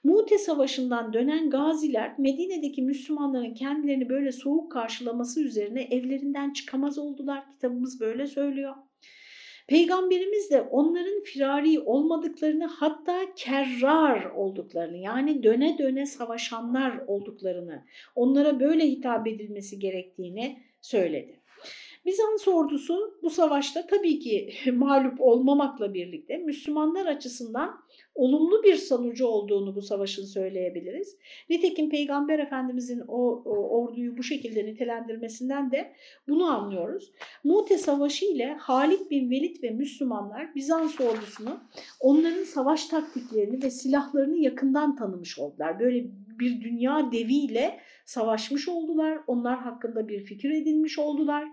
Mute 0.04 0.38
Savaşı'ndan 0.38 1.12
dönen 1.12 1.50
gaziler 1.50 2.18
Medine'deki 2.18 2.82
Müslümanların 2.82 3.54
kendilerini 3.54 4.08
böyle 4.08 4.32
soğuk 4.32 4.72
karşılaması 4.72 5.40
üzerine 5.42 5.82
evlerinden 5.82 6.52
çıkamaz 6.52 6.98
oldular. 6.98 7.52
Kitabımız 7.52 8.00
böyle 8.00 8.26
söylüyor. 8.26 8.74
Peygamberimiz 9.68 10.50
de 10.50 10.60
onların 10.60 11.22
firari 11.22 11.80
olmadıklarını 11.80 12.66
hatta 12.66 13.34
kerrar 13.36 14.24
olduklarını 14.24 14.96
yani 14.96 15.42
döne 15.42 15.78
döne 15.78 16.06
savaşanlar 16.06 16.98
olduklarını 17.06 17.84
onlara 18.14 18.60
böyle 18.60 18.86
hitap 18.86 19.26
edilmesi 19.26 19.78
gerektiğini 19.78 20.62
söyledi. 20.80 21.40
Bizans 22.06 22.48
ordusu 22.48 23.18
bu 23.22 23.30
savaşta 23.30 23.86
tabii 23.86 24.18
ki 24.18 24.52
mağlup 24.72 25.20
olmamakla 25.20 25.94
birlikte 25.94 26.36
Müslümanlar 26.36 27.06
açısından 27.06 27.86
olumlu 28.14 28.62
bir 28.62 28.76
sonucu 28.76 29.26
olduğunu 29.26 29.74
bu 29.74 29.82
savaşın 29.82 30.24
söyleyebiliriz. 30.24 31.16
Nitekim 31.50 31.90
Peygamber 31.90 32.38
Efendimizin 32.38 33.02
o, 33.08 33.42
o 33.44 33.68
orduyu 33.68 34.18
bu 34.18 34.22
şekilde 34.22 34.66
nitelendirmesinden 34.66 35.70
de 35.70 35.92
bunu 36.28 36.44
anlıyoruz. 36.44 37.12
Mute 37.44 37.78
Savaşı 37.78 38.24
ile 38.24 38.54
Halid 38.54 39.10
bin 39.10 39.30
Velid 39.30 39.62
ve 39.62 39.70
Müslümanlar 39.70 40.54
Bizans 40.54 41.00
ordusunu 41.00 41.60
onların 42.00 42.44
savaş 42.44 42.86
taktiklerini 42.86 43.62
ve 43.62 43.70
silahlarını 43.70 44.36
yakından 44.36 44.96
tanımış 44.96 45.38
oldular. 45.38 45.80
Böyle 45.80 46.06
bir 46.38 46.60
dünya 46.60 47.12
deviyle 47.12 47.80
savaşmış 48.04 48.68
oldular. 48.68 49.18
Onlar 49.26 49.58
hakkında 49.58 50.08
bir 50.08 50.24
fikir 50.24 50.50
edinmiş 50.50 50.98
oldular. 50.98 51.44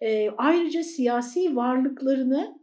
E, 0.00 0.30
ayrıca 0.30 0.82
siyasi 0.82 1.56
varlıklarını 1.56 2.59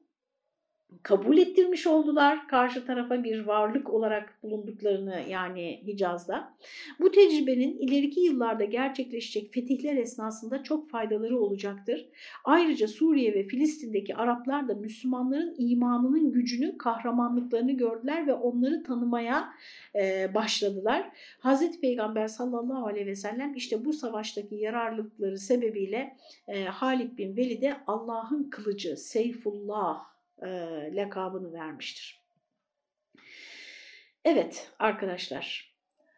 kabul 1.04 1.38
ettirmiş 1.38 1.88
oldular 1.88 2.48
karşı 2.48 2.86
tarafa 2.86 3.24
bir 3.24 3.40
varlık 3.40 3.90
olarak 3.90 4.44
bulunduklarını 4.44 5.22
yani 5.30 5.82
Hicaz'da. 5.88 6.54
Bu 7.00 7.12
tecrübenin 7.12 7.78
ileriki 7.78 8.20
yıllarda 8.20 8.64
gerçekleşecek 8.64 9.54
fetihler 9.54 9.96
esnasında 9.96 10.64
çok 10.64 10.90
faydaları 10.90 11.40
olacaktır. 11.40 12.10
Ayrıca 12.44 12.88
Suriye 12.88 13.34
ve 13.34 13.48
Filistin'deki 13.48 14.16
Araplar 14.16 14.68
da 14.68 14.74
Müslümanların 14.74 15.56
imanının 15.58 16.32
gücünü, 16.32 16.78
kahramanlıklarını 16.78 17.72
gördüler 17.72 18.28
ve 18.28 18.34
onları 18.34 18.84
tanımaya 18.84 19.50
e, 19.96 20.34
başladılar. 20.36 21.10
Hazreti 21.40 21.82
Peygamber 21.82 22.28
sallallahu 22.28 22.86
aleyhi 22.86 23.08
ve 23.08 23.16
sellem 23.16 23.54
işte 23.54 23.86
bu 23.86 23.94
savaştaki 23.94 24.56
yararlılıkları 24.56 25.38
sebebiyle 25.38 26.18
e, 26.48 26.64
Halid 26.64 27.18
bin 27.18 27.38
Velid'e 27.38 27.78
Allah'ın 27.88 28.50
kılıcı, 28.50 28.98
Seyfullah 28.98 30.17
e, 30.42 30.50
lakabını 30.96 31.54
vermiştir. 31.54 32.22
Evet 34.26 34.72
arkadaşlar, 34.80 35.78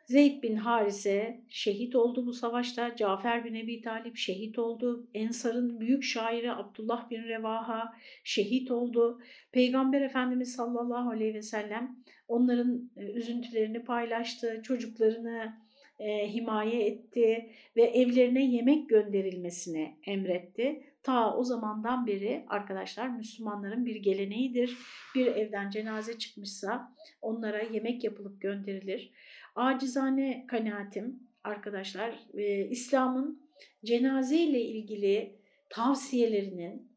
Zeyd 0.10 0.44
bin 0.44 0.56
Harise 0.56 1.42
şehit 1.50 1.96
oldu 1.96 2.26
bu 2.26 2.34
savaşta. 2.34 2.96
Cafer 2.96 3.46
bin 3.46 3.56
Ebi 3.56 3.82
Talip 3.82 4.18
şehit 4.18 4.60
oldu. 4.60 5.08
Ensar'ın 5.14 5.80
büyük 5.80 6.04
şairi 6.04 6.52
Abdullah 6.52 7.10
bin 7.10 7.24
Revaha 7.24 7.94
şehit 8.24 8.72
oldu. 8.72 9.22
Peygamber 9.52 10.02
Efendimiz 10.02 10.56
sallallahu 10.56 11.10
aleyhi 11.10 11.34
ve 11.34 11.42
sellem 11.42 11.96
onların 12.28 12.92
e, 12.98 13.04
üzüntülerini 13.12 13.84
paylaştı. 13.84 14.62
Çocuklarını 14.64 15.54
e, 16.00 16.34
himaye 16.34 16.86
etti 16.86 17.52
ve 17.76 17.84
evlerine 17.84 18.46
yemek 18.46 18.90
gönderilmesini 18.90 19.98
emretti. 20.06 20.89
Ta 21.04 21.38
o 21.38 21.44
zamandan 21.44 22.08
beri 22.08 22.46
arkadaşlar 22.48 23.08
Müslümanların 23.08 23.86
bir 23.86 23.96
geleneğidir. 23.96 24.78
Bir 25.16 25.26
evden 25.26 25.70
cenaze 25.70 26.18
çıkmışsa 26.18 26.96
onlara 27.22 27.62
yemek 27.62 28.04
yapılıp 28.04 28.42
gönderilir. 28.42 29.12
Acizane 29.56 30.46
kanaatim 30.48 31.20
arkadaşlar 31.44 32.20
e, 32.34 32.66
İslam'ın 32.70 33.50
cenaze 33.86 34.38
ile 34.38 34.62
ilgili 34.62 35.36
tavsiyelerinin 35.70 36.90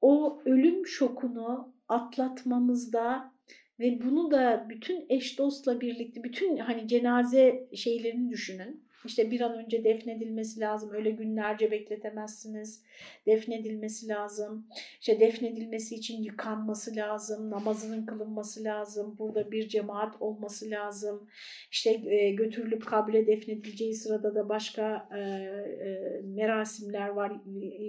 o 0.00 0.42
ölüm 0.44 0.86
şokunu 0.86 1.74
atlatmamızda 1.88 3.32
ve 3.80 4.00
bunu 4.04 4.30
da 4.30 4.66
bütün 4.68 5.06
eş 5.08 5.38
dostla 5.38 5.80
birlikte 5.80 6.24
bütün 6.24 6.56
hani 6.56 6.88
cenaze 6.88 7.68
şeylerini 7.74 8.30
düşünün. 8.30 8.89
İşte 9.04 9.30
bir 9.30 9.40
an 9.40 9.64
önce 9.64 9.84
defnedilmesi 9.84 10.60
lazım. 10.60 10.90
Öyle 10.92 11.10
günlerce 11.10 11.70
bekletemezsiniz. 11.70 12.82
Defnedilmesi 13.26 14.08
lazım. 14.08 14.66
İşte 15.00 15.20
defnedilmesi 15.20 15.94
için 15.94 16.22
yıkanması 16.22 16.96
lazım. 16.96 17.50
Namazının 17.50 18.06
kılınması 18.06 18.64
lazım. 18.64 19.16
Burada 19.18 19.52
bir 19.52 19.68
cemaat 19.68 20.22
olması 20.22 20.70
lazım. 20.70 21.28
İşte 21.70 21.90
e, 21.90 22.30
götürülüp 22.30 22.86
kabre 22.86 23.26
defnedileceği 23.26 23.94
sırada 23.94 24.34
da 24.34 24.48
başka 24.48 25.08
e, 25.14 25.18
e, 25.18 26.20
merasimler 26.24 27.08
var. 27.08 27.32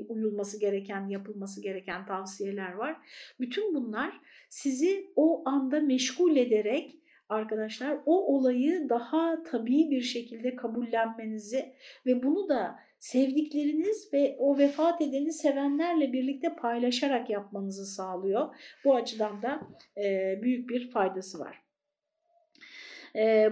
Uyulması 0.08 0.60
gereken, 0.60 1.08
yapılması 1.08 1.62
gereken 1.62 2.06
tavsiyeler 2.06 2.72
var. 2.72 2.98
Bütün 3.40 3.76
bunlar 3.76 4.22
sizi 4.50 5.12
o 5.16 5.50
anda 5.50 5.80
meşgul 5.80 6.36
ederek 6.36 7.01
arkadaşlar 7.32 7.98
o 8.06 8.36
olayı 8.36 8.90
daha 8.90 9.44
tabii 9.44 9.92
bir 9.92 10.02
şekilde 10.02 10.56
kabullenmenizi 10.56 11.74
ve 12.06 12.24
bunu 12.24 12.50
da 12.50 12.76
sevdikleriniz 13.00 14.14
ve 14.14 14.36
o 14.40 14.58
vefat 14.58 15.02
edeni 15.02 15.34
sevenlerle 15.34 16.14
birlikte 16.14 16.56
paylaşarak 16.56 17.30
yapmanızı 17.30 17.86
sağlıyor. 17.86 18.56
Bu 18.86 18.96
açıdan 18.96 19.42
da 19.42 19.62
e, 19.98 20.40
büyük 20.42 20.70
bir 20.70 20.92
faydası 20.92 21.40
var. 21.40 21.62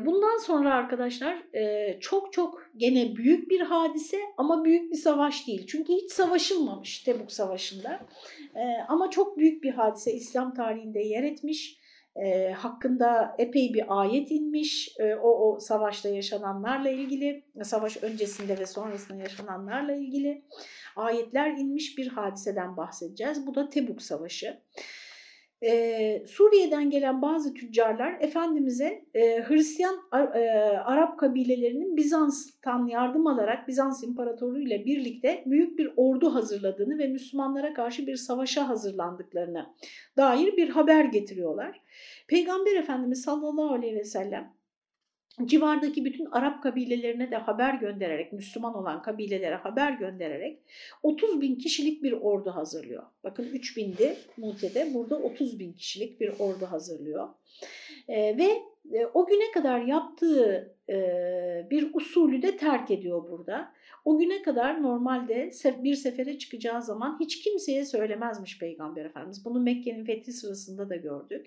Bundan 0.06 0.38
sonra 0.38 0.74
arkadaşlar 0.74 1.44
çok 2.00 2.34
çok 2.34 2.70
gene 2.78 3.16
büyük 3.16 3.50
bir 3.50 3.62
hadise 3.62 4.18
ama 4.38 4.66
büyük 4.66 4.92
bir 4.92 4.98
savaş 4.98 5.48
değil. 5.48 5.68
Çünkü 5.68 5.94
hiç 5.94 6.12
savaşılmamış 6.12 7.00
Tebuk 7.00 7.32
Savaşı'nda. 7.32 8.00
Ama 8.88 9.10
çok 9.10 9.38
büyük 9.38 9.64
bir 9.64 9.72
hadise 9.72 10.14
İslam 10.14 10.54
tarihinde 10.54 11.00
yer 11.00 11.24
etmiş. 11.24 11.79
Hakkında 12.58 13.36
epey 13.38 13.74
bir 13.74 13.84
ayet 13.88 14.32
inmiş 14.32 14.90
o, 15.22 15.52
o 15.52 15.60
savaşta 15.60 16.10
yaşananlarla 16.10 16.90
ilgili, 16.90 17.44
savaş 17.64 18.04
öncesinde 18.04 18.60
ve 18.60 18.66
sonrasında 18.66 19.18
yaşananlarla 19.18 19.96
ilgili 19.96 20.44
ayetler 20.96 21.52
inmiş 21.52 21.98
bir 21.98 22.08
hadiseden 22.08 22.78
bahsedeceğiz. 22.78 23.48
Bu 23.48 23.56
da 23.56 23.70
Tebuk 23.70 24.02
Savaşı. 24.02 24.62
Ee, 25.64 26.24
Suriye'den 26.28 26.90
gelen 26.90 27.22
bazı 27.22 27.54
tüccarlar 27.54 28.18
Efendimiz'e 28.22 29.06
e, 29.14 29.44
Hristiyan 29.44 29.96
e, 30.14 30.40
Arap 30.86 31.20
kabilelerinin 31.20 31.98
Bizans'tan 31.98 32.88
yardım 32.88 33.28
alarak 33.28 33.68
Bizans 33.68 34.04
İmparatorluğu 34.04 34.62
ile 34.62 34.86
birlikte 34.86 35.44
büyük 35.46 35.80
bir 35.80 35.92
ordu 35.96 36.36
hazırladığını 36.36 36.98
ve 36.98 37.08
Müslümanlara 37.08 37.74
karşı 37.74 38.08
bir 38.08 38.16
savaşa 38.16 38.70
hazırlandıklarını 38.70 39.66
dair 40.18 40.58
bir 40.58 40.70
haber 40.70 41.06
getiriyorlar. 41.06 41.82
Peygamber 42.28 42.76
Efendimiz 42.76 43.22
sallallahu 43.22 43.74
aleyhi 43.74 43.96
ve 43.96 44.04
sellem 44.04 44.59
civardaki 45.46 46.06
bütün 46.06 46.26
Arap 46.26 46.64
kabilelerine 46.64 47.32
de 47.32 47.36
haber 47.36 47.74
göndererek, 47.74 48.34
Müslüman 48.34 48.76
olan 48.76 49.02
kabilelere 49.02 49.56
haber 49.56 49.92
göndererek 49.92 50.60
30 51.04 51.42
bin 51.42 51.56
kişilik 51.56 52.04
bir 52.04 52.12
ordu 52.12 52.52
hazırlıyor. 52.52 53.04
Bakın 53.24 53.44
3 53.44 53.78
bindi 53.78 54.16
Mute'de, 54.38 54.94
burada 54.94 55.16
30 55.16 55.60
bin 55.60 55.74
kişilik 55.74 56.22
bir 56.22 56.30
ordu 56.40 56.66
hazırlıyor. 56.66 57.30
E, 58.08 58.38
ve 58.38 58.64
e, 58.98 59.06
o 59.14 59.26
güne 59.26 59.52
kadar 59.52 59.82
yaptığı 59.82 60.76
e, 60.90 60.98
bir 61.72 61.94
usulü 61.94 62.42
de 62.42 62.58
terk 62.58 62.92
ediyor 62.92 63.32
burada. 63.32 63.72
O 64.06 64.18
güne 64.18 64.42
kadar 64.42 64.84
normalde 64.84 65.52
bir 65.84 65.96
sefere 65.96 66.38
çıkacağı 66.38 66.82
zaman 66.82 67.18
hiç 67.20 67.42
kimseye 67.42 67.86
söylemezmiş 67.86 68.60
Peygamber 68.60 69.06
Efendimiz. 69.06 69.46
Bunu 69.46 69.60
Mekke'nin 69.60 70.06
fethi 70.06 70.34
sırasında 70.34 70.90
da 70.90 70.96
gördük. 70.96 71.46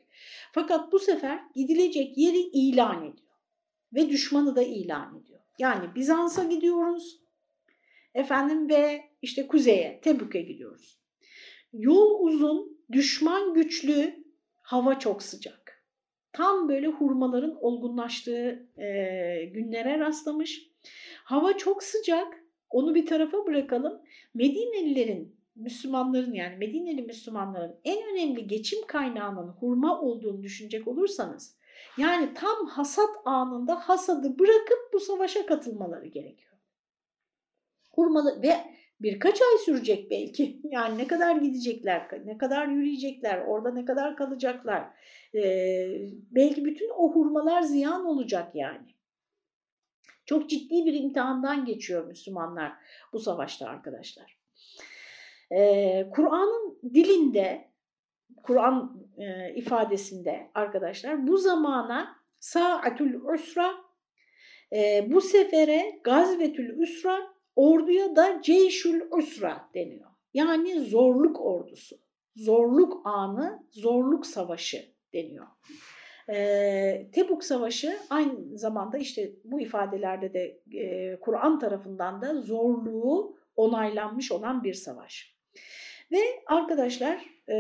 Fakat 0.53 0.93
bu 0.93 0.99
sefer 0.99 1.41
gidilecek 1.55 2.19
yeri 2.19 2.39
ilan 2.39 2.99
ediyor 2.99 3.32
ve 3.95 4.09
düşmanı 4.09 4.57
da 4.57 4.63
ilan 4.63 5.19
ediyor. 5.19 5.41
Yani 5.59 5.95
Bizans'a 5.95 6.45
gidiyoruz 6.45 7.23
efendim 8.15 8.69
ve 8.69 9.05
işte 9.23 9.47
kuzeye, 9.47 10.01
Tebük'e 10.01 10.41
gidiyoruz. 10.41 10.99
Yol 11.73 12.21
uzun, 12.21 12.79
düşman 12.93 13.55
güçlü, 13.55 14.25
hava 14.61 14.99
çok 14.99 15.23
sıcak. 15.23 15.85
Tam 16.33 16.69
böyle 16.69 16.87
hurmaların 16.87 17.65
olgunlaştığı 17.65 18.69
e, 18.77 18.87
günlere 19.45 19.99
rastlamış. 19.99 20.71
Hava 21.25 21.57
çok 21.57 21.83
sıcak, 21.83 22.45
onu 22.71 22.95
bir 22.95 23.07
tarafa 23.07 23.47
bırakalım. 23.47 24.01
Medinelilerin, 24.35 25.37
Müslümanların 25.57 26.33
yani 26.33 26.57
Medineli 26.57 27.03
Müslümanların 27.03 27.77
en 27.85 28.13
önemli 28.13 28.47
geçim 28.47 28.79
kaynağının 28.87 29.49
hurma 29.49 30.01
olduğunu 30.01 30.43
düşünecek 30.43 30.89
olursanız 30.89 31.57
yani 31.99 32.35
tam 32.35 32.67
hasat 32.67 33.11
anında 33.25 33.75
hasadı 33.89 34.39
bırakıp 34.39 34.93
bu 34.93 35.01
savaşa 35.01 35.47
katılmaları 35.47 36.07
gerekiyor. 36.07 36.53
Hurmalı 37.93 38.43
ve 38.43 38.57
birkaç 39.01 39.43
ay 39.43 39.59
sürecek 39.65 40.11
belki. 40.11 40.61
Yani 40.65 40.99
ne 40.99 41.07
kadar 41.07 41.37
gidecekler, 41.37 42.09
ne 42.25 42.39
kadar 42.39 42.67
yürüyecekler, 42.67 43.39
orada 43.39 43.71
ne 43.71 43.85
kadar 43.85 44.17
kalacaklar. 44.17 44.85
Ee, 45.35 46.11
belki 46.31 46.65
bütün 46.65 46.91
o 46.91 47.13
hurmalar 47.13 47.63
ziyan 47.63 48.07
olacak 48.07 48.55
yani. 48.55 48.95
Çok 50.27 50.51
ciddi 50.51 50.87
bir 50.87 50.95
imtihandan 50.95 51.65
geçiyor 51.65 52.07
Müslümanlar 52.07 52.73
bu 53.13 53.19
savaşta 53.19 53.67
arkadaşlar. 53.67 54.39
Ee, 55.51 56.11
Kur'an'ın 56.11 56.79
dilinde 56.95 57.72
Kur'an 58.43 59.07
e, 59.19 59.55
ifadesinde 59.55 60.51
arkadaşlar 60.55 61.27
bu 61.27 61.37
zamana 61.37 62.17
sa'atul 62.41 63.15
usra 63.35 63.75
e, 64.73 65.07
bu 65.11 65.21
sefere 65.21 66.01
gazvetül 66.05 66.79
usra 66.83 67.19
orduya 67.57 68.17
da 68.17 68.43
ceyşül 68.43 69.01
usra 69.11 69.69
deniyor. 69.75 70.11
Yani 70.35 70.81
zorluk 70.81 71.41
ordusu, 71.41 71.97
zorluk 72.37 73.07
anı, 73.07 73.67
zorluk 73.71 74.27
savaşı 74.27 74.85
deniyor. 75.13 75.47
E, 76.29 77.11
Tebuk 77.13 77.45
Savaşı 77.45 77.99
aynı 78.11 78.59
zamanda 78.59 78.99
işte 78.99 79.33
bu 79.45 79.61
ifadelerde 79.61 80.35
de 80.35 80.61
e, 80.79 81.17
Kur'an 81.21 81.59
tarafından 81.59 82.23
da 82.23 82.35
zorluğu 82.35 83.37
onaylanmış 83.57 84.33
olan 84.33 84.65
bir 84.65 84.75
savaş. 84.75 85.37
Ve 86.13 86.19
arkadaşlar 86.47 87.32
e, 87.49 87.57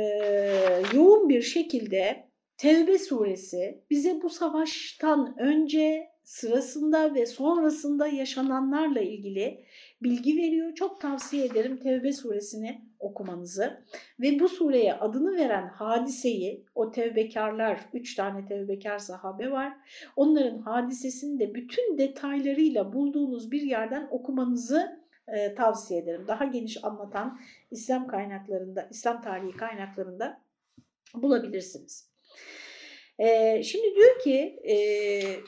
yoğun 0.94 1.28
bir 1.28 1.42
şekilde 1.42 2.32
Tevbe 2.56 2.98
suresi 2.98 3.82
bize 3.90 4.22
bu 4.22 4.30
savaştan 4.30 5.38
önce, 5.38 6.08
sırasında 6.24 7.14
ve 7.14 7.26
sonrasında 7.26 8.06
yaşananlarla 8.06 9.00
ilgili 9.00 9.64
bilgi 10.02 10.36
veriyor. 10.36 10.74
Çok 10.74 11.00
tavsiye 11.00 11.44
ederim 11.44 11.76
Tevbe 11.76 12.12
suresini 12.12 12.80
okumanızı. 12.98 13.84
Ve 14.20 14.40
bu 14.40 14.48
sureye 14.48 14.94
adını 14.94 15.36
veren 15.36 15.68
hadiseyi, 15.68 16.66
o 16.74 16.90
tevbekarlar, 16.90 17.80
üç 17.92 18.14
tane 18.14 18.46
tevbekar 18.46 18.98
sahabe 18.98 19.50
var. 19.50 19.72
Onların 20.16 20.58
hadisesini 20.58 21.38
de 21.38 21.54
bütün 21.54 21.98
detaylarıyla 21.98 22.92
bulduğunuz 22.92 23.50
bir 23.50 23.62
yerden 23.62 24.08
okumanızı 24.10 25.01
e, 25.28 25.54
tavsiye 25.54 26.00
ederim. 26.00 26.24
Daha 26.28 26.44
geniş 26.44 26.84
anlatan 26.84 27.40
İslam 27.70 28.06
kaynaklarında, 28.06 28.88
İslam 28.90 29.22
tarihi 29.22 29.56
kaynaklarında 29.56 30.40
bulabilirsiniz. 31.14 32.12
E, 33.18 33.62
şimdi 33.62 33.94
diyor 33.94 34.20
ki 34.24 34.60
e, 34.64 34.76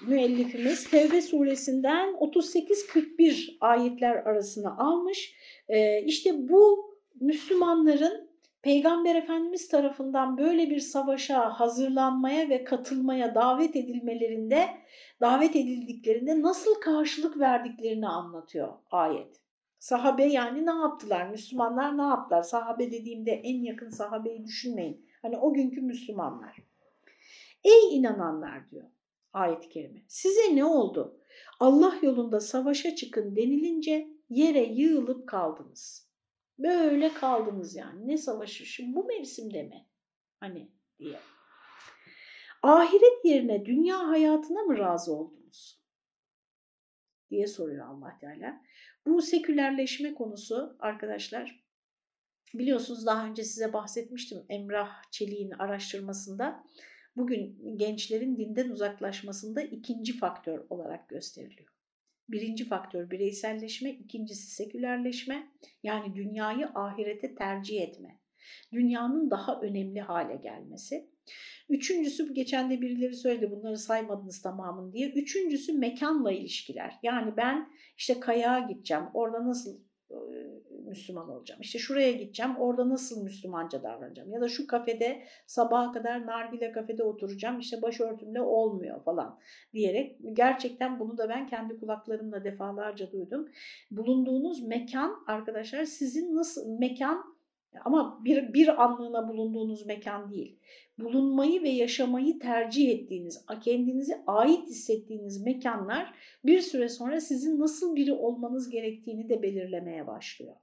müellifimiz 0.06 0.90
Tevbe 0.90 1.22
suresinden 1.22 2.08
38-41 2.08 3.56
ayetler 3.60 4.16
arasına 4.16 4.76
almış. 4.76 5.34
E, 5.68 6.02
işte 6.02 6.48
bu 6.48 6.94
Müslümanların 7.20 8.28
Peygamber 8.62 9.14
Efendimiz 9.14 9.68
tarafından 9.68 10.38
böyle 10.38 10.70
bir 10.70 10.80
savaşa 10.80 11.60
hazırlanmaya 11.60 12.48
ve 12.48 12.64
katılmaya 12.64 13.34
davet 13.34 13.76
edilmelerinde 13.76 14.68
davet 15.20 15.56
edildiklerinde 15.56 16.42
nasıl 16.42 16.74
karşılık 16.74 17.38
verdiklerini 17.38 18.08
anlatıyor 18.08 18.72
ayet. 18.90 19.43
Sahabe 19.84 20.24
yani 20.24 20.66
ne 20.66 20.70
yaptılar? 20.70 21.28
Müslümanlar 21.28 21.98
ne 21.98 22.02
yaptılar? 22.02 22.42
Sahabe 22.42 22.92
dediğimde 22.92 23.30
en 23.30 23.62
yakın 23.62 23.88
sahabeyi 23.88 24.44
düşünmeyin. 24.44 25.10
Hani 25.22 25.38
o 25.38 25.52
günkü 25.52 25.80
Müslümanlar. 25.80 26.56
Ey 27.64 27.96
inananlar 27.96 28.70
diyor 28.70 28.84
ayet-i 29.32 29.68
kerime. 29.68 30.04
Size 30.08 30.56
ne 30.56 30.64
oldu? 30.64 31.20
Allah 31.60 31.98
yolunda 32.02 32.40
savaşa 32.40 32.94
çıkın 32.94 33.36
denilince 33.36 34.08
yere 34.28 34.64
yığılıp 34.64 35.28
kaldınız. 35.28 36.08
Böyle 36.58 37.14
kaldınız 37.14 37.76
yani. 37.76 38.08
Ne 38.08 38.18
savaşı? 38.18 38.66
Şimdi 38.66 38.96
bu 38.96 39.04
mevsimde 39.04 39.62
mi? 39.62 39.86
Hani 40.40 40.70
diye. 40.98 41.18
Ahiret 42.62 43.24
yerine 43.24 43.66
dünya 43.66 44.08
hayatına 44.08 44.62
mı 44.62 44.78
razı 44.78 45.12
oldunuz? 45.12 45.84
diye 47.30 47.46
soruyor 47.46 47.86
Allah 47.86 48.18
Teala. 48.20 48.60
Bu 49.06 49.22
sekülerleşme 49.22 50.14
konusu 50.14 50.76
arkadaşlar 50.80 51.64
biliyorsunuz 52.54 53.06
daha 53.06 53.26
önce 53.26 53.44
size 53.44 53.72
bahsetmiştim 53.72 54.38
Emrah 54.48 55.02
Çelik'in 55.10 55.50
araştırmasında 55.50 56.64
bugün 57.16 57.76
gençlerin 57.78 58.38
dinden 58.38 58.70
uzaklaşmasında 58.70 59.62
ikinci 59.62 60.18
faktör 60.18 60.66
olarak 60.70 61.08
gösteriliyor. 61.08 61.68
Birinci 62.28 62.64
faktör 62.68 63.10
bireyselleşme, 63.10 63.90
ikincisi 63.90 64.46
sekülerleşme 64.46 65.48
yani 65.82 66.14
dünyayı 66.14 66.66
ahirete 66.74 67.34
tercih 67.34 67.82
etme. 67.82 68.20
Dünyanın 68.72 69.30
daha 69.30 69.60
önemli 69.60 70.00
hale 70.00 70.36
gelmesi. 70.36 71.10
Üçüncüsü 71.68 72.34
geçen 72.34 72.70
de 72.70 72.80
birileri 72.80 73.14
söyledi 73.14 73.50
bunları 73.50 73.78
saymadınız 73.78 74.42
tamamını 74.42 74.92
diye. 74.92 75.10
Üçüncüsü 75.10 75.78
mekanla 75.78 76.32
ilişkiler. 76.32 76.98
Yani 77.02 77.36
ben 77.36 77.68
işte 77.96 78.20
kayağa 78.20 78.58
gideceğim 78.58 79.04
orada 79.14 79.46
nasıl 79.46 79.78
Müslüman 80.86 81.28
olacağım. 81.28 81.60
İşte 81.60 81.78
şuraya 81.78 82.12
gideceğim 82.12 82.56
orada 82.56 82.88
nasıl 82.88 83.22
Müslümanca 83.22 83.82
davranacağım. 83.82 84.32
Ya 84.32 84.40
da 84.40 84.48
şu 84.48 84.66
kafede 84.66 85.22
sabaha 85.46 85.92
kadar 85.92 86.26
nargile 86.26 86.72
kafede 86.72 87.02
oturacağım 87.02 87.58
işte 87.58 87.82
başörtümle 87.82 88.40
olmuyor 88.40 89.04
falan 89.04 89.38
diyerek. 89.72 90.18
Gerçekten 90.32 91.00
bunu 91.00 91.18
da 91.18 91.28
ben 91.28 91.46
kendi 91.46 91.80
kulaklarımla 91.80 92.44
defalarca 92.44 93.12
duydum. 93.12 93.48
Bulunduğunuz 93.90 94.62
mekan 94.62 95.24
arkadaşlar 95.26 95.84
sizin 95.84 96.36
nasıl 96.36 96.78
mekan 96.78 97.33
ama 97.84 98.20
bir, 98.24 98.54
bir 98.54 98.82
anlığına 98.82 99.28
bulunduğunuz 99.28 99.86
mekan 99.86 100.30
değil. 100.30 100.58
Bulunmayı 100.98 101.62
ve 101.62 101.68
yaşamayı 101.68 102.38
tercih 102.38 102.90
ettiğiniz, 102.90 103.46
kendinizi 103.64 104.16
ait 104.26 104.68
hissettiğiniz 104.68 105.42
mekanlar 105.42 106.14
bir 106.44 106.60
süre 106.60 106.88
sonra 106.88 107.20
sizin 107.20 107.60
nasıl 107.60 107.96
biri 107.96 108.12
olmanız 108.12 108.70
gerektiğini 108.70 109.28
de 109.28 109.42
belirlemeye 109.42 110.06
başlıyor. 110.06 110.56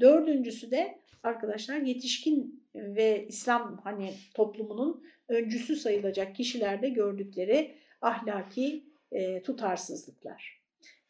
Dördüncüsü 0.00 0.70
de 0.70 0.98
arkadaşlar 1.22 1.76
yetişkin 1.76 2.64
ve 2.74 3.26
İslam 3.28 3.80
hani 3.84 4.14
toplumunun 4.34 5.02
öncüsü 5.28 5.76
sayılacak 5.76 6.34
kişilerde 6.34 6.88
gördükleri 6.88 7.74
ahlaki 8.00 8.84
e, 9.12 9.42
tutarsızlıklar. 9.42 10.57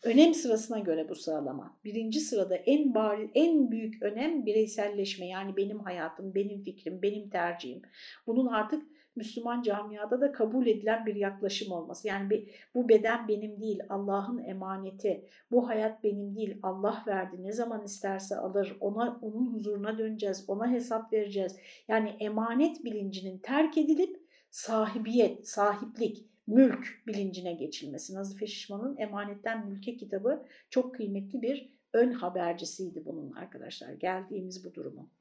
Önem 0.03 0.35
sırasına 0.35 0.79
göre 0.79 1.09
bu 1.09 1.15
sıralama. 1.15 1.79
Birinci 1.85 2.21
sırada 2.21 2.57
en 2.57 2.95
bari, 2.95 3.31
en 3.35 3.71
büyük 3.71 4.03
önem 4.03 4.47
bireyselleşme 4.47 5.27
yani 5.27 5.57
benim 5.57 5.81
hayatım, 5.81 6.35
benim 6.35 6.63
fikrim, 6.63 7.03
benim 7.03 7.31
tercihim. 7.31 7.83
Bunun 8.27 8.47
artık 8.47 8.83
Müslüman 9.17 9.63
camiada 9.63 10.21
da 10.21 10.33
kabul 10.33 10.67
edilen 10.67 11.07
bir 11.07 11.15
yaklaşım 11.15 11.73
olması. 11.73 12.09
Yani 12.09 12.49
bu 12.75 12.89
beden 12.89 13.29
benim 13.29 13.61
değil, 13.61 13.81
Allah'ın 13.89 14.45
emaneti. 14.45 15.25
Bu 15.51 15.69
hayat 15.69 16.05
benim 16.05 16.37
değil, 16.37 16.59
Allah 16.63 17.05
verdi. 17.07 17.37
Ne 17.43 17.53
zaman 17.53 17.85
isterse 17.85 18.37
alır. 18.37 18.77
Ona 18.81 19.19
onun 19.23 19.55
huzuruna 19.55 19.99
döneceğiz, 19.99 20.45
ona 20.49 20.71
hesap 20.71 21.13
vereceğiz. 21.13 21.57
Yani 21.89 22.17
emanet 22.21 22.85
bilincinin 22.85 23.39
terk 23.39 23.79
edilip 23.79 24.17
sahibiyet, 24.51 25.49
sahiplik, 25.49 26.28
mülk 26.49 27.03
bilincine 27.07 27.53
geçilmesi. 27.53 28.15
Nazife 28.15 28.47
Şişman'ın 28.47 28.97
Emanetten 28.97 29.67
Mülke 29.67 29.97
kitabı 29.97 30.47
çok 30.71 30.95
kıymetli 30.95 31.43
bir 31.43 31.73
ön 31.93 32.13
habercisiydi 32.13 33.05
bunun 33.05 33.33
arkadaşlar 33.33 33.93
geldiğimiz 33.93 34.65
bu 34.65 34.75
durumun. 34.75 35.13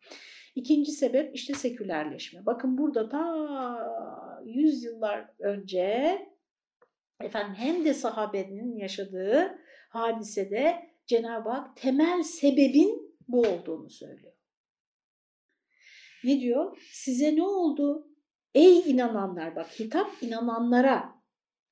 İkinci 0.56 0.92
sebep 0.92 1.36
işte 1.36 1.54
sekülerleşme. 1.54 2.46
Bakın 2.46 2.78
burada 2.78 3.10
ta 3.10 4.42
yüzyıllar 4.46 5.30
önce 5.40 6.18
efendim 7.22 7.56
hem 7.58 7.86
de 7.86 7.94
sahabenin 7.94 8.76
yaşadığı 8.76 9.60
hadisede 9.90 10.90
Cenab-ı 11.06 11.50
Hak 11.50 11.78
temel 11.78 12.24
sebebin 12.24 13.18
bu 13.28 13.42
olduğunu 13.42 13.90
söylüyor. 13.90 14.34
Ne 16.24 16.40
diyor? 16.40 16.78
Size 16.92 17.36
ne 17.36 17.44
oldu? 17.44 18.08
Ey 18.56 18.80
inananlar 18.80 19.56
bak 19.56 19.80
hitap 19.80 20.24
inananlara 20.24 21.17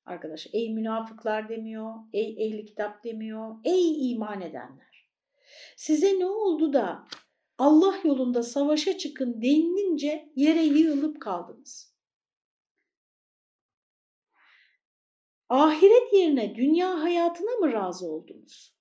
arkadaş. 0.05 0.47
Ey 0.53 0.73
münafıklar 0.73 1.49
demiyor, 1.49 1.93
ey 2.13 2.47
ehli 2.47 2.65
kitap 2.65 3.03
demiyor, 3.03 3.55
ey 3.63 4.11
iman 4.11 4.41
edenler. 4.41 5.09
Size 5.75 6.19
ne 6.19 6.25
oldu 6.25 6.73
da 6.73 7.07
Allah 7.57 7.95
yolunda 8.03 8.43
savaşa 8.43 8.97
çıkın 8.97 9.41
denilince 9.41 10.31
yere 10.35 10.61
yığılıp 10.61 11.21
kaldınız. 11.21 11.95
Ahiret 15.49 16.13
yerine 16.13 16.55
dünya 16.55 17.01
hayatına 17.03 17.51
mı 17.51 17.73
razı 17.73 18.11
oldunuz? 18.11 18.75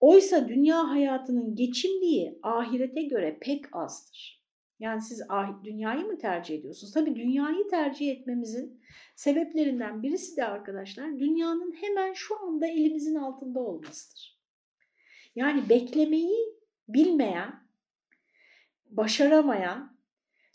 Oysa 0.00 0.48
dünya 0.48 0.90
hayatının 0.90 1.56
geçimliği 1.56 2.38
ahirete 2.42 3.02
göre 3.02 3.38
pek 3.40 3.76
azdır. 3.76 4.37
Yani 4.78 5.02
siz 5.02 5.22
dünyayı 5.64 6.04
mı 6.04 6.18
tercih 6.18 6.58
ediyorsunuz? 6.58 6.92
Tabii 6.92 7.16
dünyayı 7.16 7.68
tercih 7.68 8.10
etmemizin 8.10 8.80
sebeplerinden 9.16 10.02
birisi 10.02 10.36
de 10.36 10.44
arkadaşlar 10.44 11.18
dünyanın 11.18 11.74
hemen 11.80 12.12
şu 12.12 12.42
anda 12.42 12.66
elimizin 12.66 13.14
altında 13.14 13.60
olmasıdır. 13.60 14.38
Yani 15.36 15.68
beklemeyi 15.68 16.58
bilmeyen, 16.88 17.68
başaramayan, 18.86 19.98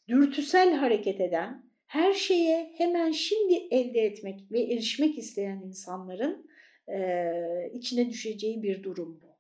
dürtüsel 0.08 0.74
hareket 0.74 1.22
eden, 1.22 1.66
her 1.86 2.14
şeye 2.14 2.74
hemen 2.78 3.12
şimdi 3.12 3.54
elde 3.54 4.02
etmek 4.02 4.52
ve 4.52 4.62
erişmek 4.62 5.18
isteyen 5.18 5.62
insanların 5.66 6.50
e, 6.88 7.32
içine 7.74 8.10
düşeceği 8.10 8.64
bir 8.64 8.84
durum 8.84 9.22
bu. 9.22 9.34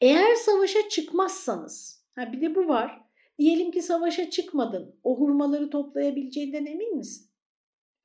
Eğer 0.00 0.34
savaşa 0.34 0.88
çıkmazsanız, 0.88 2.01
ha 2.14 2.32
bir 2.32 2.40
de 2.40 2.54
bu 2.54 2.68
var, 2.68 3.04
diyelim 3.38 3.70
ki 3.70 3.82
savaşa 3.82 4.30
çıkmadın, 4.30 5.00
o 5.02 5.18
hurmaları 5.18 5.70
toplayabileceğinden 5.70 6.66
emin 6.66 6.96
misin? 6.96 7.30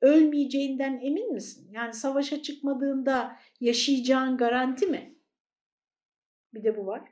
Ölmeyeceğinden 0.00 1.00
emin 1.02 1.32
misin? 1.32 1.70
Yani 1.72 1.94
savaşa 1.94 2.42
çıkmadığında 2.42 3.36
yaşayacağın 3.60 4.36
garanti 4.36 4.86
mi? 4.86 5.18
Bir 6.54 6.64
de 6.64 6.76
bu 6.76 6.86
var. 6.86 7.02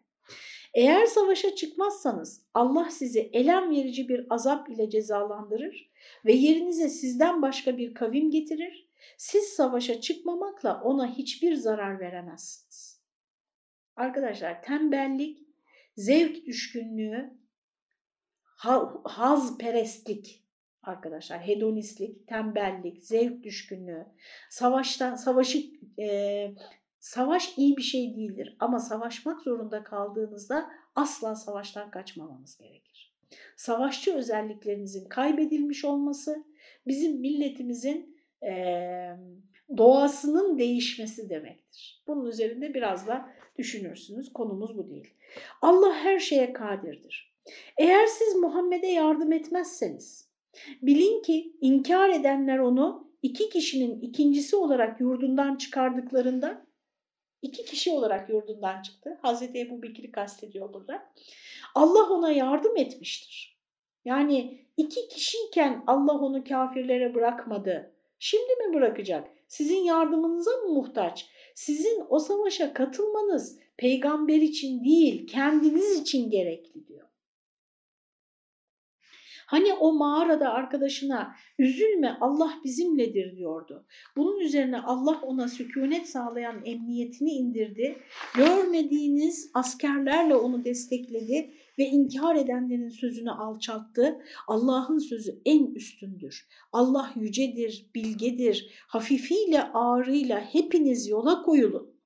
Eğer 0.74 1.06
savaşa 1.06 1.54
çıkmazsanız 1.54 2.46
Allah 2.54 2.90
sizi 2.90 3.20
elem 3.20 3.70
verici 3.70 4.08
bir 4.08 4.26
azap 4.30 4.70
ile 4.70 4.90
cezalandırır 4.90 5.90
ve 6.24 6.32
yerinize 6.32 6.88
sizden 6.88 7.42
başka 7.42 7.76
bir 7.76 7.94
kavim 7.94 8.30
getirir. 8.30 8.88
Siz 9.16 9.44
savaşa 9.44 10.00
çıkmamakla 10.00 10.82
ona 10.82 11.14
hiçbir 11.14 11.54
zarar 11.54 12.00
veremezsiniz. 12.00 13.02
Arkadaşlar 13.96 14.62
tembellik, 14.62 15.45
zevk 15.96 16.46
düşkünlüğü, 16.46 17.30
haz 19.04 19.58
perestlik 19.58 20.42
arkadaşlar, 20.82 21.46
hedonistlik, 21.46 22.28
tembellik, 22.28 23.04
zevk 23.04 23.44
düşkünlüğü, 23.44 24.06
savaştan 24.50 25.14
savaşı 25.14 25.58
e, 25.98 26.50
Savaş 27.06 27.58
iyi 27.58 27.76
bir 27.76 27.82
şey 27.82 28.16
değildir 28.16 28.56
ama 28.58 28.80
savaşmak 28.80 29.40
zorunda 29.40 29.84
kaldığınızda 29.84 30.70
asla 30.94 31.36
savaştan 31.36 31.90
kaçmamamız 31.90 32.58
gerekir. 32.58 33.14
Savaşçı 33.56 34.14
özelliklerinizin 34.14 35.08
kaybedilmiş 35.08 35.84
olması 35.84 36.44
bizim 36.86 37.20
milletimizin 37.20 38.16
e, 38.42 38.52
doğasının 39.76 40.58
değişmesi 40.58 41.30
demektir. 41.30 42.02
Bunun 42.06 42.26
üzerinde 42.26 42.74
biraz 42.74 43.06
da 43.06 43.28
düşünürsünüz. 43.58 44.32
Konumuz 44.32 44.78
bu 44.78 44.90
değil. 44.90 45.14
Allah 45.62 45.94
her 45.94 46.18
şeye 46.18 46.52
kadirdir. 46.52 47.36
Eğer 47.78 48.06
siz 48.06 48.36
Muhammed'e 48.36 48.86
yardım 48.86 49.32
etmezseniz 49.32 50.28
bilin 50.82 51.22
ki 51.22 51.52
inkar 51.60 52.10
edenler 52.10 52.58
onu 52.58 53.10
iki 53.22 53.48
kişinin 53.48 54.00
ikincisi 54.00 54.56
olarak 54.56 55.00
yurdundan 55.00 55.56
çıkardıklarında 55.56 56.66
İki 57.42 57.64
kişi 57.64 57.90
olarak 57.90 58.28
yurdundan 58.30 58.82
çıktı. 58.82 59.18
Hazreti 59.22 59.60
Ebu 59.60 59.82
Bekir'i 59.82 60.12
kastediyor 60.12 60.72
burada. 60.72 61.12
Allah 61.74 62.10
ona 62.10 62.32
yardım 62.32 62.76
etmiştir. 62.76 63.58
Yani 64.04 64.66
iki 64.76 65.08
kişiyken 65.08 65.84
Allah 65.86 66.12
onu 66.12 66.44
kafirlere 66.44 67.14
bırakmadı 67.14 67.92
Şimdi 68.18 68.52
mi 68.52 68.74
bırakacak? 68.74 69.28
Sizin 69.48 69.84
yardımınıza 69.84 70.50
mı 70.50 70.68
muhtaç? 70.68 71.26
Sizin 71.56 72.04
o 72.08 72.18
savaşa 72.18 72.72
katılmanız 72.74 73.58
peygamber 73.76 74.36
için 74.36 74.84
değil, 74.84 75.26
kendiniz 75.26 76.00
için 76.00 76.30
gerekli 76.30 76.88
diyor. 76.88 77.08
Hani 79.46 79.72
o 79.72 79.92
mağarada 79.92 80.52
arkadaşına 80.52 81.34
üzülme 81.58 82.18
Allah 82.20 82.60
bizimledir 82.64 83.36
diyordu. 83.36 83.86
Bunun 84.16 84.40
üzerine 84.40 84.80
Allah 84.80 85.20
ona 85.22 85.48
sükunet 85.48 86.08
sağlayan 86.08 86.64
emniyetini 86.64 87.30
indirdi. 87.30 87.98
Görmediğiniz 88.34 89.50
askerlerle 89.54 90.34
onu 90.34 90.64
destekledi 90.64 91.50
ve 91.78 91.84
inkar 91.84 92.36
edenlerin 92.36 92.88
sözünü 92.88 93.30
alçalttı. 93.30 94.18
Allah'ın 94.48 94.98
sözü 94.98 95.40
en 95.44 95.74
üstündür. 95.74 96.48
Allah 96.72 97.12
yücedir, 97.16 97.90
bilgedir. 97.94 98.70
Hafifiyle 98.88 99.62
ağrıyla 99.62 100.40
hepiniz 100.40 101.08
yola 101.08 101.42
koyulun. 101.42 101.96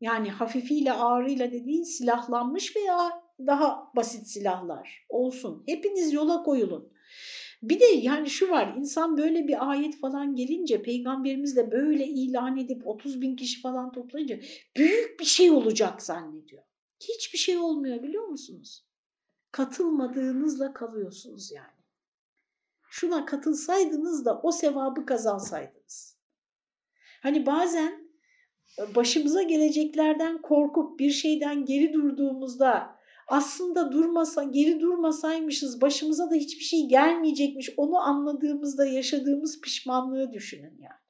Yani 0.00 0.30
hafifiyle 0.30 0.92
ağrıyla 0.92 1.52
dediğin 1.52 1.82
silahlanmış 1.82 2.76
veya 2.76 3.22
daha 3.46 3.92
basit 3.96 4.26
silahlar 4.26 5.06
olsun. 5.08 5.62
Hepiniz 5.66 6.12
yola 6.12 6.42
koyulun. 6.42 6.92
Bir 7.62 7.80
de 7.80 7.84
yani 7.84 8.30
şu 8.30 8.50
var 8.50 8.74
insan 8.78 9.16
böyle 9.16 9.48
bir 9.48 9.70
ayet 9.70 10.00
falan 10.00 10.34
gelince 10.34 10.82
peygamberimiz 10.82 11.56
de 11.56 11.70
böyle 11.70 12.06
ilan 12.06 12.56
edip 12.56 12.86
30 12.86 13.20
bin 13.20 13.36
kişi 13.36 13.60
falan 13.60 13.92
toplayınca 13.92 14.40
büyük 14.76 15.20
bir 15.20 15.24
şey 15.24 15.50
olacak 15.50 16.02
zannediyor. 16.02 16.62
Hiçbir 17.00 17.38
şey 17.38 17.58
olmuyor 17.58 18.02
biliyor 18.02 18.26
musunuz? 18.26 18.84
Katılmadığınızla 19.52 20.72
kalıyorsunuz 20.72 21.52
yani. 21.52 21.76
Şuna 22.90 23.26
katılsaydınız 23.26 24.24
da 24.24 24.40
o 24.42 24.52
sevabı 24.52 25.06
kazansaydınız. 25.06 26.16
Hani 27.22 27.46
bazen 27.46 28.06
başımıza 28.94 29.42
geleceklerden 29.42 30.42
korkup 30.42 30.98
bir 30.98 31.10
şeyden 31.10 31.64
geri 31.64 31.92
durduğumuzda 31.92 32.96
aslında 33.28 33.92
durmasa, 33.92 34.42
geri 34.42 34.80
durmasaymışız 34.80 35.80
başımıza 35.80 36.30
da 36.30 36.34
hiçbir 36.34 36.64
şey 36.64 36.88
gelmeyecekmiş 36.88 37.70
onu 37.76 37.98
anladığımızda 37.98 38.86
yaşadığımız 38.86 39.60
pişmanlığı 39.60 40.32
düşünün 40.32 40.78
yani. 40.80 41.05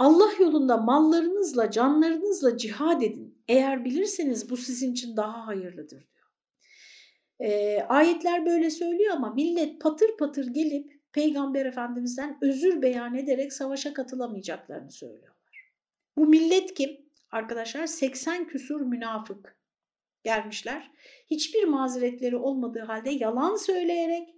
Allah 0.00 0.30
yolunda 0.38 0.76
mallarınızla, 0.76 1.70
canlarınızla 1.70 2.56
cihad 2.56 3.02
edin. 3.02 3.42
Eğer 3.48 3.84
bilirseniz 3.84 4.50
bu 4.50 4.56
sizin 4.56 4.92
için 4.92 5.16
daha 5.16 5.46
hayırlıdır 5.46 6.08
diyor. 6.10 6.30
E, 7.40 7.80
ayetler 7.82 8.46
böyle 8.46 8.70
söylüyor 8.70 9.14
ama 9.14 9.34
millet 9.34 9.80
patır 9.80 10.16
patır 10.18 10.46
gelip 10.46 11.00
Peygamber 11.12 11.66
Efendimiz'den 11.66 12.38
özür 12.42 12.82
beyan 12.82 13.14
ederek 13.14 13.52
savaşa 13.52 13.94
katılamayacaklarını 13.94 14.90
söylüyorlar. 14.90 15.72
Bu 16.16 16.26
millet 16.26 16.74
kim? 16.74 16.90
Arkadaşlar 17.30 17.86
80 17.86 18.46
küsur 18.46 18.80
münafık 18.80 19.56
gelmişler. 20.22 20.90
Hiçbir 21.30 21.64
mazeretleri 21.64 22.36
olmadığı 22.36 22.82
halde 22.82 23.10
yalan 23.10 23.56
söyleyerek 23.56 24.34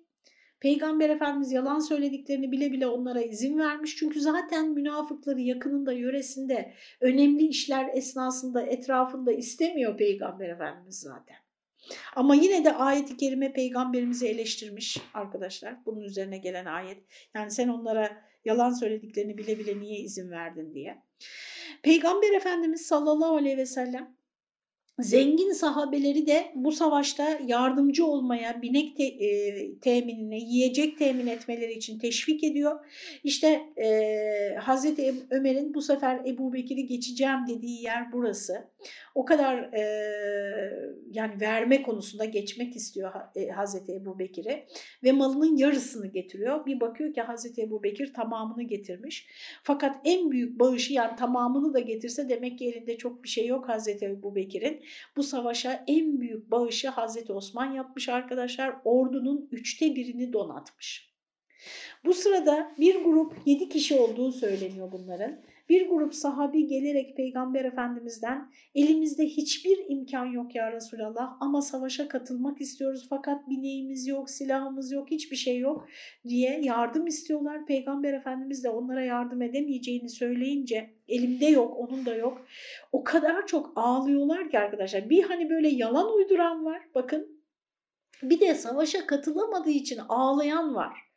Peygamber 0.62 1.10
Efendimiz 1.10 1.52
yalan 1.52 1.78
söylediklerini 1.78 2.52
bile 2.52 2.72
bile 2.72 2.86
onlara 2.86 3.22
izin 3.22 3.58
vermiş. 3.58 3.96
Çünkü 3.96 4.20
zaten 4.20 4.70
münafıkları 4.70 5.40
yakınında, 5.40 5.92
yöresinde, 5.92 6.72
önemli 7.00 7.46
işler 7.46 7.90
esnasında, 7.94 8.62
etrafında 8.62 9.32
istemiyor 9.32 9.96
Peygamber 9.96 10.48
Efendimiz 10.48 11.00
zaten. 11.00 11.36
Ama 12.16 12.34
yine 12.34 12.64
de 12.64 12.74
ayeti 12.74 13.16
kerime 13.16 13.52
peygamberimizi 13.52 14.26
eleştirmiş 14.26 14.98
arkadaşlar. 15.14 15.76
Bunun 15.86 16.00
üzerine 16.00 16.38
gelen 16.38 16.64
ayet. 16.64 17.02
Yani 17.34 17.50
sen 17.50 17.68
onlara 17.68 18.22
yalan 18.44 18.72
söylediklerini 18.72 19.38
bile 19.38 19.58
bile 19.58 19.80
niye 19.80 20.00
izin 20.00 20.30
verdin 20.30 20.74
diye. 20.74 21.02
Peygamber 21.82 22.32
Efendimiz 22.32 22.86
sallallahu 22.86 23.36
aleyhi 23.36 23.56
ve 23.56 23.66
sellem 23.66 24.16
Zengin 25.00 25.52
sahabeleri 25.52 26.26
de 26.26 26.52
bu 26.54 26.72
savaşta 26.72 27.38
yardımcı 27.46 28.06
olmaya, 28.06 28.62
binek 28.62 28.96
te, 28.96 29.04
e, 29.04 29.78
teminine, 29.78 30.38
yiyecek 30.38 30.98
temin 30.98 31.26
etmeleri 31.26 31.72
için 31.72 31.98
teşvik 31.98 32.44
ediyor. 32.44 32.86
İşte 33.24 33.62
e, 33.76 34.56
Hazreti 34.60 35.14
Ömer'in 35.30 35.74
bu 35.74 35.82
sefer 35.82 36.20
Ebu 36.26 36.52
Bekir'i 36.52 36.86
geçeceğim 36.86 37.38
dediği 37.48 37.82
yer 37.82 38.12
burası. 38.12 38.68
O 39.14 39.24
kadar 39.24 39.58
e, 39.72 39.82
yani 41.10 41.40
verme 41.40 41.82
konusunda 41.82 42.24
geçmek 42.24 42.76
istiyor 42.76 43.12
e, 43.36 43.48
Hazreti 43.48 43.92
Ebu 43.92 44.18
Bekir'i 44.18 44.64
ve 45.04 45.12
malının 45.12 45.56
yarısını 45.56 46.06
getiriyor. 46.06 46.66
Bir 46.66 46.80
bakıyor 46.80 47.14
ki 47.14 47.20
Hazreti 47.20 47.62
Ebu 47.62 47.82
Bekir 47.82 48.14
tamamını 48.14 48.62
getirmiş. 48.62 49.26
Fakat 49.62 49.96
en 50.04 50.30
büyük 50.30 50.60
bağışı 50.60 50.92
yani 50.92 51.16
tamamını 51.16 51.74
da 51.74 51.80
getirse 51.80 52.28
demek 52.28 52.58
ki 52.58 52.66
elinde 52.66 52.98
çok 52.98 53.24
bir 53.24 53.28
şey 53.28 53.46
yok 53.46 53.68
Hazreti 53.68 54.04
Ebu 54.04 54.34
Bekir'in. 54.34 54.81
Bu 55.16 55.22
savaşa 55.22 55.84
en 55.86 56.20
büyük 56.20 56.50
bağışı 56.50 56.88
Hazreti 56.88 57.32
Osman 57.32 57.72
yapmış 57.72 58.08
arkadaşlar. 58.08 58.76
Ordunun 58.84 59.48
üçte 59.52 59.94
birini 59.94 60.32
donatmış. 60.32 61.12
Bu 62.04 62.14
sırada 62.14 62.72
bir 62.78 63.04
grup 63.04 63.34
yedi 63.46 63.68
kişi 63.68 63.94
olduğu 63.94 64.32
söyleniyor 64.32 64.92
bunların. 64.92 65.40
Bir 65.68 65.88
grup 65.88 66.14
sahabi 66.14 66.66
gelerek 66.66 67.16
Peygamber 67.16 67.64
Efendimiz'den 67.64 68.50
elimizde 68.74 69.24
hiçbir 69.24 69.78
imkan 69.88 70.26
yok 70.26 70.54
ya 70.54 70.72
Resulallah 70.72 71.36
ama 71.40 71.62
savaşa 71.62 72.08
katılmak 72.08 72.60
istiyoruz 72.60 73.06
fakat 73.10 73.48
bineğimiz 73.48 74.06
yok, 74.06 74.30
silahımız 74.30 74.92
yok, 74.92 75.10
hiçbir 75.10 75.36
şey 75.36 75.58
yok 75.58 75.88
diye 76.28 76.60
yardım 76.62 77.06
istiyorlar. 77.06 77.66
Peygamber 77.66 78.12
Efendimiz 78.12 78.64
de 78.64 78.70
onlara 78.70 79.04
yardım 79.04 79.42
edemeyeceğini 79.42 80.08
söyleyince 80.08 80.90
elimde 81.08 81.46
yok, 81.46 81.76
onun 81.78 82.06
da 82.06 82.14
yok. 82.14 82.46
O 82.92 83.04
kadar 83.04 83.46
çok 83.46 83.72
ağlıyorlar 83.76 84.50
ki 84.50 84.58
arkadaşlar. 84.58 85.10
Bir 85.10 85.22
hani 85.22 85.50
böyle 85.50 85.68
yalan 85.68 86.16
uyduran 86.16 86.64
var 86.64 86.82
bakın. 86.94 87.42
Bir 88.22 88.40
de 88.40 88.54
savaşa 88.54 89.06
katılamadığı 89.06 89.70
için 89.70 90.00
ağlayan 90.08 90.74
var 90.74 91.11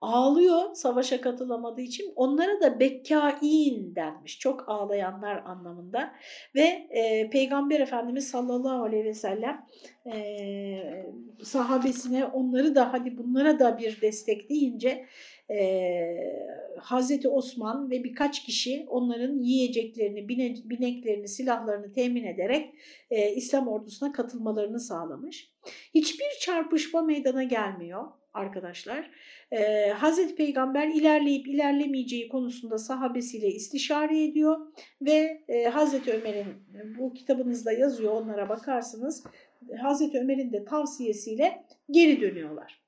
ağlıyor 0.00 0.74
savaşa 0.74 1.20
katılamadığı 1.20 1.80
için 1.80 2.12
onlara 2.16 2.60
da 2.60 2.80
bekkain 2.80 3.94
denmiş. 3.94 4.38
Çok 4.38 4.68
ağlayanlar 4.68 5.42
anlamında 5.44 6.12
ve 6.54 6.86
e, 6.90 7.30
Peygamber 7.30 7.80
Efendimiz 7.80 8.28
sallallahu 8.28 8.82
aleyhi 8.82 9.04
ve 9.04 9.14
sellem 9.14 9.66
e, 10.12 11.04
sahabesine 11.42 12.24
onları 12.24 12.74
da 12.74 12.92
hadi 12.92 13.18
bunlara 13.18 13.58
da 13.58 13.78
bir 13.78 14.00
destek 14.00 14.50
deyince 14.50 15.06
e, 15.50 15.58
Hazreti 16.80 17.28
Osman 17.28 17.90
ve 17.90 18.04
birkaç 18.04 18.44
kişi 18.44 18.86
onların 18.88 19.38
yiyeceklerini, 19.38 20.28
bine, 20.28 20.54
bineklerini, 20.64 21.28
silahlarını 21.28 21.92
temin 21.92 22.24
ederek 22.24 22.74
e, 23.10 23.32
İslam 23.34 23.68
ordusuna 23.68 24.12
katılmalarını 24.12 24.80
sağlamış. 24.80 25.52
Hiçbir 25.94 26.38
çarpışma 26.40 27.02
meydana 27.02 27.42
gelmiyor 27.42 28.04
arkadaşlar. 28.34 29.10
Ee, 29.52 29.88
Hazreti 29.88 30.34
Peygamber 30.34 30.88
ilerleyip 30.88 31.48
ilerlemeyeceği 31.48 32.28
konusunda 32.28 32.78
sahabesiyle 32.78 33.46
istişare 33.46 34.24
ediyor 34.24 34.56
ve 35.02 35.42
e, 35.48 35.64
Hazreti 35.64 36.12
Ömer'in 36.12 36.46
bu 36.98 37.12
kitabınızda 37.12 37.72
yazıyor 37.72 38.12
onlara 38.12 38.48
bakarsınız. 38.48 39.24
Hazreti 39.82 40.18
Ömer'in 40.18 40.52
de 40.52 40.64
tavsiyesiyle 40.64 41.64
geri 41.90 42.20
dönüyorlar. 42.20 42.82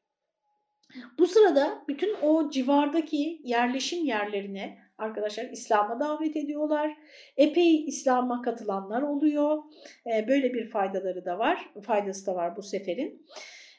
Bu 1.19 1.27
sırada 1.27 1.85
bütün 1.89 2.15
o 2.23 2.51
civardaki 2.51 3.41
yerleşim 3.45 4.05
yerlerine 4.05 4.79
arkadaşlar 4.99 5.45
İslam'a 5.45 6.01
davet 6.01 6.37
ediyorlar. 6.37 6.97
Epey 7.37 7.85
İslam'a 7.85 8.43
katılanlar 8.43 9.03
oluyor. 9.03 9.63
Ee, 10.07 10.29
böyle 10.29 10.55
bir 10.55 10.71
faydaları 10.71 11.25
da 11.25 11.39
var, 11.39 11.71
faydası 11.83 12.27
da 12.27 12.35
var 12.35 12.57
bu 12.57 12.63
seferin. 12.63 13.27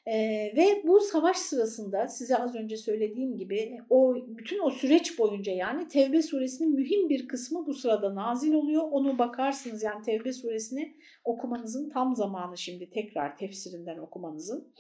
E, 0.06 0.14
ve 0.56 0.84
bu 0.88 1.00
savaş 1.00 1.38
sırasında 1.38 2.08
size 2.08 2.38
az 2.38 2.56
önce 2.56 2.78
söylediğim 2.78 3.38
gibi 3.38 3.78
o 3.90 4.16
bütün 4.28 4.60
o 4.60 4.70
süreç 4.70 5.20
boyunca 5.20 5.52
yani 5.52 5.88
Tevbe 5.88 6.22
suresinin 6.22 6.76
mühim 6.76 7.10
bir 7.10 7.28
kısmı 7.28 7.68
bu 7.68 7.74
sırada 7.74 8.16
nazil 8.16 8.54
oluyor. 8.54 8.84
Onu 8.92 9.18
bakarsınız 9.18 9.84
yani 9.84 10.06
Tevbe 10.06 10.34
suresini 10.34 10.96
okumanızın 11.24 11.90
tam 11.90 12.16
zamanı 12.16 12.58
şimdi 12.58 12.90
tekrar 12.90 13.38
tefsirinden 13.38 13.98
okumanızın. 13.98 14.74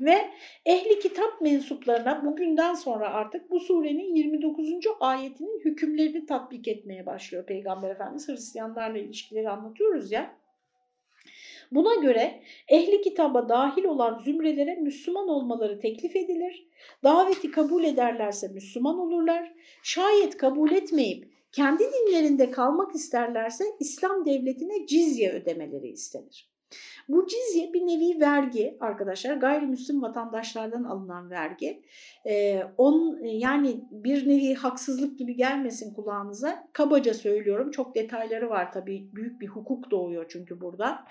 Ve 0.00 0.30
ehli 0.66 0.98
kitap 0.98 1.40
mensuplarına 1.40 2.24
bugünden 2.24 2.74
sonra 2.74 3.12
artık 3.12 3.50
bu 3.50 3.60
surenin 3.60 4.14
29. 4.14 4.68
ayetinin 5.00 5.60
hükümlerini 5.64 6.26
tatbik 6.26 6.68
etmeye 6.68 7.06
başlıyor 7.06 7.46
Peygamber 7.46 7.90
Efendimiz. 7.90 8.28
Hristiyanlarla 8.28 8.98
ilişkileri 8.98 9.50
anlatıyoruz 9.50 10.12
ya. 10.12 10.36
Buna 11.70 11.94
göre 11.94 12.42
ehli 12.68 13.00
kitaba 13.00 13.48
dahil 13.48 13.84
olan 13.84 14.22
zümrelere 14.24 14.74
Müslüman 14.74 15.28
olmaları 15.28 15.80
teklif 15.80 16.16
edilir. 16.16 16.66
Daveti 17.04 17.50
kabul 17.50 17.84
ederlerse 17.84 18.48
Müslüman 18.48 18.98
olurlar. 18.98 19.52
Şayet 19.82 20.36
kabul 20.36 20.70
etmeyip 20.70 21.30
kendi 21.52 21.84
dinlerinde 21.84 22.50
kalmak 22.50 22.94
isterlerse 22.94 23.64
İslam 23.80 24.26
devletine 24.26 24.86
cizye 24.86 25.32
ödemeleri 25.32 25.88
istenir. 25.88 26.50
Bu 27.08 27.26
cizye 27.26 27.72
bir 27.72 27.80
nevi 27.80 28.20
vergi 28.20 28.76
arkadaşlar. 28.80 29.36
Gayrimüslim 29.36 30.02
vatandaşlardan 30.02 30.84
alınan 30.84 31.30
vergi. 31.30 31.82
Ee, 32.26 32.62
on, 32.78 33.24
yani 33.24 33.80
bir 33.90 34.28
nevi 34.28 34.54
haksızlık 34.54 35.18
gibi 35.18 35.36
gelmesin 35.36 35.94
kulağınıza. 35.94 36.68
Kabaca 36.72 37.14
söylüyorum. 37.14 37.70
Çok 37.70 37.94
detayları 37.94 38.50
var 38.50 38.72
tabii. 38.72 39.08
Büyük 39.12 39.40
bir 39.40 39.48
hukuk 39.48 39.90
doğuyor 39.90 40.26
çünkü 40.28 40.60
burada. 40.60 41.04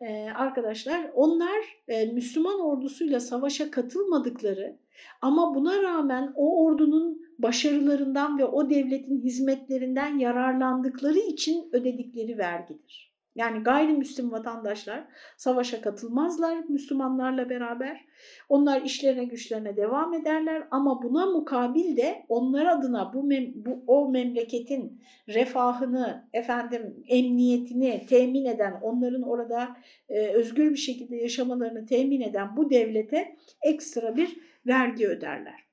Ee, 0.00 0.28
arkadaşlar 0.34 1.10
onlar 1.14 1.78
e, 1.88 2.06
Müslüman 2.06 2.60
ordusuyla 2.60 3.20
savaşa 3.20 3.70
katılmadıkları 3.70 4.76
ama 5.22 5.54
buna 5.54 5.82
rağmen 5.82 6.32
o 6.36 6.64
ordunun 6.64 7.22
başarılarından 7.38 8.38
ve 8.38 8.44
o 8.44 8.70
devletin 8.70 9.20
hizmetlerinden 9.20 10.18
yararlandıkları 10.18 11.18
için 11.18 11.68
ödedikleri 11.72 12.38
vergidir. 12.38 13.15
Yani 13.36 13.62
gayrimüslim 13.62 14.32
vatandaşlar 14.32 15.04
savaşa 15.36 15.80
katılmazlar 15.80 16.56
Müslümanlarla 16.68 17.50
beraber. 17.50 18.04
Onlar 18.48 18.82
işlerine 18.82 19.24
güçlerine 19.24 19.76
devam 19.76 20.14
ederler 20.14 20.62
ama 20.70 21.02
buna 21.02 21.26
mukabil 21.26 21.96
de 21.96 22.24
onlar 22.28 22.66
adına 22.66 23.12
bu, 23.14 23.30
bu 23.54 23.84
o 23.86 24.10
memleketin 24.10 25.02
refahını, 25.28 26.28
efendim 26.32 27.04
emniyetini 27.08 28.06
temin 28.08 28.44
eden, 28.44 28.78
onların 28.82 29.22
orada 29.22 29.76
e, 30.08 30.28
özgür 30.28 30.70
bir 30.70 30.76
şekilde 30.76 31.16
yaşamalarını 31.16 31.86
temin 31.86 32.20
eden 32.20 32.56
bu 32.56 32.70
devlete 32.70 33.36
ekstra 33.62 34.16
bir 34.16 34.36
vergi 34.66 35.08
öderler. 35.08 35.65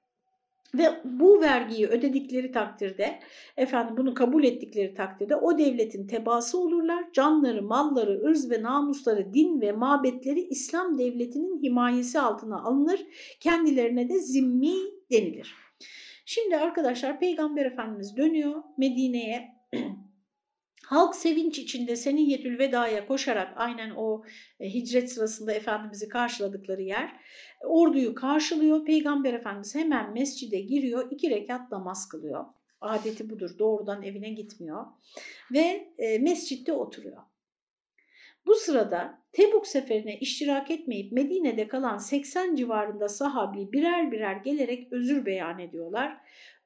Ve 0.77 1.01
bu 1.03 1.41
vergiyi 1.41 1.87
ödedikleri 1.87 2.51
takdirde, 2.51 3.19
efendim 3.57 3.97
bunu 3.97 4.13
kabul 4.13 4.43
ettikleri 4.43 4.93
takdirde 4.93 5.35
o 5.35 5.57
devletin 5.57 6.07
tebası 6.07 6.59
olurlar. 6.59 7.05
Canları, 7.13 7.61
malları, 7.61 8.23
ırz 8.25 8.51
ve 8.51 8.63
namusları, 8.63 9.33
din 9.33 9.61
ve 9.61 9.71
mabetleri 9.71 10.39
İslam 10.39 10.97
devletinin 10.97 11.63
himayesi 11.63 12.19
altına 12.19 12.63
alınır. 12.63 12.99
Kendilerine 13.39 14.09
de 14.09 14.19
zimmi 14.19 14.75
denilir. 15.11 15.55
Şimdi 16.25 16.57
arkadaşlar 16.57 17.19
Peygamber 17.19 17.65
Efendimiz 17.65 18.17
dönüyor 18.17 18.63
Medine'ye. 18.77 19.49
Halk 20.85 21.15
sevinç 21.15 21.59
içinde 21.59 21.95
Seniyyetül 21.95 22.59
Veda'ya 22.59 23.07
koşarak 23.07 23.53
aynen 23.55 23.91
o 23.95 24.23
e, 24.59 24.73
hicret 24.73 25.11
sırasında 25.11 25.53
Efendimiz'i 25.53 26.09
karşıladıkları 26.09 26.81
yer 26.81 27.19
orduyu 27.63 28.15
karşılıyor. 28.15 28.85
Peygamber 28.85 29.33
Efendimiz 29.33 29.75
hemen 29.75 30.13
mescide 30.13 30.61
giriyor 30.61 31.11
iki 31.11 31.29
rekat 31.29 31.71
namaz 31.71 32.07
kılıyor. 32.07 32.45
Adeti 32.81 33.29
budur 33.29 33.59
doğrudan 33.59 34.03
evine 34.03 34.29
gitmiyor 34.29 34.85
ve 35.53 35.93
e, 35.97 36.19
mescitte 36.19 36.73
oturuyor. 36.73 37.21
Bu 38.45 38.55
sırada 38.55 39.23
Tebuk 39.31 39.67
seferine 39.67 40.19
iştirak 40.19 40.71
etmeyip 40.71 41.11
Medine'de 41.11 41.67
kalan 41.67 41.97
80 41.97 42.55
civarında 42.55 43.09
sahabi 43.09 43.71
birer 43.71 44.11
birer 44.11 44.35
gelerek 44.35 44.87
özür 44.91 45.25
beyan 45.25 45.59
ediyorlar 45.59 46.17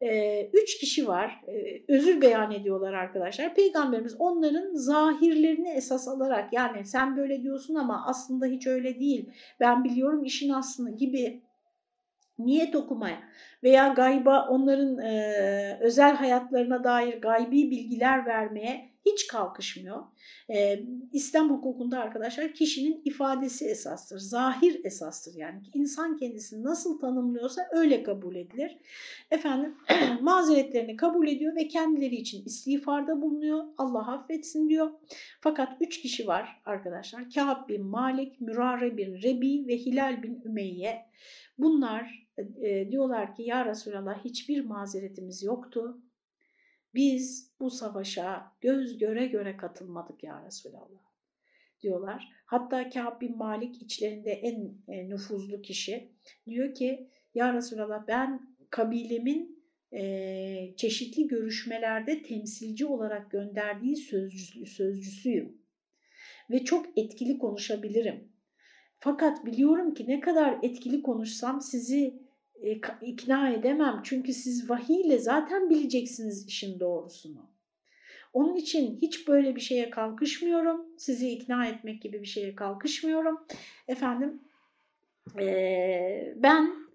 e, 0.02 0.42
üç 0.54 0.78
kişi 0.78 1.08
var. 1.08 1.42
E, 1.48 1.84
özür 1.94 2.22
beyan 2.22 2.52
ediyorlar 2.52 2.94
arkadaşlar. 2.94 3.56
Peygamberimiz 3.56 4.16
onların 4.20 4.74
zahirlerini 4.74 5.70
esas 5.70 6.08
alarak 6.08 6.54
yani 6.54 6.86
sen 6.86 7.18
böyle 7.18 7.42
diyorsun 7.42 7.76
ama 7.76 8.06
aslında 8.08 8.46
hiç 8.46 8.68
öyle 8.68 9.00
değil. 9.00 9.30
Ben 9.60 9.84
biliyorum 9.84 10.24
işin 10.24 10.50
aslını 10.50 10.98
gibi 10.98 11.42
niyet 12.40 12.76
okumaya 12.76 13.20
veya 13.64 13.88
gayba 13.88 14.48
onların 14.50 14.98
e, 14.98 15.78
özel 15.82 16.16
hayatlarına 16.16 16.84
dair 16.84 17.22
gaybi 17.22 17.72
bilgiler 17.72 18.26
vermeye 18.26 18.90
hiç 19.12 19.28
kalkışmıyor. 19.28 20.04
Ee, 20.50 20.80
İslam 21.14 21.50
hukukunda 21.50 22.00
arkadaşlar 22.00 22.54
kişinin 22.54 23.02
ifadesi 23.06 23.66
esastır, 23.66 24.20
zahir 24.20 24.82
esastır 24.84 25.36
yani 25.36 25.62
insan 25.74 26.18
kendisini 26.18 26.64
nasıl 26.64 27.00
tanımlıyorsa 27.00 27.62
öyle 27.72 28.04
kabul 28.04 28.36
edilir. 28.36 28.78
Efendim 29.32 29.76
mazeretlerini 30.22 30.96
kabul 30.96 31.28
ediyor 31.28 31.56
ve 31.56 31.68
kendileri 31.68 32.16
için 32.16 32.46
istiğfarda 32.46 33.22
bulunuyor. 33.22 33.64
Allah 33.78 34.14
affetsin 34.14 34.70
diyor. 34.70 34.92
Fakat 35.42 35.78
üç 35.82 36.02
kişi 36.02 36.28
var 36.28 36.62
arkadaşlar. 36.66 37.30
Kâb 37.30 37.70
bin 37.70 37.86
Malik, 37.86 38.42
Mürare 38.42 38.98
bin 38.98 39.22
Rebi 39.22 39.68
ve 39.68 39.78
Hilal 39.78 40.24
bin 40.24 40.42
Ümeyye. 40.46 41.06
Bunlar 41.58 42.28
e, 42.62 42.92
diyorlar 42.92 43.36
ki 43.36 43.44
ya 43.44 43.66
Resulallah 43.66 44.26
hiçbir 44.26 44.66
mazeretimiz 44.66 45.44
yoktu. 45.44 46.02
Biz 46.98 47.52
bu 47.60 47.70
savaşa 47.70 48.52
göz 48.62 48.98
göre 48.98 49.28
göre 49.28 49.58
katılmadık 49.58 50.24
ya 50.24 50.46
Resulallah 50.46 51.08
diyorlar. 51.82 52.30
Hatta 52.46 52.90
Kâb 52.90 53.22
bin 53.22 53.38
Malik 53.38 53.82
içlerinde 53.82 54.32
en 54.32 54.78
e, 54.88 55.10
nüfuzlu 55.10 55.62
kişi 55.62 56.12
diyor 56.48 56.76
ki 56.76 57.10
ya 57.34 57.54
Resulallah 57.54 58.08
ben 58.08 58.56
kabilemin 58.70 59.64
e, 59.94 60.74
çeşitli 60.78 61.28
görüşmelerde 61.28 62.22
temsilci 62.22 62.86
olarak 62.86 63.32
gönderdiği 63.32 63.96
sözcüsü, 63.96 64.66
sözcüsüyüm 64.66 65.62
ve 66.50 66.64
çok 66.64 66.98
etkili 66.98 67.38
konuşabilirim. 67.38 68.32
Fakat 69.00 69.46
biliyorum 69.46 69.94
ki 69.94 70.08
ne 70.08 70.20
kadar 70.20 70.58
etkili 70.64 71.02
konuşsam 71.02 71.62
sizi 71.62 72.27
e, 72.62 72.80
ikna 73.02 73.50
edemem. 73.50 74.02
Çünkü 74.04 74.34
siz 74.34 74.70
vahiyle 74.70 75.20
zaten 75.20 75.70
bileceksiniz 75.70 76.48
işin 76.48 76.80
doğrusunu. 76.80 77.50
Onun 78.34 78.56
için 78.56 78.98
hiç 79.02 79.28
böyle 79.28 79.56
bir 79.56 79.62
şeye 79.62 79.90
kalkışmıyorum. 79.90 80.86
Sizi 80.98 81.30
ikna 81.30 81.68
etmek 81.68 82.02
gibi 82.02 82.22
bir 82.22 82.28
şeye 82.28 82.56
kalkışmıyorum. 82.56 83.46
Efendim 83.88 84.42
e, 85.40 86.34
ben 86.36 86.87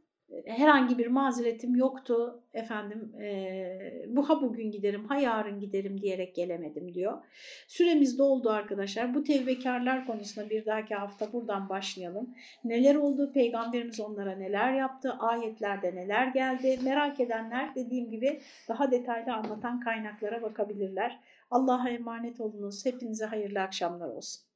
herhangi 0.47 0.99
bir 0.99 1.07
mazeretim 1.07 1.77
yoktu 1.77 2.43
efendim 2.55 3.13
e, 3.21 4.05
bu 4.09 4.29
ha 4.29 4.43
bugün 4.43 4.71
giderim 4.71 5.05
ha 5.05 5.17
yarın 5.17 5.61
giderim 5.61 6.01
diyerek 6.01 6.35
gelemedim 6.35 6.95
diyor. 6.95 7.19
Süremiz 7.69 8.19
doldu 8.19 8.51
arkadaşlar. 8.51 9.15
Bu 9.15 9.25
tevbekarlar 9.25 10.07
konusunda 10.07 10.51
bir 10.51 10.67
dahaki 10.67 10.95
hafta 10.95 11.33
buradan 11.33 11.69
başlayalım. 11.69 12.35
Neler 12.65 12.95
oldu? 12.95 13.33
Peygamberimiz 13.33 14.01
onlara 14.01 14.37
neler 14.37 14.73
yaptı? 14.73 15.13
Ayetlerde 15.19 15.95
neler 15.95 16.27
geldi? 16.27 16.79
Merak 16.85 17.21
edenler 17.21 17.75
dediğim 17.75 18.11
gibi 18.11 18.41
daha 18.69 18.91
detaylı 18.91 19.35
anlatan 19.35 19.81
kaynaklara 19.81 20.43
bakabilirler. 20.43 21.19
Allah'a 21.51 21.89
emanet 21.89 22.41
olunuz. 22.41 22.87
Hepinize 22.87 23.25
hayırlı 23.25 23.61
akşamlar 23.61 24.09
olsun. 24.09 24.52